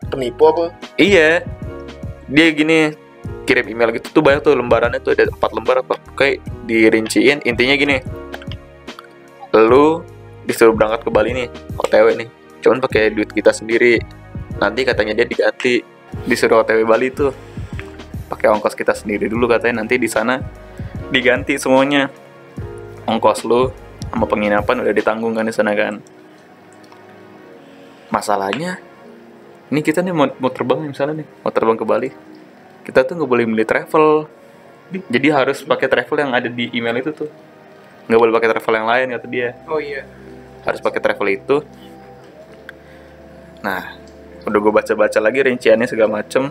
penipu 0.07 0.47
apa? 0.47 0.71
iya. 0.95 1.43
Dia 2.27 2.47
gini 2.51 2.91
kirim 3.47 3.71
email 3.71 3.95
gitu. 3.95 4.19
Tuh 4.19 4.23
banyak 4.23 4.43
tuh 4.43 4.53
lembarannya 4.55 4.99
tuh 4.99 5.15
ada 5.15 5.31
empat 5.31 5.51
lembar 5.55 5.79
apa. 5.83 5.95
Kayak 6.15 6.43
dirinciin 6.67 7.39
intinya 7.47 7.75
gini. 7.79 7.97
Lu 9.55 10.03
disuruh 10.43 10.75
berangkat 10.75 11.07
ke 11.07 11.09
Bali 11.11 11.31
nih 11.35 11.47
OTW 11.79 12.07
nih. 12.19 12.29
Cuman 12.59 12.83
pakai 12.83 13.15
duit 13.15 13.31
kita 13.31 13.55
sendiri. 13.55 13.99
Nanti 14.59 14.83
katanya 14.83 15.15
dia 15.15 15.27
diganti. 15.27 15.79
Disuruh 16.27 16.63
OTW 16.63 16.83
Bali 16.83 17.07
tuh. 17.11 17.31
Pakai 18.27 18.51
ongkos 18.51 18.75
kita 18.75 18.91
sendiri 18.91 19.31
dulu 19.31 19.47
katanya. 19.47 19.83
Nanti 19.83 19.95
di 19.95 20.11
sana 20.11 20.39
diganti 21.07 21.55
semuanya. 21.55 22.11
Ongkos 23.07 23.47
lu 23.47 23.71
sama 24.17 24.25
penginapan 24.25 24.81
udah 24.81 24.93
ditanggung 24.97 25.37
kan 25.37 25.45
di 25.45 25.53
sana 25.53 25.77
kan. 25.77 26.01
Masalahnya 28.09 28.81
ini 29.69 29.85
kita 29.85 30.01
nih 30.01 30.09
mau, 30.09 30.25
mau 30.41 30.49
terbang 30.49 30.81
nih 30.81 30.89
misalnya 30.89 31.21
nih 31.21 31.27
mau 31.45 31.53
terbang 31.53 31.77
ke 31.77 31.85
Bali. 31.85 32.09
Kita 32.81 33.05
tuh 33.05 33.13
nggak 33.13 33.29
boleh 33.29 33.45
beli 33.45 33.61
travel. 33.61 34.25
Jadi 34.89 35.27
harus 35.29 35.61
pakai 35.61 35.85
travel 35.85 36.17
yang 36.17 36.31
ada 36.33 36.49
di 36.49 36.73
email 36.73 36.97
itu 36.97 37.13
tuh. 37.13 37.29
Nggak 38.09 38.19
boleh 38.25 38.33
pakai 38.33 38.49
travel 38.57 38.73
yang 38.73 38.87
lain 38.89 39.05
kata 39.13 39.27
dia. 39.29 39.49
Oh 39.69 39.77
iya. 39.77 40.01
harus 40.65 40.83
pakai 40.83 40.99
travel 40.99 41.27
itu. 41.31 41.63
Nah 43.63 43.95
udah 44.43 44.59
gue 44.59 44.73
baca-baca 44.73 45.19
lagi 45.21 45.39
rinciannya 45.45 45.87
segala 45.87 46.19
macem. 46.19 46.49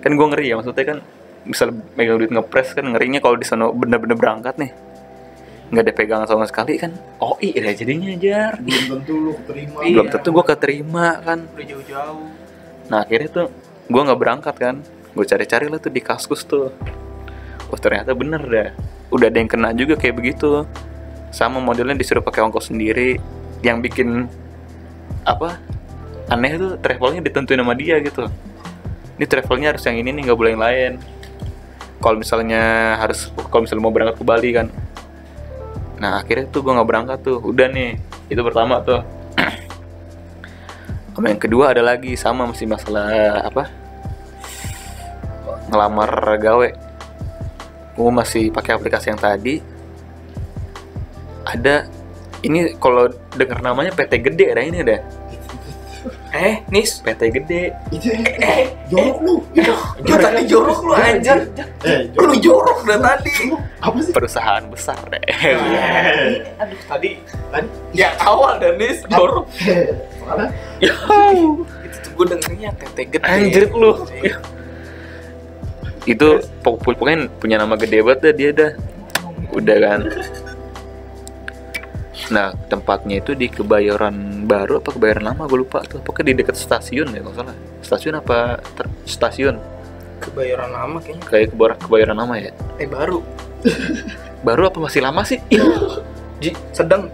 Kan 0.00 0.12
gue 0.14 0.26
ngeri 0.30 0.54
ya 0.54 0.54
maksudnya 0.56 0.86
kan 0.86 0.98
misal 1.44 1.74
megang 1.98 2.20
duit 2.20 2.30
ngepres 2.30 2.78
kan 2.78 2.84
ngerinya 2.84 3.18
kalau 3.18 3.36
di 3.36 3.48
sana 3.48 3.72
bener-bener 3.72 4.16
berangkat 4.16 4.54
nih 4.60 4.72
nggak 5.70 5.84
ada 5.86 5.94
pegangan 5.94 6.26
sama 6.26 6.44
sekali 6.50 6.74
kan? 6.82 6.90
Oh 7.22 7.38
iya 7.38 7.70
jadinya 7.70 8.10
jar. 8.18 8.58
Belum 8.58 8.98
tentu 8.98 9.14
lu 9.14 9.32
keterima. 9.38 9.78
Iya. 9.86 9.94
belum 9.94 10.08
tentu 10.10 10.28
gue 10.34 10.44
keterima 10.44 11.06
kan? 11.22 11.38
Udah 11.46 11.66
jauh-jauh. 11.66 12.28
nah 12.90 13.06
akhirnya 13.06 13.30
tuh 13.30 13.46
gue 13.86 14.02
nggak 14.02 14.20
berangkat 14.20 14.54
kan? 14.58 14.76
Gue 15.14 15.22
cari-cari 15.22 15.70
lah 15.70 15.78
tuh 15.78 15.94
di 15.94 16.02
kaskus 16.02 16.42
tuh. 16.42 16.74
Oh 17.70 17.78
ternyata 17.78 18.10
bener 18.18 18.42
dah. 18.42 18.70
Udah 19.14 19.30
ada 19.30 19.38
yang 19.38 19.46
kena 19.46 19.70
juga 19.70 19.94
kayak 19.94 20.18
begitu. 20.18 20.66
Sama 21.30 21.62
modelnya 21.62 21.94
disuruh 21.94 22.22
pakai 22.22 22.42
ongkos 22.42 22.74
sendiri. 22.74 23.22
Yang 23.62 23.78
bikin 23.86 24.26
apa 25.22 25.62
aneh 26.26 26.58
tuh 26.58 26.74
travelnya 26.82 27.22
ditentuin 27.22 27.62
sama 27.62 27.78
dia 27.78 28.02
gitu. 28.02 28.26
Ini 29.22 29.26
travelnya 29.30 29.70
harus 29.70 29.86
yang 29.86 30.02
ini 30.02 30.10
nih 30.18 30.22
nggak 30.26 30.38
boleh 30.38 30.50
yang 30.58 30.64
lain. 30.66 30.92
Kalau 32.02 32.18
misalnya 32.18 32.96
harus 32.98 33.30
kalau 33.54 33.62
misalnya 33.62 33.82
mau 33.86 33.94
berangkat 33.94 34.18
ke 34.18 34.24
Bali 34.26 34.50
kan 34.50 34.66
nah 36.00 36.24
akhirnya 36.24 36.48
tuh 36.48 36.64
gue 36.64 36.72
nggak 36.72 36.88
berangkat 36.88 37.18
tuh. 37.20 37.38
Udah 37.44 37.68
nih 37.68 38.00
itu 38.32 38.40
pertama 38.40 38.80
tuh. 38.80 39.04
Sama 41.14 41.26
yang 41.28 41.42
kedua 41.42 41.76
ada 41.76 41.84
lagi 41.84 42.16
sama 42.16 42.48
masih 42.48 42.64
masalah 42.64 43.44
apa? 43.44 43.68
Ngelamar 45.68 46.40
gawe. 46.40 46.68
Gue 47.92 48.10
masih 48.10 48.48
pakai 48.48 48.80
aplikasi 48.80 49.12
yang 49.12 49.20
tadi. 49.20 49.60
Ada 51.44 51.84
ini 52.40 52.72
kalau 52.80 53.12
dengar 53.36 53.60
namanya 53.60 53.92
PT 53.92 54.12
gede 54.24 54.56
ada 54.56 54.64
ini 54.64 54.80
ada 54.80 55.19
Eh, 56.30 56.62
Nis. 56.68 57.02
PT 57.02 57.20
gede. 57.32 57.74
Itu 57.90 58.06
eh 58.14 58.70
jorok 58.86 59.18
lu. 59.20 59.34
Lu 60.00 60.14
tadi 60.14 60.42
jorok. 60.46 60.78
lu 60.80 60.92
anjir. 60.92 61.42
eh 61.82 62.06
Lu 62.12 62.34
jorok 62.36 62.86
dari 62.86 63.02
tadi. 63.02 63.32
apa 63.76 63.96
sih? 63.98 64.12
Perusahaan 64.12 64.62
besar 64.66 65.00
deh. 65.06 65.18
Aduh, 66.56 66.78
tadi 66.86 67.10
tadi. 67.50 67.66
Ya 67.90 68.14
awal 68.20 68.56
dan 68.56 68.78
Nis. 68.78 69.02
Jorok. 69.04 69.50
mana 70.22 70.46
ya. 70.78 70.94
Itu 71.82 71.96
tuh 72.00 72.10
gue 72.14 72.26
dengernya 72.30 72.70
tete 72.76 73.02
gede. 73.08 73.26
anjir 73.26 73.64
lu. 73.72 73.92
Itu 76.04 76.28
pok- 76.62 76.80
pokoknya 76.80 77.26
punya 77.36 77.58
nama 77.58 77.74
gede 77.74 78.00
banget 78.00 78.18
dah 78.20 78.32
dia 78.32 78.50
dah. 78.52 78.72
Udah 79.50 79.76
kan 79.76 80.00
nah 82.30 82.54
tempatnya 82.66 83.18
itu 83.18 83.34
di 83.34 83.46
Kebayoran 83.46 84.46
Baru 84.46 84.78
apa 84.78 84.90
Kebayoran 84.90 85.26
Lama? 85.26 85.46
Gue 85.46 85.62
lupa 85.62 85.82
tuh. 85.82 85.98
Pokoknya 85.98 86.32
di 86.32 86.42
dekat 86.42 86.54
stasiun 86.54 87.10
ya 87.10 87.20
kalau 87.20 87.34
salah. 87.36 87.56
Stasiun 87.82 88.14
apa 88.16 88.58
ter- 88.74 88.90
stasiun? 89.04 89.58
Kebayoran 90.20 90.68
lama 90.68 91.00
kayaknya. 91.00 91.24
kayak 91.26 91.46
Kebayoran 91.50 91.78
Kebayoran 91.80 92.16
Lama 92.16 92.34
ya? 92.36 92.52
Eh 92.76 92.84
baru. 92.84 93.24
baru 94.46 94.62
apa 94.68 94.78
masih 94.78 95.00
lama 95.00 95.24
sih? 95.24 95.40
Ji, 96.40 96.52
sedang. 96.72 97.08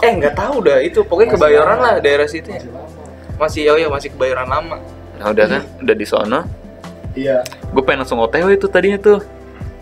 eh 0.00 0.12
nggak 0.12 0.34
tahu 0.34 0.64
dah. 0.64 0.78
Itu. 0.80 1.00
Pokoknya 1.02 1.34
Masih 1.34 1.40
kebayoran 1.40 1.76
lama. 1.76 1.86
lah 1.88 1.94
daerah 2.00 2.28
situ 2.28 2.48
ya. 2.48 2.60
masih 2.60 2.70
lama. 2.70 2.88
Masih 3.36 3.62
oh 3.72 3.78
ya 3.78 3.88
masih 3.88 4.08
kebayoran 4.12 4.48
lama. 4.48 4.76
nah 5.16 5.28
udah 5.28 5.46
kan? 5.46 5.62
Udah 5.80 5.94
di 5.94 6.06
sono. 6.06 6.40
Iya. 7.12 7.42
Gue 7.72 7.82
pengen 7.82 8.04
langsung 8.04 8.20
OTW 8.20 8.54
itu 8.54 8.68
tadinya 8.68 8.96
tuh. 8.96 9.18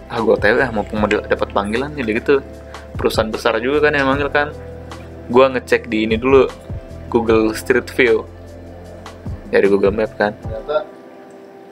Ah 0.06 0.18
gue 0.18 0.32
OTW 0.32 0.56
ah 0.58 0.70
mumpung 0.70 0.98
model 0.98 1.22
dapat 1.26 1.50
panggilan 1.50 1.92
jadi 1.92 2.10
gitu. 2.16 2.40
Perusahaan 2.94 3.28
besar 3.28 3.58
juga 3.58 3.86
kan 3.86 3.94
yang 3.94 4.06
manggil 4.06 4.30
kan 4.30 4.50
gue 5.28 5.44
ngecek 5.44 5.92
di 5.92 6.08
ini 6.08 6.16
dulu 6.16 6.48
Google 7.12 7.52
Street 7.52 7.88
View. 7.92 8.24
Dari 9.48 9.64
Google 9.68 9.92
Map 9.92 10.12
kan. 10.16 10.32
Ternyata 10.36 10.84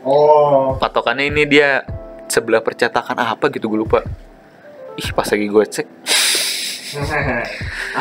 oh. 0.04 0.76
Patokannya 0.80 1.28
ini 1.28 1.44
dia 1.44 1.84
sebelah 2.28 2.60
percetakan 2.60 3.16
apa 3.20 3.48
gitu 3.52 3.68
gue 3.68 3.80
lupa. 3.80 4.00
Ih 4.96 5.12
pas 5.12 5.28
lagi 5.28 5.46
gue 5.48 5.64
cek. 5.64 5.88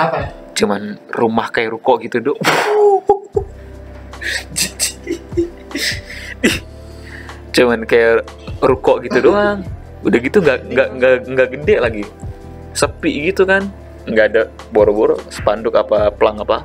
Apa? 0.03 0.31
Cuman 0.55 0.95
rumah 1.11 1.51
kayak 1.51 1.75
ruko 1.75 1.99
gitu 1.99 2.21
dong 2.23 2.39
cuman 7.55 7.87
kayak 7.87 8.27
ruko 8.59 8.99
gitu 8.99 9.31
doang. 9.31 9.63
Udah 10.03 10.19
gitu 10.19 10.43
nggak 10.43 10.59
nggak 10.67 10.89
nggak 10.99 11.13
nggak 11.23 11.47
gede 11.55 11.75
lagi. 11.79 12.03
Sepi 12.75 13.31
gitu 13.31 13.47
kan 13.47 13.71
nggak 14.05 14.25
ada 14.33 14.41
boro-boro 14.69 15.17
spanduk 15.33 15.73
apa 15.73 16.13
pelang 16.13 16.41
apa? 16.41 16.61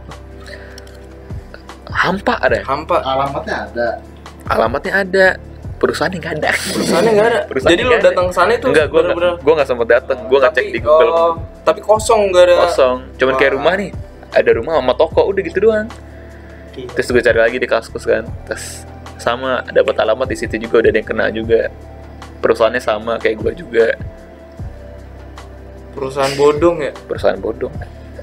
Hampa 1.91 2.38
ada. 2.38 2.61
Hampa. 2.64 3.03
alamatnya 3.03 3.57
ada. 3.66 3.88
Alamatnya 4.47 4.93
ada. 4.95 5.26
Perusahaannya 5.80 6.18
nggak 6.20 6.34
ada. 6.38 6.51
Perusahaannya 6.53 7.12
nggak 7.16 7.28
ada. 7.28 7.41
Perusahaannya 7.49 7.80
Jadi 7.80 7.88
lu 7.88 7.97
ada. 7.97 8.05
datang 8.12 8.26
ke 8.28 8.34
sana 8.36 8.53
itu 8.53 8.66
enggak 8.68 8.86
gue 8.93 9.01
bener-bener 9.01 9.34
gue 9.41 9.53
nggak 9.57 9.68
sempet 9.68 9.88
dateng 9.88 10.18
gue 10.28 10.38
nggak 10.38 10.53
cek 10.53 10.66
di 10.68 10.80
Google. 10.84 11.11
oh, 11.11 11.32
tapi 11.64 11.80
kosong 11.80 12.20
nggak 12.30 12.45
ada. 12.47 12.55
kosong. 12.68 12.97
Cuman 13.16 13.34
kayak 13.41 13.53
rumah 13.57 13.74
nih. 13.80 13.91
Ada 14.30 14.51
rumah 14.55 14.72
sama 14.78 14.95
toko 14.95 15.22
udah 15.26 15.43
gitu 15.43 15.59
doang. 15.66 15.88
Gila. 16.70 16.95
terus 16.95 17.09
gue 17.11 17.22
cari 17.24 17.38
lagi 17.41 17.57
di 17.59 17.66
kaskus 17.66 18.05
kan. 18.07 18.22
Terus 18.47 18.86
sama 19.18 19.64
dapat 19.74 19.97
alamat 19.99 20.28
di 20.30 20.36
situ 20.38 20.55
juga 20.61 20.86
udah 20.86 20.91
ada 20.93 20.99
yang 21.03 21.09
kena 21.09 21.26
juga. 21.34 21.61
Perusahaannya 22.45 22.82
sama 22.84 23.18
kayak 23.18 23.36
gue 23.43 23.53
juga 23.66 23.86
Perusahaan 26.01 26.32
bodong 26.40 26.76
ya. 26.80 26.92
perusahaan 26.96 27.36
bodong. 27.36 27.72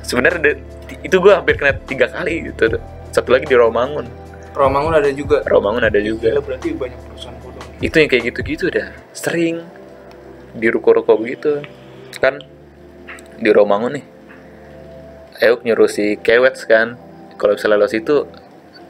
Sebenarnya 0.01 0.57
itu 1.05 1.15
gue 1.21 1.33
hampir 1.33 1.61
kena 1.61 1.77
tiga 1.85 2.09
kali 2.09 2.49
gitu 2.49 2.81
satu 3.13 3.29
lagi 3.29 3.45
di 3.45 3.53
Romangun. 3.53 4.09
Romangun 4.57 4.93
ada 4.97 5.09
juga. 5.13 5.45
Romangun 5.45 5.85
ada 5.85 5.99
Gila 6.01 6.09
juga. 6.09 6.29
berarti 6.41 6.67
banyak 6.73 6.99
perusahaan 7.05 7.37
bodong. 7.39 7.65
itu 7.77 7.95
yang 8.01 8.09
kayak 8.09 8.23
gitu-gitu 8.33 8.65
dah. 8.73 8.89
Sering 9.13 9.61
di 10.57 10.67
ruko-ruko 10.73 11.13
begitu 11.21 11.61
kan 12.17 12.41
di 13.37 13.53
Romangun 13.53 14.01
nih 14.01 14.05
Euk 15.37 15.61
nyuruh 15.61 15.85
si 15.85 16.17
Kewets 16.17 16.65
kan 16.65 16.97
kalau 17.37 17.53
misalnya 17.53 17.77
lo 17.77 17.85
situ 17.85 18.25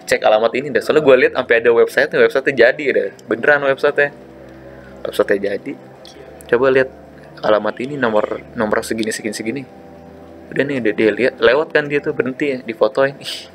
cek 0.07 0.23
alamat 0.23 0.55
ini 0.55 0.71
dah. 0.71 0.79
Soalnya 0.79 1.03
gue 1.03 1.15
lihat 1.19 1.33
sampai 1.35 1.55
ada 1.59 1.69
website 1.75 2.15
website 2.15 2.55
jadi 2.55 2.85
dah. 2.95 3.09
Beneran 3.27 3.67
website 3.67 4.15
website 5.03 5.43
jadi. 5.43 5.73
Coba 6.47 6.71
lihat 6.71 6.87
alamat 7.43 7.75
ini 7.83 7.95
nomor 7.99 8.41
nomor 8.57 8.81
segini 8.81 9.13
segini 9.13 9.35
segini. 9.35 9.63
Udah 10.47 10.63
nih 10.63 10.79
udah 10.79 10.93
dia 10.95 11.11
lihat 11.11 11.33
lewat 11.43 11.75
kan 11.75 11.91
dia 11.91 11.99
tuh 11.99 12.15
berhenti 12.15 12.55
ya 12.55 12.57
difotoin 12.63 13.19
Ih, 13.19 13.51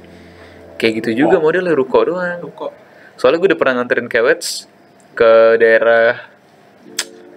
kayak 0.77 0.93
gitu 1.01 1.25
juga 1.25 1.41
modelnya 1.41 1.73
ruko 1.73 2.05
doang. 2.05 2.39
Ruko. 2.43 2.69
soalnya 3.17 3.39
gue 3.45 3.49
udah 3.55 3.61
pernah 3.61 3.75
nganterin 3.81 4.09
Kewets 4.09 4.67
ke 5.13 5.61
daerah 5.61 6.17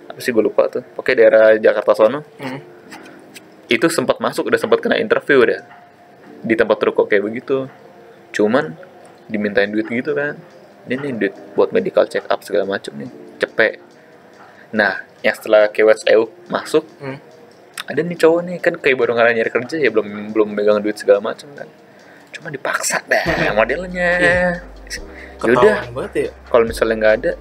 apa 0.08 0.20
sih 0.24 0.32
gue 0.32 0.40
lupa 0.40 0.72
tuh 0.72 0.84
oke 0.96 1.12
daerah 1.12 1.56
Jakarta 1.60 1.96
sono. 1.96 2.24
Hmm. 2.40 2.60
itu 3.66 3.90
sempat 3.90 4.22
masuk 4.22 4.46
udah 4.46 4.62
sempat 4.62 4.78
kena 4.78 5.02
interview 5.02 5.42
udah 5.42 5.66
di 6.46 6.54
tempat 6.54 6.78
ruko 6.86 7.10
kayak 7.10 7.26
begitu. 7.26 7.66
Cuman 8.30 8.78
dimintain 9.26 9.72
duit 9.74 9.90
gitu 9.90 10.14
kan. 10.14 10.38
Ini 10.86 11.02
nih 11.02 11.12
duit 11.18 11.34
buat 11.58 11.74
medical 11.74 12.06
check 12.06 12.30
up 12.30 12.46
segala 12.46 12.78
macem 12.78 12.94
nih 12.94 13.10
cepet. 13.42 13.82
Nah 14.70 15.02
yang 15.26 15.34
setelah 15.34 15.66
Kewets 15.68 16.06
EU 16.06 16.30
masuk 16.48 16.86
Hmm. 16.98 17.18
ada 17.84 18.00
nih 18.00 18.14
cowok 18.16 18.40
nih 18.44 18.58
kan 18.60 18.74
kayak 18.76 18.94
baru 18.96 19.14
ngarahin 19.14 19.38
nyari 19.38 19.52
kerja 19.52 19.76
ya 19.76 19.90
belum 19.90 20.06
belum 20.30 20.48
megang 20.52 20.78
duit 20.80 20.96
segala 20.96 21.18
macem 21.20 21.50
kan. 21.52 21.66
Cuma 22.30 22.48
dipaksa 22.48 23.02
dah 23.04 23.26
modelnya. 23.58 24.10
Yaudah. 24.22 24.54
Ketahuan 25.36 25.94
banget 25.94 26.14
ya. 26.16 26.30
kalau 26.46 26.64
misalnya 26.64 26.96
nggak 26.96 27.16
ada 27.16 27.32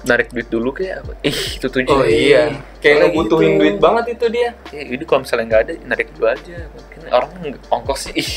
narik 0.00 0.28
duit 0.30 0.48
dulu 0.48 0.70
kayak 0.70 1.00
apa? 1.00 1.12
Ih 1.28 1.38
itu 1.54 1.66
tujuh 1.66 1.90
Oh 1.90 2.04
iya. 2.04 2.56
Kayak 2.78 2.96
ngebutuhin 3.06 3.52
duit 3.56 3.76
banget 3.76 4.14
itu 4.14 4.26
dia. 4.28 4.50
ya, 4.68 4.82
jadi 4.84 5.04
kalau 5.04 5.20
misalnya 5.22 5.44
nggak 5.46 5.62
ada 5.62 5.72
narik 5.84 6.08
dulu 6.12 6.26
aja. 6.26 6.56
Mungkin 6.66 7.00
orang 7.08 7.30
ongkosnya 7.68 8.12
ih. 8.14 8.32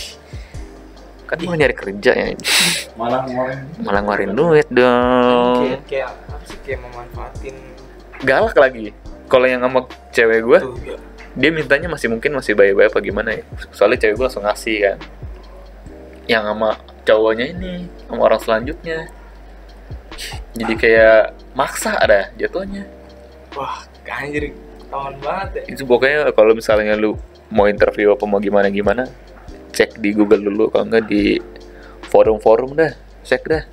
Kan 1.25 1.37
mau 1.41 1.55
nyari 1.55 1.71
kerja 1.71 2.11
ya. 2.11 2.25
Malah 2.93 3.23
ngomong 3.23 3.49
malah 3.81 4.01
ngeluarin 4.01 4.31
duit 4.31 4.67
dong. 4.67 5.63
Kayak 5.63 5.81
kayak 5.85 6.07
apa 6.27 6.43
sih 6.43 6.59
kayak 6.61 6.79
memanfaatin 6.81 7.55
galak 8.25 8.57
lagi. 8.57 8.93
Kalau 9.31 9.47
yang 9.47 9.63
sama 9.63 9.87
cewek 10.11 10.39
gue 10.43 10.59
dia 11.31 11.47
mintanya 11.47 11.87
masih 11.87 12.11
mungkin 12.11 12.35
masih 12.35 12.53
bayi-bayi 12.59 12.91
apa 12.91 12.99
gimana 12.99 13.29
ya? 13.39 13.43
Soalnya 13.71 14.03
cewek 14.03 14.15
gue 14.19 14.25
langsung 14.27 14.43
ngasih 14.43 14.77
kan. 14.83 14.97
Yang 16.27 16.43
sama 16.51 16.69
cowoknya 17.07 17.45
ini 17.55 17.73
sama 18.07 18.21
orang 18.27 18.41
selanjutnya. 18.43 18.99
Jadi 20.53 20.73
kayak 20.75 21.33
maksa 21.55 21.95
ada 21.97 22.29
jatuhnya. 22.35 22.85
Wah 23.55 23.87
anjir 24.11 24.51
ketahuan 24.51 25.15
banget 25.23 25.49
ya. 25.55 25.63
Itu 25.71 25.83
pokoknya 25.87 26.35
kalau 26.35 26.51
misalnya 26.51 26.99
lu 26.99 27.15
mau 27.47 27.71
interview 27.71 28.11
apa 28.11 28.27
mau 28.27 28.43
gimana 28.43 28.67
gimana 28.67 29.07
cek 29.71 30.03
di 30.03 30.11
Google 30.11 30.43
dulu. 30.43 30.67
Kalau 30.67 30.83
enggak 30.91 31.07
di 31.07 31.39
forum-forum 32.11 32.75
dah 32.75 32.91
cek 33.23 33.43
dah. 33.47 33.63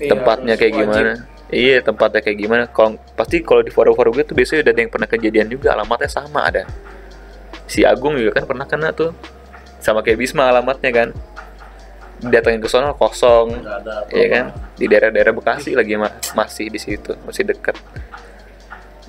Iya, 0.00 0.16
tempatnya 0.16 0.54
kayak 0.56 0.74
gimana 0.76 1.12
iya 1.50 1.82
tempatnya 1.82 2.22
kayak 2.22 2.38
gimana? 2.38 2.64
Kalau 2.70 2.96
pasti 3.18 3.42
kalau 3.42 3.62
di 3.62 3.70
forum-forum 3.74 4.14
gitu 4.18 4.32
biasanya 4.34 4.64
udah 4.66 4.72
ada 4.72 4.80
yang 4.80 4.92
pernah 4.92 5.08
kejadian 5.10 5.46
juga 5.50 5.74
alamatnya 5.74 6.10
sama 6.10 6.46
ada. 6.46 6.64
Si 7.66 7.82
Agung 7.86 8.18
juga 8.18 8.40
kan 8.40 8.44
pernah 8.46 8.66
kena 8.66 8.90
tuh. 8.90 9.14
Sama 9.82 10.02
kayak 10.02 10.18
Bisma 10.18 10.48
alamatnya 10.50 10.90
kan. 10.94 11.08
Datangin 12.20 12.60
ke 12.60 12.68
sono 12.68 12.92
kosong. 12.94 13.64
Ya 14.12 14.26
kan? 14.28 14.44
Di 14.76 14.84
daerah-daerah 14.86 15.32
Bekasi 15.32 15.72
lagi 15.74 15.96
ma- 15.96 16.12
masih 16.36 16.68
di 16.68 16.78
situ 16.78 17.16
masih 17.24 17.48
dekat 17.48 17.74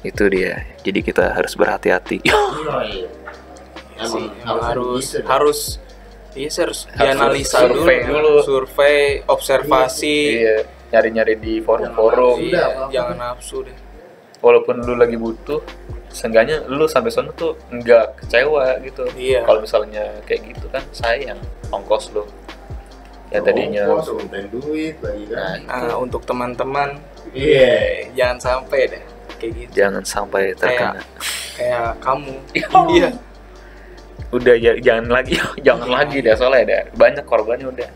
itu 0.02 0.24
dia. 0.34 0.66
Jadi 0.82 1.00
kita 1.06 1.30
harus 1.36 1.54
berhati-hati. 1.54 2.26
Iya, 2.26 4.10
sih, 4.10 4.26
emang 4.42 4.62
harus 4.66 5.06
gitu 5.14 5.22
harus 5.30 5.60
iya 6.34 6.50
harus 6.50 6.90
Harus 6.90 6.98
dianalisa 6.98 7.58
survei 7.70 8.00
dulu, 8.02 8.18
dulu. 8.18 8.42
survei 8.42 8.98
observasi. 9.30 10.18
Iya 10.42 10.58
nyari-nyari 10.92 11.36
di 11.40 11.54
forum-forum. 11.64 12.38
Iya, 12.44 12.64
apa-apa. 12.68 12.92
jangan 12.92 13.16
nafsu 13.18 13.58
deh. 13.64 13.78
Walaupun 14.44 14.76
lu 14.84 14.94
lagi 15.00 15.16
butuh 15.16 15.62
seenggaknya 16.12 16.68
lu 16.68 16.86
sampai 16.92 17.08
sana 17.08 17.32
tuh 17.32 17.56
nggak 17.72 18.20
kecewa 18.24 18.78
gitu. 18.84 19.08
Iya. 19.16 19.48
kalau 19.48 19.64
misalnya 19.64 20.12
kayak 20.28 20.52
gitu 20.52 20.66
kan 20.68 20.84
sayang 20.92 21.40
ongkos 21.72 22.12
lu. 22.12 22.28
Ya 23.32 23.40
tadinya. 23.40 23.88
Oh, 23.88 24.04
bos, 24.04 24.12
mintain 24.20 24.44
duit 24.52 25.00
lagi 25.00 25.24
nah, 25.32 25.56
kan 25.56 25.88
Nah, 25.88 25.96
untuk 26.04 26.28
teman-teman 26.28 27.00
iya. 27.32 28.12
jangan 28.12 28.38
sampai 28.44 28.92
deh 28.92 29.04
kayak 29.40 29.52
gitu. 29.56 29.72
Jangan 29.80 30.04
sampai 30.04 30.52
terkena. 30.54 31.00
kayak 31.56 31.96
kamu. 32.04 32.36
Iya. 32.52 32.68
iya. 32.92 33.10
Udah 34.36 34.56
ya 34.60 34.72
jangan 34.84 35.08
lagi 35.12 35.40
jangan 35.68 35.90
lagi 35.90 36.18
deh 36.20 36.36
soalnya 36.36 36.62
ada 36.68 36.80
banyak 37.00 37.24
korbannya 37.24 37.72
udah. 37.72 37.90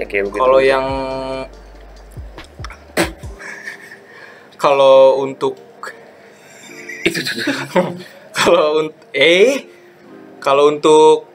Ya 0.00 0.04
kayak 0.08 0.32
begitu. 0.32 0.40
Kalau 0.40 0.60
yang 0.64 0.86
kalau 4.58 5.22
untuk 5.22 5.54
itu 7.06 7.22
kalau 8.38 8.84
untuk 8.84 9.06
eh? 9.14 9.64
Kalau 10.38 10.70
untuk 10.70 11.26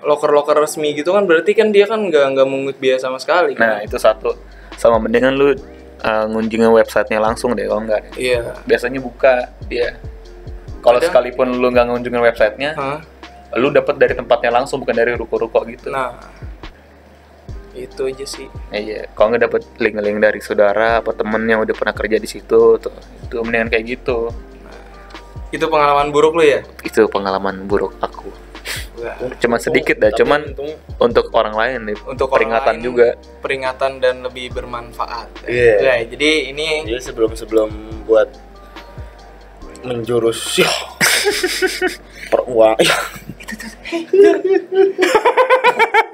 loker-loker 0.00 0.56
resmi 0.56 0.96
gitu 0.96 1.12
kan 1.12 1.28
berarti 1.28 1.52
kan 1.52 1.72
dia 1.72 1.84
kan 1.84 2.00
nggak 2.00 2.36
nggak 2.36 2.48
mungut 2.48 2.76
biaya 2.80 3.00
sama 3.00 3.20
sekali. 3.20 3.56
Nah 3.56 3.80
kan? 3.80 3.86
itu 3.86 3.96
satu. 4.00 4.32
Sama 4.80 4.96
mendingan 4.96 5.36
lu 5.36 5.52
uh, 5.52 6.24
ngunjungin 6.28 6.72
websitenya 6.72 7.20
langsung 7.20 7.52
deh 7.52 7.68
kalau 7.68 7.84
enggak 7.84 8.08
iya. 8.16 8.56
Biasanya 8.64 9.00
buka 9.00 9.52
dia. 9.68 9.96
Kalau 10.80 10.96
sekalipun 11.00 11.60
lu 11.60 11.68
nggak 11.68 11.86
ngunjungin 11.92 12.22
websitenya 12.24 12.72
Hah? 12.76 13.00
lu 13.60 13.68
dapat 13.68 14.00
dari 14.00 14.14
tempatnya 14.16 14.50
langsung 14.62 14.80
bukan 14.80 14.96
dari 14.96 15.12
ruko-ruko 15.16 15.64
gitu. 15.68 15.92
Nah 15.92 16.16
itu 17.86 18.10
aja 18.10 18.26
sih. 18.26 18.48
Iya 18.74 19.08
kalau 19.14 19.32
nggak 19.32 19.42
dapat 19.48 19.62
link-link 19.80 20.18
dari 20.20 20.40
saudara 20.42 21.00
apa 21.00 21.14
temen 21.16 21.42
yang 21.48 21.64
udah 21.64 21.74
pernah 21.76 21.94
kerja 21.94 22.16
di 22.20 22.28
situ 22.28 22.76
tuh 22.76 22.94
itu 23.24 23.34
mendingan 23.40 23.70
kayak 23.70 24.00
gitu. 24.00 24.28
Itu 25.50 25.66
pengalaman 25.66 26.14
buruk 26.14 26.38
lu 26.38 26.44
ya? 26.46 26.62
Itu 26.86 27.10
pengalaman 27.10 27.66
buruk 27.66 27.98
aku. 27.98 28.30
Wah, 29.00 29.16
cuman 29.40 29.56
sedikit 29.56 29.96
dah 29.96 30.12
cuman 30.12 30.52
untung 30.52 30.76
untuk 31.00 31.32
orang 31.32 31.56
lain 31.56 31.88
nih 31.88 31.96
untuk 32.04 32.28
orang 32.28 32.36
peringatan 32.36 32.74
lain, 32.76 32.84
juga. 32.84 33.08
peringatan 33.40 33.92
dan 33.96 34.20
lebih 34.20 34.52
bermanfaat. 34.52 35.48
Iya. 35.48 35.74
Ya, 35.80 35.94
jadi 36.04 36.52
ini 36.52 36.84
Jadi 36.84 37.00
sebelum 37.00 37.32
sebelum 37.32 37.72
buat 38.04 38.28
menjurus 39.80 40.60
ya. 40.60 40.68
Peruang 42.32 42.76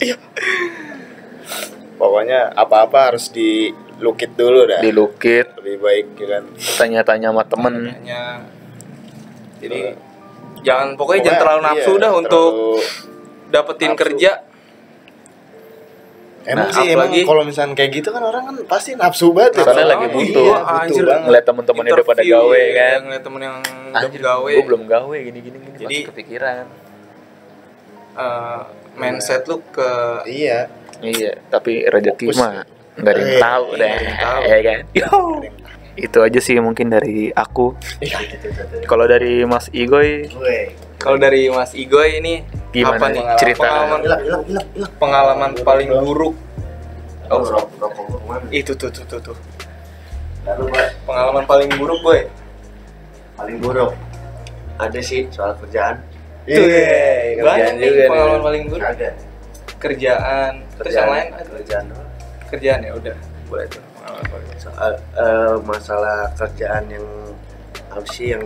ya 0.00 0.16
pokoknya 1.94 2.52
apa-apa 2.52 3.12
harus 3.12 3.30
dilukit 3.30 4.34
dulu 4.34 4.66
dah. 4.66 4.80
Dilukit. 4.80 5.54
Lebih 5.56 5.76
baik 5.78 6.06
ya 6.14 6.26
kan? 6.28 6.44
Tanya-tanya 6.76 7.28
sama 7.30 7.44
temen. 7.44 7.74
Hanya 7.88 8.22
jadi 9.58 9.96
jangan 10.60 10.92
pokoknya, 10.94 11.22
jangan 11.24 11.38
Pokoknya, 11.38 11.40
terlalu 11.40 11.60
nafsu 11.62 11.92
iya, 11.92 12.02
dah 12.02 12.12
untuk 12.12 12.50
terlalu- 12.52 12.84
dapetin 13.48 13.88
nafsu. 13.88 14.00
kerja. 14.02 14.32
Emang 16.44 16.68
Nah, 16.68 16.76
sih 16.76 16.86
emang 16.86 17.08
apalagi- 17.08 17.24
kalau 17.24 17.42
misalnya 17.42 17.72
kayak 17.72 17.90
gitu 17.94 18.08
kan 18.12 18.20
orang 18.20 18.42
kan 18.44 18.54
pasti 18.68 18.92
nafsu 18.92 19.32
banget 19.32 19.52
ya. 19.54 19.64
Soalnya 19.64 19.86
lagi 19.88 20.04
iya, 20.04 20.12
butuh. 20.12 20.44
butuh 20.44 20.76
Anjir. 20.76 21.04
banget. 21.06 21.24
ngeliat 21.24 21.44
temen-temennya 21.46 21.92
udah 21.94 22.04
pada 22.04 22.22
gawe 22.22 22.62
kan? 22.68 22.98
ngeliat 23.00 23.22
temen 23.24 23.40
yang 23.40 23.56
udah 23.64 23.96
Anjir, 23.96 24.20
gawe. 24.20 24.52
gue 24.52 24.64
belum 24.66 24.82
gawe 24.84 25.16
gini 25.16 25.38
gini 25.40 25.56
gini 25.58 25.76
Jadi- 25.78 25.88
masih 25.88 26.08
kepikiran 26.12 26.64
eh, 28.14 28.60
mindset 28.94 29.44
lu 29.44 29.58
ke 29.66 29.90
iya. 30.24 30.70
Iya 30.98 31.36
tapi 31.46 31.84
rezeki 31.84 32.32
mah 32.34 32.64
nggak 32.94 33.10
ada 33.10 33.20
yang 33.20 33.28
Eh, 33.28 33.40
tahu 33.40 33.64
iya, 33.66 33.76
deh. 33.76 33.90
ada 33.90 34.00
yang 34.00 34.18
tahu. 34.18 34.40
ya 34.42 34.58
kan? 34.62 34.78
Itu 35.94 36.18
aja 36.20 36.40
sih 36.40 36.54
mungkin 36.58 36.86
dari 36.88 37.30
aku. 37.30 37.74
Iya. 37.98 38.18
kalau 38.84 39.04
dari 39.04 39.42
Mas 39.42 39.66
Igoy 39.68 40.26
Weh. 40.32 40.74
kalau 40.96 41.14
dari 41.16 41.46
Mas 41.46 41.70
Igoy 41.72 42.18
ini 42.18 42.42
Gimana 42.70 42.96
apa 42.96 43.06
nih 43.08 43.22
cerita? 43.36 43.62
pengalaman 43.62 44.00
hilang 44.00 44.22
hilang 44.22 44.42
hilang 44.44 44.66
hilang 44.72 44.92
pengalaman 44.96 45.50
paling 45.60 45.90
buruk. 45.96 46.34
Oh 47.26 47.40
itu 48.50 48.72
tuh 48.72 48.88
tuh 48.88 49.04
tuh 49.04 49.20
tuh. 49.22 49.36
Pengalaman 51.04 51.44
paling 51.44 51.70
buruk 51.74 52.00
boy. 52.00 52.20
Paling 53.34 53.56
buruk. 53.58 53.92
Ada 54.76 55.00
sih 55.00 55.30
soal 55.30 55.54
kerjaan 55.56 56.02
Iya, 56.44 57.40
banyak 57.40 57.40
kerjaan 57.40 57.74
nih 57.74 57.86
juga 57.88 57.96
nih. 57.96 58.08
pengalaman 58.12 58.40
paling 58.44 58.62
buruk. 58.68 58.84
Ada. 58.84 59.10
Kerjaan 59.80 60.52
terus 60.80 60.92
yang 60.92 61.10
lain? 61.12 61.28
ada 61.32 61.50
kerjaan 61.56 61.84
kerjaan 62.52 62.80
ya 62.84 62.92
udah. 62.96 63.16
Boleh 63.48 63.66
tuh. 63.72 63.82
Soal 64.60 64.92
eh, 65.16 65.54
masalah 65.64 66.28
kerjaan 66.36 66.84
yang 66.92 67.06
apa 67.88 68.08
sih 68.12 68.36
yang 68.36 68.44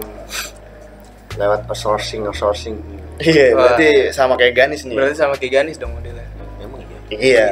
lewat 1.38 1.60
outsourcing 1.70 2.26
outsourcing. 2.26 2.76
Iya, 3.18 3.54
Wah. 3.54 3.74
berarti 3.74 4.14
sama 4.14 4.38
kayak 4.38 4.54
Ganis 4.54 4.86
nih. 4.86 4.94
berarti 4.94 5.16
sama 5.18 5.34
kayak 5.34 5.52
Ganis 5.62 5.76
dong 5.78 5.90
modelnya? 5.94 6.26
Emang 6.62 6.80
iya? 6.86 6.98
Iya. 7.10 7.48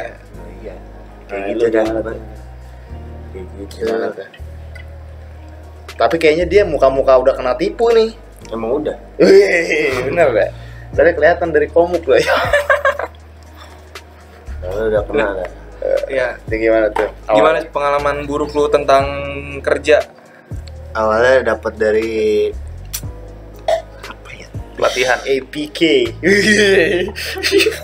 iya. 0.62 0.74
Nah, 1.26 1.42
kayak 1.42 1.54
lu 1.58 1.58
gitu 1.58 1.66
dan 1.74 1.86
kayak 3.34 3.46
gitu. 3.58 3.82
Tuh? 3.86 4.28
Tapi 5.96 6.16
kayaknya 6.20 6.46
dia 6.46 6.62
muka-muka 6.62 7.18
udah 7.18 7.34
kena 7.34 7.56
tipu 7.58 7.90
nih. 7.90 8.25
Emang 8.52 8.70
udah 8.82 8.96
Wih, 9.18 10.12
bener 10.12 10.28
gak? 10.32 10.50
Tadi 10.96 11.10
kelihatan 11.12 11.48
dari 11.52 11.68
komuk 11.68 12.08
loh 12.08 12.16
ya. 12.16 12.36
Udah 14.66 15.02
pernah 15.04 15.28
kan 15.36 15.50
ya 16.10 16.34
Jadi 16.46 16.56
gimana 16.66 16.86
tuh? 16.90 17.10
gimana 17.30 17.62
pengalaman 17.70 18.26
buruk 18.26 18.50
lu 18.54 18.66
tentang 18.70 19.06
kerja 19.62 20.02
awalnya 20.96 21.54
dapat 21.54 21.72
dari 21.76 22.14
apa 24.08 24.30
ya 24.32 24.48
pelatihan 24.80 25.20
APK. 25.28 25.80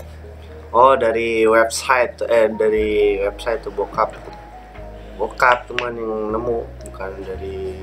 oh 0.73 0.97
dari 0.97 1.45
website 1.45 2.25
eh 2.25 2.49
dari 2.49 3.21
website 3.21 3.61
tuh 3.61 3.73
bokap 3.75 4.17
bokap 5.21 5.69
cuman 5.69 5.93
yang 5.93 6.33
nemu 6.33 6.57
bukan 6.89 7.11
dari 7.21 7.77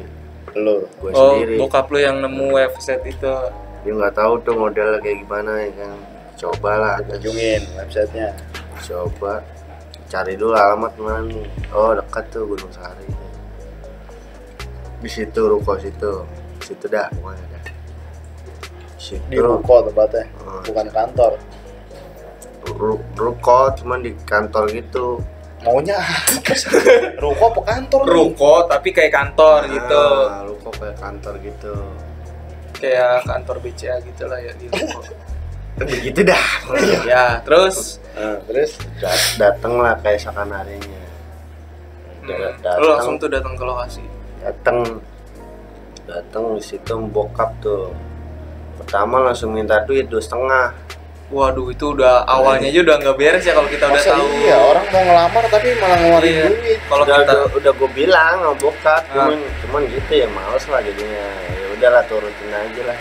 Lo. 0.55 0.83
gue 0.99 1.11
oh 1.11 1.37
sendiri. 1.37 1.57
bokap 1.57 1.87
lu 1.89 1.99
yang 1.99 2.19
nemu 2.19 2.47
website 2.51 3.05
itu. 3.05 3.35
Dia 3.81 3.93
nggak 3.93 4.15
tahu 4.15 4.33
tuh 4.41 4.55
model 4.55 4.99
kayak 4.99 5.23
gimana 5.23 5.53
ya 5.59 5.71
kan? 5.75 5.95
Coba 6.37 6.71
lah 6.75 6.95
Kunjungin 7.03 7.63
websitenya. 7.77 8.33
coba. 8.81 9.45
Cari 10.07 10.35
dulu 10.35 10.53
alamat 10.53 10.91
mana 10.97 11.23
nih 11.23 11.47
oh 11.71 11.95
dekat 11.95 12.25
tuh 12.29 12.43
Gunung 12.45 12.73
Sari 12.73 13.07
di 15.01 15.09
situ 15.09 15.41
ruko 15.41 15.79
situ. 15.79 16.27
Situ 16.61 16.85
dah 16.87 17.09
pokoknya 17.11 17.41
dah. 17.49 17.63
Situ. 19.01 19.25
Di 19.27 19.39
ruko 19.39 19.81
tempatnya, 19.83 20.29
Hmm. 20.37 20.61
bukan 20.61 20.87
kantor. 20.91 21.33
Ru- 22.71 23.05
ruko 23.15 23.73
cuman 23.73 24.01
di 24.01 24.13
kantor 24.23 24.69
gitu 24.71 25.25
Maunya 25.61 26.01
sih? 26.57 26.73
ruko 27.23 27.53
apa 27.53 27.61
kantor 27.69 28.01
nih? 28.09 28.13
ruko 28.17 28.53
tapi 28.65 28.89
kayak 28.97 29.13
kantor 29.13 29.61
gitu. 29.69 30.05
Ah, 30.29 30.43
ruko 30.49 30.69
kayak 30.73 30.97
kantor 30.97 31.35
gitu. 31.45 31.75
Kayak 32.81 33.29
kantor 33.29 33.57
BCA 33.61 33.97
gitu 34.01 34.25
lah 34.25 34.39
ya 34.41 34.53
di 34.57 34.67
ruko. 34.73 35.01
begitu 35.81 36.21
dah. 36.25 36.45
Ya 37.05 37.25
terus? 37.45 38.01
Nah, 38.17 38.41
terus 38.49 38.77
Dat- 39.01 39.37
dateng 39.37 39.81
lah 39.81 39.97
keesokan 40.01 40.49
harinya. 40.49 41.01
Da- 42.25 42.57
hmm, 42.57 42.81
lu 42.81 42.87
langsung 42.93 43.15
tuh 43.17 43.29
datang 43.29 43.57
ke 43.57 43.65
lokasi? 43.65 44.05
Datang 44.41 45.01
datang 46.09 46.57
di 46.57 46.63
situ 46.65 46.95
bokap 47.09 47.53
tuh. 47.61 47.93
Pertama 48.81 49.21
langsung 49.21 49.53
minta 49.53 49.85
duit 49.85 50.09
dua 50.09 50.25
setengah 50.25 50.73
waduh 51.31 51.71
itu 51.71 51.95
udah 51.95 52.27
awalnya 52.27 52.67
aja 52.67 52.81
udah 52.83 52.97
nggak 52.99 53.17
beres 53.17 53.45
ya 53.47 53.55
kalau 53.55 53.71
kita 53.71 53.87
udah 53.87 53.95
masa 53.97 54.11
tahu. 54.11 54.27
iya 54.37 54.57
orang 54.59 54.87
mau 54.91 54.99
ngelamar 55.01 55.45
tapi 55.47 55.69
malah 55.79 55.97
ngeluarin 55.97 56.27
Iya. 56.27 56.45
duit. 56.51 56.81
Kalau 56.85 57.05
udah, 57.07 57.17
kita 57.17 57.33
udah, 57.33 57.47
udah 57.55 57.73
gue 57.73 57.91
bilang 57.95 58.35
sama 58.37 58.55
bokap 58.57 59.03
Ah. 59.05 59.07
cuman 59.15 59.39
cuman 59.63 59.83
gitu 59.87 60.13
ya 60.13 60.27
males 60.29 60.65
lah 60.67 60.81
jadinya. 60.81 61.27
Ya 61.55 61.67
udahlah 61.71 62.03
turutin 62.05 62.51
aja 62.51 62.83
lah. 62.85 62.99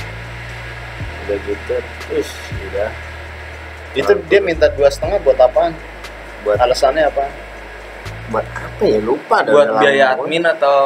Udah 1.26 1.38
gitu 1.42 1.74
terus 2.06 2.30
udah. 2.70 2.90
Itu 3.92 4.12
dia 4.26 4.40
minta 4.40 4.70
dua 4.70 4.88
setengah 4.88 5.18
buat 5.20 5.38
apaan? 5.38 5.74
Buat 6.46 6.62
alasannya 6.62 7.10
apa? 7.10 7.26
Buat 8.30 8.46
apa 8.46 8.84
ya? 8.86 9.00
Lupa 9.02 9.42
dah, 9.42 9.50
buat 9.50 9.66
udah 9.66 9.74
lama 9.74 9.82
biaya 9.82 10.06
banget. 10.06 10.22
admin 10.22 10.44
atau 10.46 10.80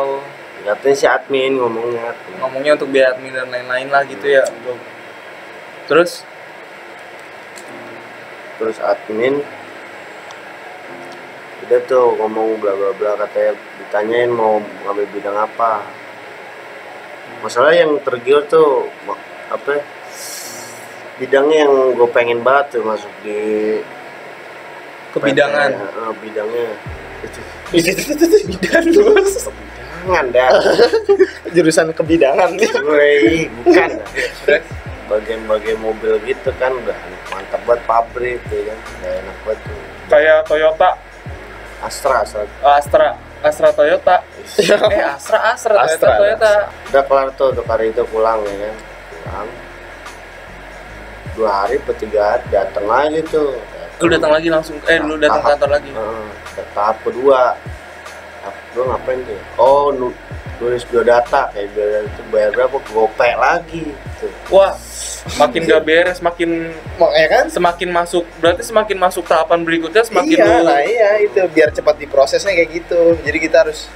katanya 0.63 0.95
si 0.95 1.05
admin 1.05 1.51
ngomongnya. 1.59 2.15
Ngomongnya 2.39 2.71
untuk 2.73 2.87
biaya 2.87 3.11
admin 3.11 3.35
dan 3.35 3.51
lain-lain 3.51 3.87
lah 3.89 4.07
gitu 4.07 4.23
ya 4.25 4.47
bro. 4.63 4.79
terus 5.83 6.23
terus 8.61 8.77
admin 8.79 9.41
udah 11.63 11.79
tuh 11.87 12.19
ngomong 12.19 12.59
bla 12.59 12.75
bla 12.75 12.91
bla 12.91 13.11
katanya 13.23 13.55
ditanyain 13.79 14.29
mau 14.29 14.59
ngambil 14.83 15.07
bidang 15.15 15.37
apa. 15.37 15.79
Masalah 17.39 17.71
yang 17.75 17.99
tergiur 18.03 18.43
tuh 18.51 18.87
apa 19.47 19.79
ya, 19.79 19.83
bidangnya 21.23 21.57
yang 21.67 21.73
gue 21.95 22.09
pengen 22.11 22.39
banget 22.43 22.79
tuh 22.79 22.83
masuk 22.83 23.11
di 23.23 23.79
kebidangan? 25.15 25.71
PT, 25.71 25.97
eh, 25.97 26.13
bidangnya. 26.19 26.67
Bidan 28.43 28.85
bos. 28.91 29.47
Jangan 30.03 30.25
dah. 30.35 30.51
Jurusan 31.55 31.87
kebidangan. 31.95 32.59
Bukan. 32.59 33.89
Bagian-bagian 35.07 35.79
mobil 35.79 36.19
gitu 36.23 36.49
kan 36.57 36.71
udah 36.73 36.95
mantap 37.31 37.59
buat 37.67 37.79
pabrik 37.83 38.39
tuh 38.47 38.63
kan? 38.63 38.77
Udah 38.99 39.11
enak 39.23 39.37
tuh. 39.63 39.79
Kayak 40.11 40.37
Toyota. 40.47 40.89
Astra 41.83 42.23
Astra. 42.23 42.43
Astra. 42.63 43.09
Astra 43.43 43.69
Toyota. 43.75 44.15
Eh 44.95 45.03
Astra 45.03 45.39
Astra, 45.51 45.73
Toyota 45.75 45.91
Astra. 45.91 46.11
Toyota. 46.19 46.53
Udah 46.91 47.03
kelar 47.07 47.27
tuh 47.35 47.47
untuk 47.51 47.65
hari 47.67 47.91
itu 47.91 48.03
pulang 48.07 48.39
ya 48.47 48.55
kan? 48.67 48.75
Pulang. 49.11 49.49
Dua 51.33 51.51
hari 51.65 51.75
atau 51.81 51.95
tiga 51.97 52.21
hari 52.37 52.43
datang 52.53 52.85
lagi 52.87 53.19
tuh. 53.27 53.57
Lu 53.99 54.07
datang 54.11 54.31
lagi 54.31 54.47
langsung 54.51 54.75
eh 54.87 54.99
lu 55.01 55.15
datang 55.19 55.43
kantor 55.43 55.69
lagi. 55.79 55.91
Heeh, 55.91 56.65
tahap 56.75 56.97
kedua. 57.03 57.55
Tahap 58.41 58.55
kedua 58.69 58.83
ngapain 58.95 59.19
tuh? 59.25 59.39
Oh 59.59 59.91
nulis 60.63 60.87
biodata 60.87 61.51
kayak 61.51 61.75
biodata 61.75 62.07
itu 62.07 62.21
bayar 62.31 62.49
berapa 62.55 62.77
gope 62.79 63.29
lagi 63.35 63.83
tuh 64.23 64.31
wah 64.47 64.73
makin 65.39 65.61
gak 65.63 65.83
beres 65.87 66.19
makin 66.19 66.71
mau 66.99 67.07
ya 67.15 67.27
kan? 67.31 67.45
semakin 67.47 67.89
masuk 67.91 68.23
berarti 68.43 68.63
semakin 68.63 68.97
masuk 68.99 69.23
tahapan 69.23 69.63
berikutnya 69.63 70.03
semakin 70.03 70.35
iya 70.35 70.45
lu 70.47 70.67
nah 70.67 70.81
iya 70.83 71.09
itu 71.23 71.39
biar 71.47 71.71
cepat 71.71 71.95
diprosesnya 71.95 72.51
kayak 72.51 72.83
gitu. 72.83 73.15
Jadi 73.23 73.37
kita 73.39 73.63
harus 73.63 73.87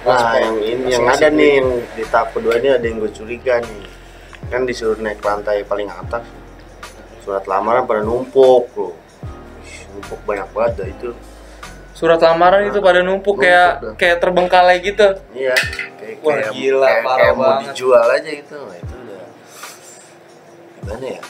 nah 0.00 0.16
Langsung- 0.16 0.40
yang 0.40 0.56
ini 0.64 0.88
yang 0.96 1.04
ada 1.04 1.28
nih 1.28 1.52
yang 1.60 1.70
di 1.92 2.04
tahap 2.08 2.32
kedua 2.32 2.56
ini 2.56 2.72
ada 2.72 2.80
yang 2.80 2.96
gue 2.96 3.12
curiga 3.12 3.60
nih. 3.60 3.84
Kan 4.48 4.64
disuruh 4.64 4.96
naik 4.96 5.20
lantai 5.20 5.68
paling 5.68 5.92
atas. 5.92 6.24
Surat 7.20 7.44
lamaran 7.44 7.84
pada 7.84 8.00
numpuk 8.00 8.72
loh. 8.72 8.96
Numpuk 9.92 10.20
banyak 10.24 10.48
banget 10.56 10.72
dah 10.80 10.88
itu 10.88 11.08
surat 12.00 12.16
lamaran 12.18 12.64
itu 12.64 12.80
pada 12.80 13.04
numpuk 13.04 13.36
kayak 13.38 13.92
kayak 13.94 14.16
terbengkalai 14.18 14.80
gitu 14.80 15.20
Iya, 15.30 15.52
kayak, 15.94 16.16
Wah, 16.20 16.32
kayak, 16.34 16.50
gila, 16.50 16.86
kayak, 16.88 17.04
parah 17.04 17.18
kayak 17.20 17.34
mau 17.34 17.44
banget. 17.44 17.64
dijual 17.68 18.06
aja 18.08 18.30
gitu. 18.32 18.56
Nah, 18.58 18.76
itu 18.78 18.94
udah 18.96 19.22
gimana 20.80 21.06
ya? 21.10 21.22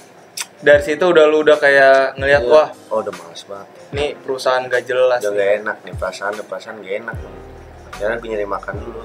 dari 0.60 0.82
situ 0.84 1.00
udah 1.02 1.24
lu 1.24 1.40
udah 1.40 1.56
kayak 1.56 1.96
ngeliat 2.14 2.42
Iya. 2.42 2.52
wah 2.52 2.68
oh 2.86 3.00
udah 3.00 3.10
males 3.10 3.42
banget. 3.42 3.68
ini 3.90 4.06
perusahaan 4.14 4.62
gak 4.62 4.84
jelas 4.84 5.18
Udah 5.18 5.32
nih. 5.32 5.40
gak 5.40 5.50
enak 5.58 5.76
nih 5.80 5.94
perasaan, 5.96 6.32
udah 6.32 6.46
perasaan 6.46 6.76
gak 6.78 6.94
enak. 7.00 7.16
nih. 7.16 7.34
Gue 8.14 8.28
nyari 8.28 8.46
makan 8.46 8.74
dulu. 8.76 9.02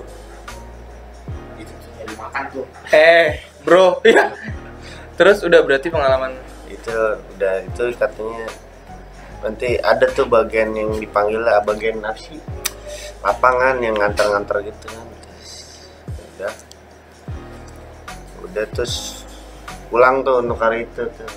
itu 1.58 1.72
nyari 1.96 2.14
makan 2.14 2.44
tuh 2.52 2.66
eh 2.92 3.28
bro 3.62 3.98
ya 4.06 4.36
terus 5.16 5.42
udah 5.42 5.60
berarti 5.60 5.88
pengalaman 5.88 6.36
Itu 6.66 6.92
udah 7.34 7.56
itu 7.64 7.84
katanya 7.96 8.46
nanti 9.46 9.78
ada 9.78 10.10
tuh 10.10 10.26
bagian 10.26 10.74
yang 10.74 10.98
dipanggil 10.98 11.38
lah 11.38 11.62
bagian 11.62 12.02
apa 12.02 12.18
sih? 12.18 12.42
lapangan 13.22 13.82
yang 13.82 13.94
nganter-nganter 13.98 14.66
gitu. 14.66 14.86
Kan 14.90 15.06
udah. 16.38 16.54
Udah 18.46 18.66
terus 18.70 19.26
pulang 19.90 20.22
tuh 20.22 20.42
untuk 20.42 20.58
hari 20.58 20.86
itu 20.86 21.06
tuh. 21.10 21.30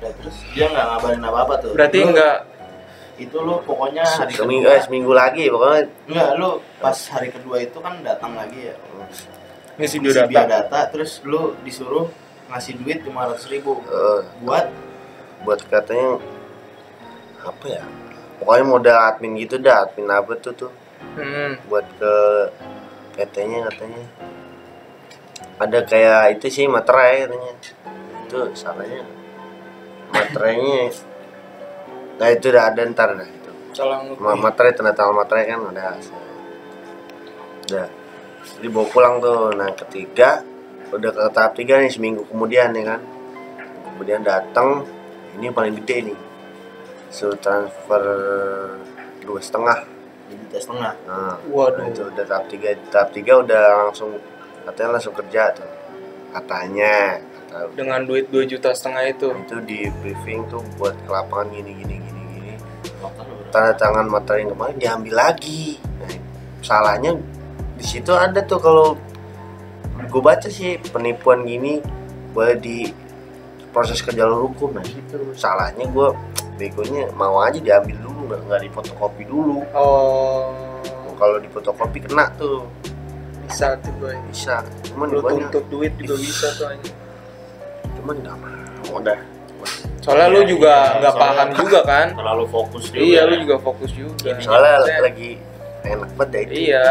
Ya, 0.00 0.12
terus 0.16 0.36
dia 0.52 0.66
nggak 0.68 0.86
ngabarin 0.92 1.22
apa 1.24 1.38
apa 1.44 1.54
tuh? 1.60 1.72
Berarti 1.76 1.98
Lu- 2.00 2.08
enggak 2.12 2.36
itu 3.16 3.36
lu 3.40 3.56
pokoknya 3.64 4.04
hari 4.04 4.32
seminggu 4.36 4.68
kedua. 4.68 4.76
eh, 4.76 4.82
seminggu 4.84 5.12
lagi 5.12 5.44
pokoknya. 5.48 5.82
Enggak 6.08 6.28
lu 6.36 6.48
pas 6.80 6.98
hari 7.12 7.28
kedua 7.32 7.56
itu 7.60 7.78
kan 7.80 7.94
datang 8.00 8.32
lagi 8.36 8.60
ya. 8.72 8.74
Ngisi 9.76 9.96
ngisi 10.00 10.00
biodata 10.00 10.28
biodata 10.28 10.80
terus 10.92 11.20
lu 11.24 11.52
disuruh 11.64 12.08
ngasih 12.48 12.76
duit 12.80 13.04
lima 13.04 13.28
ratus 13.28 13.48
ribu. 13.48 13.80
Eh, 13.88 14.20
buat? 14.40 14.68
Buat 15.44 15.60
katanya 15.68 16.16
apa 17.46 17.66
ya 17.70 17.84
pokoknya 18.36 18.64
modal 18.68 18.98
admin 19.00 19.32
gitu 19.40 19.56
dah 19.60 19.88
admin 19.88 20.08
apa 20.12 20.36
tuh 20.38 20.54
tuh. 20.54 20.72
Hmm. 21.16 21.56
buat 21.68 21.84
ke 21.96 22.14
PT-nya 23.16 23.68
katanya. 23.72 24.04
Ada 25.56 25.78
kayak 25.88 26.36
itu 26.36 26.46
sih 26.52 26.64
materai 26.68 27.24
katanya. 27.24 27.52
Itu 28.28 28.38
salahnya. 28.52 29.04
Materainya. 30.12 30.92
Nah 32.20 32.28
itu 32.32 32.44
udah 32.52 32.64
ada 32.68 32.80
ntar 32.92 33.16
dah 33.16 33.28
itu. 33.28 33.52
Ma- 34.20 34.36
materai 34.36 34.76
tanda 34.76 34.92
tangan 34.92 35.16
materai 35.24 35.44
kan 35.48 35.60
udah 35.64 35.88
udah. 37.66 37.86
Jadi 38.56 38.66
bawa 38.68 38.86
pulang 38.92 39.14
tuh. 39.20 39.56
Nah 39.56 39.72
ketiga 39.72 40.44
udah 40.92 41.10
ke 41.12 41.22
tahap 41.32 41.52
tiga 41.56 41.80
nih 41.80 41.92
seminggu 41.92 42.28
kemudian 42.28 42.76
ya 42.76 42.84
kan. 42.96 43.00
Kemudian 43.96 44.20
datang 44.20 44.84
ini 45.40 45.48
paling 45.48 45.72
gede 45.80 46.12
nih 46.12 46.25
suruh 47.16 47.40
transfer 47.40 48.02
dua 49.24 49.40
setengah. 49.40 49.88
Jadi 50.28 50.44
tes 50.52 50.60
setengah? 50.68 50.92
Nah 51.08 51.40
waduh. 51.48 51.88
itu 51.88 52.04
udah 52.04 52.24
tahap 52.28 52.44
tiga. 52.52 52.76
Tahap 52.92 53.08
tiga 53.16 53.40
udah 53.40 53.88
langsung 53.88 54.20
katanya 54.68 55.00
langsung 55.00 55.16
kerja 55.16 55.56
tuh. 55.56 55.70
Katanya 56.36 57.16
kata 57.48 57.72
dengan 57.72 58.04
duit 58.04 58.28
2 58.28 58.44
juta 58.44 58.76
setengah 58.76 59.08
itu? 59.08 59.32
Itu 59.32 59.56
di 59.64 59.88
briefing 60.04 60.44
tuh 60.52 60.60
buat 60.76 60.92
ke 60.92 61.08
lapangan 61.08 61.48
gini 61.56 61.72
gini 61.80 61.94
gini 62.04 62.22
gini. 62.36 62.52
Tanda 63.48 63.72
tangan 63.72 64.04
materi 64.12 64.44
kemarin 64.44 64.76
diambil 64.76 65.14
lagi. 65.16 65.80
Nah, 65.80 66.12
salahnya 66.60 67.16
di 67.80 67.84
situ 67.84 68.12
ada 68.12 68.44
tuh 68.44 68.60
kalau 68.60 68.92
gue 69.96 70.22
baca 70.22 70.48
sih 70.52 70.76
penipuan 70.92 71.48
gini 71.48 71.80
boleh 72.36 72.56
di 72.60 72.92
proses 73.72 74.04
ke 74.04 74.12
jalur 74.12 74.52
hukum 74.52 74.76
nah 74.76 74.84
gitu. 74.84 75.32
Salahnya 75.32 75.88
gue 75.88 76.08
begonya 76.56 77.08
mau 77.12 77.38
aja 77.38 77.56
diambil 77.56 77.96
dulu 77.98 78.20
nggak 78.26 78.40
nggak 78.46 78.60
difotokopi 78.62 79.22
dulu. 79.24 79.58
Oh. 79.72 80.52
Kalau 81.14 81.36
difotokopi 81.38 81.98
kena 82.02 82.28
tuh. 82.34 82.64
Bisa 83.46 83.78
tuh 83.78 83.92
boy. 83.96 84.16
Bisa. 84.28 84.60
Cuman 84.84 85.06
lu 85.08 85.20
tuntut 85.22 85.64
duit 85.68 85.92
juga 85.96 86.14
bisa 86.16 86.46
tuh 86.54 86.66
anjing. 86.66 86.96
cuman 87.96 88.14
nggak 88.18 88.36
mau 88.86 89.00
dah. 89.00 89.18
Soalnya 89.98 90.28
lu 90.28 90.40
Iya, 90.40 90.46
juga 90.46 90.74
iya, 90.74 90.98
nggak 91.00 91.12
soalnya- 91.12 91.34
paham 91.34 91.48
juga 91.60 91.78
kan? 91.82 92.06
terlalu 92.14 92.44
fokus 92.46 92.84
juga 92.86 93.02
iya 93.02 93.20
lu 93.24 93.34
juga 93.42 93.56
fokus 93.58 93.90
juga. 93.90 94.30
Soalnya 94.38 94.72
Maksudnya- 94.78 95.02
lagi 95.02 95.30
enak 95.82 96.10
banget 96.14 96.28
dah 96.28 96.40
itu. 96.40 96.52
Iya. 96.70 96.88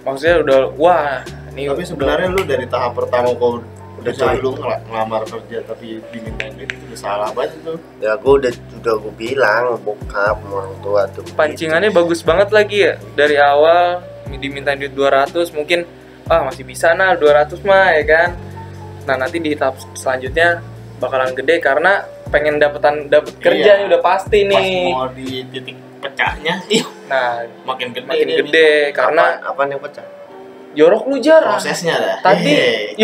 Maksudnya 0.00 0.36
udah 0.40 0.58
wah 0.74 1.20
ini 1.52 1.62
tapi 1.62 1.76
udah- 1.76 1.84
sebenarnya 1.84 2.28
lu 2.28 2.42
dari 2.42 2.64
tahap 2.64 2.92
pertama 2.96 3.28
kau 3.34 3.60
udah 3.98 4.04
Betul. 4.06 4.22
coba 4.24 4.34
lu 4.38 4.50
ngel- 4.54 4.82
ngelamar 4.84 5.22
kerja 5.24 5.58
tapi 5.64 5.86
dimintain 6.08 6.52
duit 6.54 6.70
itu 6.70 6.84
udah 6.84 6.98
salah 6.98 7.28
banget 7.30 7.58
itu. 7.58 7.72
Ya 7.98 8.12
gue 8.14 8.32
udah 8.32 8.52
udah 8.78 8.94
gue 8.96 9.14
bilang 9.14 9.64
bokap 9.80 10.36
orang 10.44 10.74
tua 10.78 11.02
tuh 11.10 11.22
pancingannya 11.32 11.90
bagus 11.90 12.20
banget 12.20 12.48
lagi 12.48 12.78
ya 12.80 12.94
dari 13.12 13.36
awal 13.36 14.00
diminta 14.30 14.72
duit 14.72 14.92
200 14.92 15.34
mungkin 15.50 15.82
ah 16.24 16.44
masih 16.44 16.62
bisa 16.62 16.92
nah 16.92 17.12
200 17.12 17.58
mah 17.62 17.90
ya 17.92 18.04
kan? 18.04 18.28
Nah 19.04 19.16
nanti 19.18 19.38
di 19.38 19.52
tahap 19.52 19.76
selanjutnya 19.92 20.60
bakalan 20.96 21.32
gede 21.32 21.58
karena 21.58 22.02
pengen 22.28 22.56
dapetan 22.56 23.08
dapet 23.08 23.34
kerja 23.38 23.70
Iya. 23.72 23.78
nih 23.78 23.84
udah 23.88 24.00
pasti 24.00 24.38
pas 24.44 24.60
nih. 24.60 24.84
mau 24.86 25.08
di 25.08 25.26
titik 25.48 25.76
pecahnya 25.98 26.54
iya. 26.68 26.84
Nah 27.06 27.28
makin 27.64 27.90
gede 27.90 28.04
makin 28.04 28.26
dia 28.26 28.36
gede 28.38 28.70
karena 28.92 29.40
apa, 29.40 29.56
apa 29.56 29.60
yang 29.66 29.80
pecah? 29.80 30.06
jorok 30.68 31.08
lu 31.08 31.16
jar. 31.18 31.40
Prosesnya 31.42 31.96
dah. 31.96 32.16
Tadi 32.20 32.44
Hehe. 32.52 33.00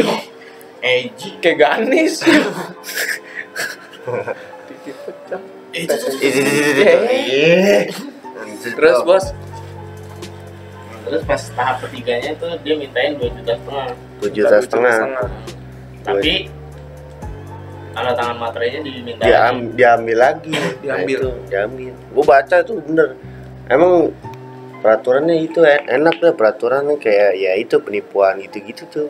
Eji. 0.84 1.40
kayak 1.40 1.56
ganis. 1.56 2.20
Titik 4.68 4.96
pecah. 5.08 5.40
terus 8.76 8.98
bos? 9.00 9.32
Terus 11.04 11.22
pas 11.24 11.42
tahap 11.56 11.76
ketiganya 11.88 12.36
tuh 12.36 12.52
dia 12.60 12.76
mintain 12.76 13.16
2 13.16 13.32
juta 13.40 13.52
setengah. 13.56 13.88
tujuh 14.20 14.44
juta 14.44 14.56
setengah. 14.60 14.96
Tapi 16.04 16.52
tanda 17.96 18.12
tangan 18.12 18.36
materainya 18.36 18.80
diminta 18.84 19.24
dia 19.24 19.48
am- 19.48 19.72
diambil 19.72 20.16
lagi. 20.20 20.52
Diambil. 20.84 21.18
Nah, 21.24 21.32
itu, 21.32 21.48
diambil. 21.48 21.92
Gua 22.12 22.24
baca 22.28 22.56
tuh 22.60 22.76
bener. 22.84 23.08
Emang 23.72 24.12
peraturannya 24.84 25.40
itu 25.40 25.64
en- 25.64 25.88
enak 25.88 26.20
deh 26.20 26.36
peraturannya 26.36 27.00
kayak 27.00 27.40
ya 27.40 27.56
itu 27.56 27.80
penipuan 27.80 28.36
gitu 28.44 28.60
gitu 28.60 28.84
tuh 28.92 29.08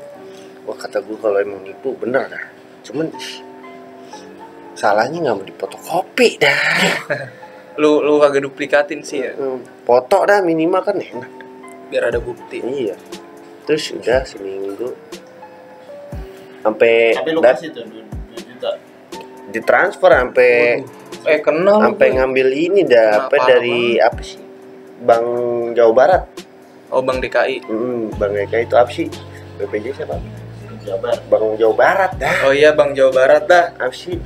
wah 0.64 0.76
kata 0.76 1.04
gua 1.04 1.16
kalau 1.20 1.38
emang 1.40 1.60
nipu 1.62 1.92
bener 1.96 2.28
dah. 2.28 2.44
Cuman 2.84 3.08
ih, 3.12 3.30
salahnya 4.74 5.24
nggak 5.24 5.36
mau 5.36 5.46
dipotokopi 5.46 6.36
dah. 6.40 6.60
Lu 7.80 8.06
lu 8.06 8.22
kagak 8.22 8.46
duplikatin 8.46 9.02
sih 9.02 9.18
ya? 9.26 9.34
Hmm, 9.34 9.58
foto 9.82 10.22
dah 10.22 10.38
minimal 10.40 10.78
kan 10.78 10.94
enak. 10.94 11.26
Biar 11.90 12.06
ada 12.06 12.22
bukti. 12.22 12.62
Iya. 12.62 12.94
Terus 13.66 13.90
udah 13.98 14.22
seminggu. 14.22 14.94
Sampai 16.62 17.18
Tapi 17.18 17.30
lu 17.34 17.42
dat- 17.42 17.58
kasih 17.58 17.74
tuh 17.74 17.82
2 17.84 18.40
juta. 18.46 18.70
ditransfer 19.50 20.10
sampai 20.10 20.82
eh 21.24 21.40
kenal 21.42 21.78
sampai 21.82 22.14
ngambil 22.14 22.48
ini 22.50 22.80
dah 22.86 23.26
apa 23.26 23.36
dari 23.42 23.98
apa 23.98 24.22
sih? 24.22 24.38
Bank 25.02 25.26
Jawa 25.74 25.92
Barat. 25.92 26.22
Oh 26.94 27.02
bang 27.02 27.18
DKI 27.18 27.66
hmm, 27.66 28.14
Bank 28.14 28.32
DKI 28.38 28.64
itu 28.70 28.76
apa 28.78 28.90
sih? 28.94 29.08
BPJS 29.58 30.06
apa 30.84 31.16
Jabar. 31.16 31.16
Bank 31.32 31.44
Jawa 31.56 31.74
Barat 31.74 32.12
dah. 32.20 32.36
Oh 32.44 32.52
iya 32.52 32.70
bang 32.76 32.92
Jawa 32.92 33.10
Barat 33.10 33.44
dah. 33.48 33.64
Apa 33.76 33.94
sih? 33.94 34.20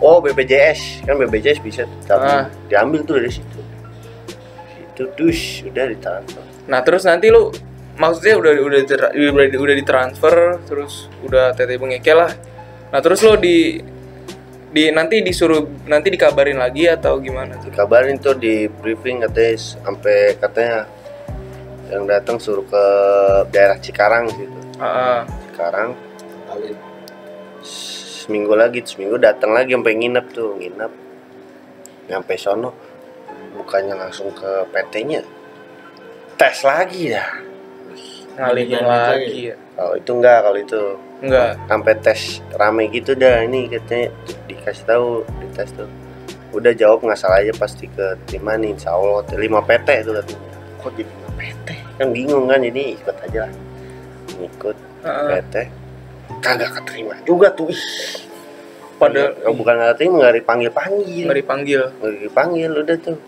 Oh 0.00 0.18
BPJS 0.20 1.04
kan 1.04 1.14
BPJS 1.16 1.60
bisa 1.60 1.82
tapi 2.04 2.24
Ah. 2.24 2.44
diambil 2.68 3.04
tuh 3.04 3.20
dari 3.20 3.30
situ. 3.30 3.60
Itu 4.80 5.12
dus 5.16 5.64
udah 5.64 5.84
ditransfer. 5.88 6.44
Nah 6.68 6.80
terus 6.80 7.04
nanti 7.04 7.28
lu 7.28 7.52
maksudnya 7.96 8.36
udah 8.40 8.52
udah 8.60 8.80
udah, 9.12 9.58
udah 9.60 9.74
ditransfer 9.76 10.34
terus 10.64 11.08
udah 11.24 11.52
tete 11.52 11.76
bengeke 11.76 12.12
lah. 12.12 12.32
Nah 12.90 13.00
terus 13.00 13.20
lo 13.20 13.36
di 13.36 13.80
di 14.70 14.86
nanti 14.94 15.18
disuruh 15.18 15.66
nanti 15.90 16.14
dikabarin 16.14 16.54
lagi 16.56 16.86
atau 16.86 17.18
gimana 17.18 17.58
tuh? 17.58 17.74
Dikabarin 17.74 18.22
tuh 18.22 18.38
di 18.38 18.70
briefing 18.70 19.26
katanya 19.26 19.54
sampai 19.58 20.38
katanya 20.38 20.86
yang 21.90 22.06
datang 22.06 22.38
suruh 22.38 22.62
ke 22.62 22.84
daerah 23.50 23.74
Cikarang 23.82 24.30
gitu. 24.30 24.58
Ah, 24.78 25.26
Cikarang 25.60 25.92
seminggu 27.60 28.56
lagi 28.56 28.80
seminggu 28.80 29.20
datang 29.20 29.52
lagi 29.52 29.76
sampai 29.76 29.92
nginep 29.92 30.26
tuh 30.32 30.56
nginep. 30.56 30.92
Nyampe 32.08 32.32
sono 32.40 32.72
bukannya 33.60 33.92
langsung 33.92 34.32
ke 34.32 34.64
PT-nya 34.72 35.20
tes 36.40 36.64
lagi 36.64 37.12
dah. 37.12 37.28
Ngalihin 38.40 38.88
lagi 38.88 39.52
ya? 39.52 39.56
kalau 39.76 40.00
itu 40.00 40.10
enggak 40.16 40.38
kalau 40.40 40.58
itu 40.64 40.80
enggak. 41.20 41.52
sampai 41.68 41.92
tes 42.00 42.20
rame 42.56 42.88
gitu 42.88 43.12
dah 43.12 43.44
ini 43.44 43.68
katanya 43.68 44.08
dikasih 44.48 44.84
tahu 44.88 45.28
dites 45.44 45.76
tuh. 45.76 45.92
Udah 46.56 46.72
jawab 46.72 47.04
nggak 47.04 47.20
salah 47.20 47.44
aja 47.44 47.52
pasti 47.52 47.84
ke 47.84 48.16
terima 48.24 48.56
nih 48.56 48.80
insya 48.80 48.96
Allah 48.96 49.28
lima 49.36 49.60
PT 49.60 50.08
itu 50.08 50.12
katanya. 50.24 50.56
Kok 50.80 50.92
jadi 50.96 51.12
lima 51.12 51.30
PT 51.36 51.68
kan 52.00 52.08
bingung 52.16 52.48
kan 52.48 52.64
jadi 52.64 52.96
ikut 52.96 53.16
aja 53.28 53.38
lah. 53.44 53.52
Ikut 54.40 54.88
Ah. 55.00 55.28
PT 55.28 55.54
kagak 56.40 56.70
keterima 56.80 57.14
juga 57.26 57.52
tuh 57.52 57.68
ih. 57.68 57.84
Pada 59.00 59.32
Oh, 59.48 59.56
bukan 59.56 59.80
nggak 59.80 59.96
terima 59.96 60.28
nggak 60.28 60.44
dipanggil 60.44 60.70
panggil 60.72 61.24
nggak 61.26 61.38
dipanggil. 61.40 61.82
Nggak 62.00 62.12
dipanggil 62.28 62.70
udah 62.84 62.96
tuh. 63.00 63.18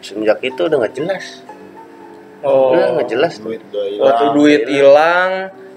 Semenjak 0.00 0.40
itu 0.40 0.60
udah 0.64 0.76
nggak 0.80 0.94
jelas. 0.96 1.24
Oh. 2.40 2.72
Udah 2.72 2.96
nggak 2.96 3.08
jelas 3.12 3.36
tuh. 3.36 3.52
Duit 3.52 3.64
hilang 3.68 4.00
waktu 4.00 4.24
duit 4.32 4.64
hilang 4.66 5.30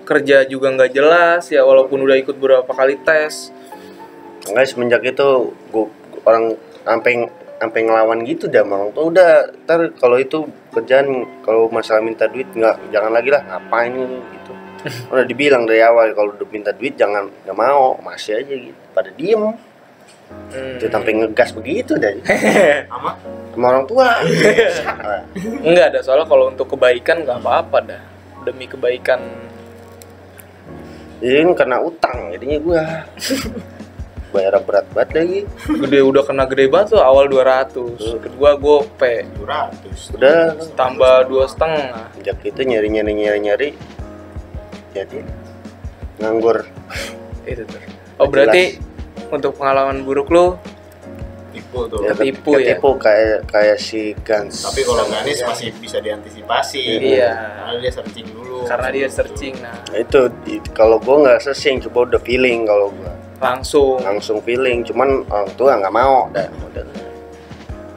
kerja 0.04 0.38
juga 0.48 0.68
nggak 0.72 0.92
jelas 0.92 1.48
ya 1.52 1.64
walaupun 1.64 2.04
udah 2.04 2.16
ikut 2.20 2.36
beberapa 2.40 2.72
kali 2.72 3.00
tes. 3.04 3.52
Enggak 4.48 4.68
semenjak 4.72 5.04
itu 5.04 5.56
gua 5.72 5.88
orang 6.24 6.56
sampai 6.84 7.28
sampai 7.64 7.80
ngelawan 7.88 8.28
gitu 8.28 8.52
dah 8.52 8.68
mau 8.68 8.92
tuh 8.92 9.08
udah 9.08 9.56
ntar 9.64 9.96
kalau 9.96 10.20
itu 10.20 10.44
kerjaan 10.76 11.24
kalau 11.48 11.72
masalah 11.72 12.04
minta 12.04 12.28
duit 12.28 12.52
nggak 12.52 12.92
jangan 12.92 13.12
lagi 13.16 13.32
lah 13.32 13.40
ngapain? 13.48 13.96
ini 13.96 14.20
gitu 14.20 14.43
udah 15.12 15.26
dibilang 15.26 15.64
dari 15.64 15.80
awal 15.80 16.12
kalau 16.12 16.36
udah 16.36 16.48
minta 16.52 16.76
duit 16.76 17.00
jangan 17.00 17.32
nggak 17.48 17.58
mau 17.58 17.98
masih 18.04 18.40
aja 18.44 18.54
gitu. 18.54 18.80
Pada 18.92 19.10
diem. 19.14 19.56
Hmm. 20.54 20.82
itu 20.82 20.90
sampai 20.90 21.14
ngegas 21.14 21.50
begitu 21.54 21.94
dah. 21.98 22.10
Sama? 22.90 23.12
Sama 23.54 23.66
orang 23.70 23.86
tua. 23.86 24.10
Enggak 25.68 25.86
ada 25.94 26.00
soalnya 26.02 26.26
kalau 26.26 26.50
untuk 26.50 26.74
kebaikan 26.74 27.22
nggak 27.22 27.38
apa-apa 27.38 27.78
dah. 27.86 28.02
Demi 28.42 28.66
kebaikan. 28.66 29.22
Jadi 31.22 31.38
ini 31.40 31.54
kena 31.56 31.78
utang 31.80 32.34
jadinya 32.34 32.58
gua. 32.60 32.84
Bayar 34.34 34.58
berat 34.66 34.90
banget 34.92 35.10
lagi. 35.14 35.40
Gede 35.70 36.00
udah 36.02 36.24
kena 36.26 36.44
gede 36.50 36.66
banget 36.66 36.98
tuh 36.98 37.02
awal 37.06 37.30
200 37.30 38.26
kedua 38.26 38.58
gope 38.58 39.30
700. 39.38 40.18
udah. 40.18 40.42
Tambah 40.74 41.16
dua 41.30 41.46
setengah. 41.46 42.10
Sejak 42.18 42.42
itu 42.42 42.62
nyari 42.66 42.90
nyari 42.90 43.12
nyari 43.14 43.40
nyari 43.40 43.70
jadi 44.94 45.20
nganggur. 46.18 46.64
Itu 47.44 47.66
tuh. 47.66 47.82
Oh 48.16 48.30
berarti 48.30 48.78
untuk 49.28 49.58
pengalaman 49.58 50.02
buruk 50.02 50.30
lu 50.30 50.56
Tipu 51.50 51.86
tuh. 51.86 52.02
ya, 52.02 52.14
Ketipu 52.14 52.50
ya? 52.56 52.74
ketipu 52.74 52.90
kayak 52.98 53.46
kayak 53.46 53.78
si 53.78 54.18
Gans. 54.22 54.62
Tapi 54.64 54.82
kalau 54.82 55.06
Ganis 55.06 55.38
masih 55.40 55.70
bisa 55.76 55.98
diantisipasi. 55.98 56.82
Iya. 56.98 57.30
Karena 57.60 57.78
dia 57.78 57.92
searching 57.92 58.26
dulu. 58.28 58.58
karena 58.64 58.88
dia 58.90 59.08
searching 59.08 59.54
nah. 59.60 59.78
Nah, 59.86 59.98
itu 60.00 60.20
kalau 60.72 60.98
gua 60.98 61.16
nggak 61.22 61.40
sesing 61.44 61.78
coba 61.84 62.10
udah 62.10 62.22
feeling 62.22 62.66
kalau 62.66 62.90
gua. 62.90 63.14
Langsung. 63.38 64.02
Langsung 64.02 64.42
feeling 64.42 64.82
cuman 64.82 65.26
orang 65.28 65.50
tua 65.54 65.78
nggak 65.78 65.94
mau. 65.94 66.26
Dan 66.32 66.50
udah 66.64 66.86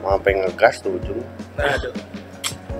mau 0.01 0.13
sampai 0.13 0.33
ngegas 0.37 0.75
tuh 0.79 0.93
ujung. 0.93 1.21
Aduh. 1.55 1.93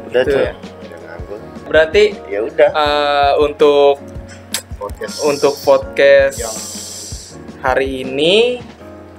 Udah 0.07 0.21
Gitu 0.21 0.29
tuh 0.29 0.41
ya. 0.45 0.53
udah 0.53 0.99
nganggur. 1.03 1.39
Berarti 1.65 2.03
ya 2.29 2.39
udah. 2.43 2.69
eh, 2.69 3.31
untuk 3.39 3.97
podcast 4.77 5.15
untuk 5.25 5.53
podcast 5.65 6.37
yang 6.37 6.57
hari 7.65 8.05
ini 8.05 8.61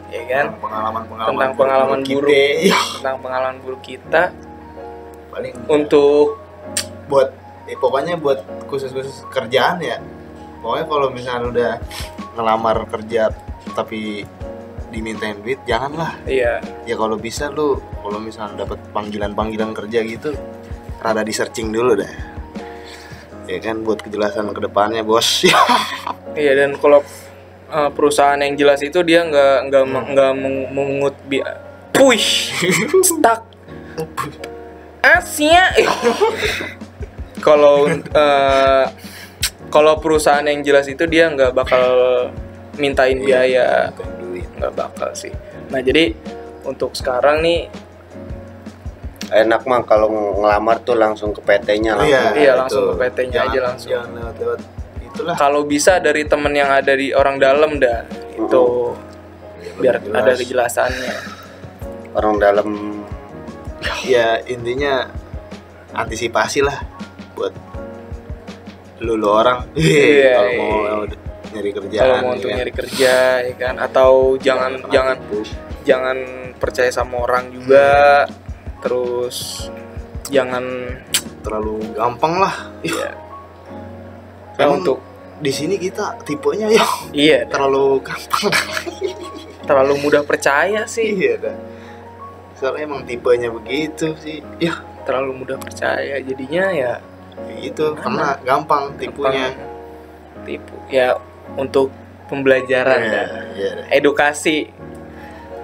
ya 0.08 0.22
kan? 0.30 0.44
Pengalaman-pengalaman 0.62 1.34
tentang 1.34 1.52
pengalaman 1.58 2.00
buruk 2.06 2.30
kita. 2.30 2.62
Iya. 2.62 2.78
tentang 3.02 3.18
pengalaman 3.20 3.56
buruk 3.60 3.82
kita. 3.82 4.22
Paling 5.34 5.54
untuk 5.66 6.38
buat 7.10 7.28
eh, 7.66 7.76
pokoknya 7.76 8.14
buat 8.16 8.40
khusus-khusus 8.70 9.26
kerjaan 9.34 9.82
ya. 9.82 9.98
Pokoknya 10.62 10.86
kalau 10.86 11.08
misalnya 11.10 11.46
udah 11.50 11.72
ngelamar 12.38 12.86
kerja 12.86 13.34
tapi 13.74 14.22
dimintain 14.94 15.42
duit 15.42 15.58
janganlah. 15.66 16.14
Iya. 16.24 16.62
Ya 16.86 16.94
kalau 16.94 17.18
bisa 17.18 17.50
lu 17.50 17.82
kalau 18.00 18.22
misalnya 18.22 18.64
dapat 18.64 18.78
panggilan-panggilan 18.94 19.74
kerja 19.74 20.06
gitu 20.06 20.32
rada 20.98 21.22
di 21.22 21.30
searching 21.30 21.70
dulu 21.70 21.94
dah 21.94 22.37
ya 23.48 23.58
kan 23.58 23.80
buat 23.80 23.98
kejelasan 23.98 24.52
ke 24.52 24.60
depannya 24.62 25.00
bos. 25.00 25.42
Iya 26.34 26.54
dan 26.54 26.76
kalau 26.76 27.02
eh, 27.66 27.90
perusahaan 27.90 28.36
yang 28.36 28.54
jelas 28.54 28.78
itu 28.78 29.02
dia 29.02 29.24
nggak 29.24 29.56
nggak 29.66 29.84
Hmm. 29.84 30.04
nggak 30.08 30.32
meng- 30.36 30.68
mengut 30.70 31.16
bi 31.24 31.42
push 31.90 32.54
stuck. 33.02 33.42
Asia 35.00 35.72
kalau 37.46 37.88
eh, 37.90 38.84
kalau 39.68 39.98
perusahaan 39.98 40.42
yang 40.42 40.62
jelas 40.62 40.86
itu 40.86 41.04
dia 41.04 41.26
nggak 41.26 41.50
bakal 41.52 41.84
mintain 42.76 43.18
biaya. 43.18 43.90
Mintain 43.90 44.14
duit. 44.20 44.48
Nggak 44.54 44.74
bakal 44.74 45.10
sih. 45.12 45.32
Nah 45.68 45.80
jadi 45.80 46.14
untuk 46.62 46.94
sekarang 46.94 47.42
nih 47.42 47.66
enak 49.28 49.62
mah 49.68 49.84
kalau 49.84 50.08
ngelamar 50.40 50.80
tuh 50.82 50.96
langsung 50.96 51.30
ke 51.36 51.40
PT-nya 51.44 51.96
langsung. 51.96 52.34
Iya, 52.36 52.52
itu. 52.52 52.60
langsung 52.60 52.82
ke 52.92 52.94
PT-nya 53.06 53.38
aja 53.48 53.58
langsung. 53.60 53.90
jangan 53.92 54.10
lewat-lewat. 54.16 54.60
Itulah. 55.04 55.34
Kalau 55.36 55.60
bisa 55.64 55.92
dari 56.00 56.22
temen 56.24 56.52
yang 56.56 56.70
ada 56.72 56.92
di 56.96 57.12
orang 57.12 57.36
dalam 57.36 57.76
dah 57.76 58.04
itu 58.38 58.64
biar 59.78 60.00
Jelas. 60.00 60.18
ada 60.24 60.32
kejelasannya. 60.34 61.14
Orang 62.16 62.36
dalam. 62.40 62.68
Ya 64.02 64.42
intinya 64.48 65.06
antisipasi 65.94 66.64
lah 66.64 66.82
buat 67.36 67.54
lu 68.98 69.14
lu 69.14 69.28
orang. 69.28 69.68
Iya, 69.78 70.34
kalau 70.34 70.50
iya. 70.50 70.58
mau 70.58 71.04
nyari 71.48 71.70
kerjaan 71.72 72.02
kalau 72.04 72.16
mau 72.20 72.28
ya 72.28 72.36
untuk 72.36 72.50
kan. 72.50 72.56
nyari 72.60 72.72
kerja 72.74 73.14
ya 73.44 73.54
kan? 73.56 73.74
Atau 73.78 74.10
jangan 74.40 74.72
jangan 74.90 75.16
jangan 75.86 76.18
percaya 76.58 76.90
sama 76.92 77.22
orang 77.24 77.48
juga 77.54 78.26
terus 78.78 79.68
jangan 80.28 80.62
terlalu 81.40 81.80
gampang 81.92 82.38
lah. 82.38 82.54
Ya 82.80 83.14
Nah, 84.54 84.66
Emang- 84.66 84.82
untuk 84.82 84.98
di 85.38 85.50
sini 85.50 85.78
kita 85.78 86.18
tipenya 86.22 86.66
ya? 86.68 86.82
Iya. 87.10 87.38
Terlalu 87.46 88.02
gampang. 88.02 88.50
Terlalu 89.68 89.94
mudah 90.00 90.22
percaya 90.22 90.82
sih. 90.84 91.14
Iya 91.14 91.34
dah. 91.38 91.56
Soalnya 92.54 92.90
emang 92.90 93.06
tipenya 93.06 93.48
begitu 93.48 94.18
sih. 94.18 94.42
Ya. 94.58 94.82
Terlalu 95.06 95.46
mudah 95.46 95.56
percaya. 95.56 96.18
Jadinya 96.18 96.68
ya 96.68 96.92
itu 97.56 97.94
karena 97.94 98.34
gampang 98.42 98.98
tipunya. 98.98 99.54
Gampang 99.54 100.42
tipu. 100.42 100.74
Ya 100.90 101.14
untuk 101.54 101.94
pembelajaran 102.26 102.98
Iya, 103.00 103.22
iya 103.54 103.70
dah. 103.72 103.86
edukasi 103.88 104.68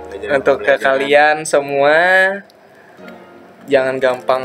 Pelajaran- 0.08 0.38
untuk 0.38 0.56
ke 0.60 0.74
kalian 0.78 1.36
semua 1.44 1.96
jangan 3.66 3.96
gampang 4.00 4.44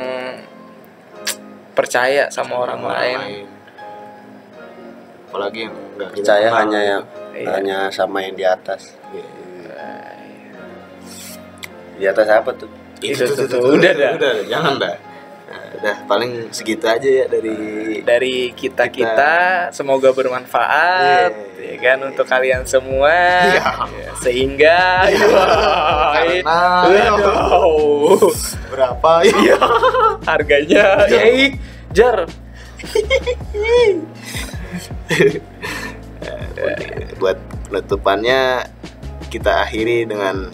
percaya 1.76 2.28
sama 2.32 2.60
orang 2.66 2.82
lain 2.84 3.20
apalagi 5.30 5.70
yang 5.70 5.76
nggak 5.96 6.10
Percaya 6.18 6.48
kenal 6.50 6.60
hanya 6.66 6.82
yang 6.82 7.04
Iya. 7.30 7.56
hanya 7.56 7.78
sama 7.88 8.20
yang 8.20 8.36
di 8.36 8.44
atas. 8.44 9.00
Iya, 9.16 9.24
iya. 9.24 9.86
Di 11.96 12.06
atas 12.10 12.28
apa 12.28 12.52
tuh? 12.52 12.68
Itu 13.00 13.24
tuh, 13.32 13.48
tuh. 13.48 13.80
Udah 13.80 13.94
dah. 13.96 14.12
udah 14.18 14.32
dah, 14.36 14.44
jangan 14.50 14.74
dah 14.76 14.96
udah 15.80 15.98
paling 16.06 16.52
segitu 16.52 16.84
aja 16.86 17.08
ya 17.08 17.26
dari 17.32 17.56
dari 18.04 18.52
kita 18.52 18.92
kita. 18.92 19.72
semoga 19.72 20.12
bermanfaat 20.12 21.32
Iya. 21.60 21.76
ya 21.76 21.76
kan 21.80 21.98
untuk 22.04 22.28
kalian 22.28 22.64
semua. 22.68 23.16
Iya. 23.48 23.64
Ya, 23.88 24.12
sehingga 24.20 24.80
karena 26.16 26.60
Waduh. 26.84 28.32
berapa? 28.72 29.12
Ya 29.40 29.58
harganya 30.28 31.08
ya 31.08 31.24
jar 31.96 32.28
buat 37.20 37.38
penutupannya 37.68 38.68
kita 39.30 39.64
akhiri 39.68 40.06
dengan 40.06 40.50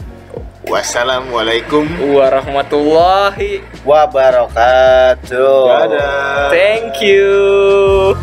wassalamualaikum 0.69 1.85
warahmatullahi 2.13 3.61
Wabarakatuh. 3.85 5.57
dadah 5.69 6.49
thank 6.49 7.01
you 7.01 8.13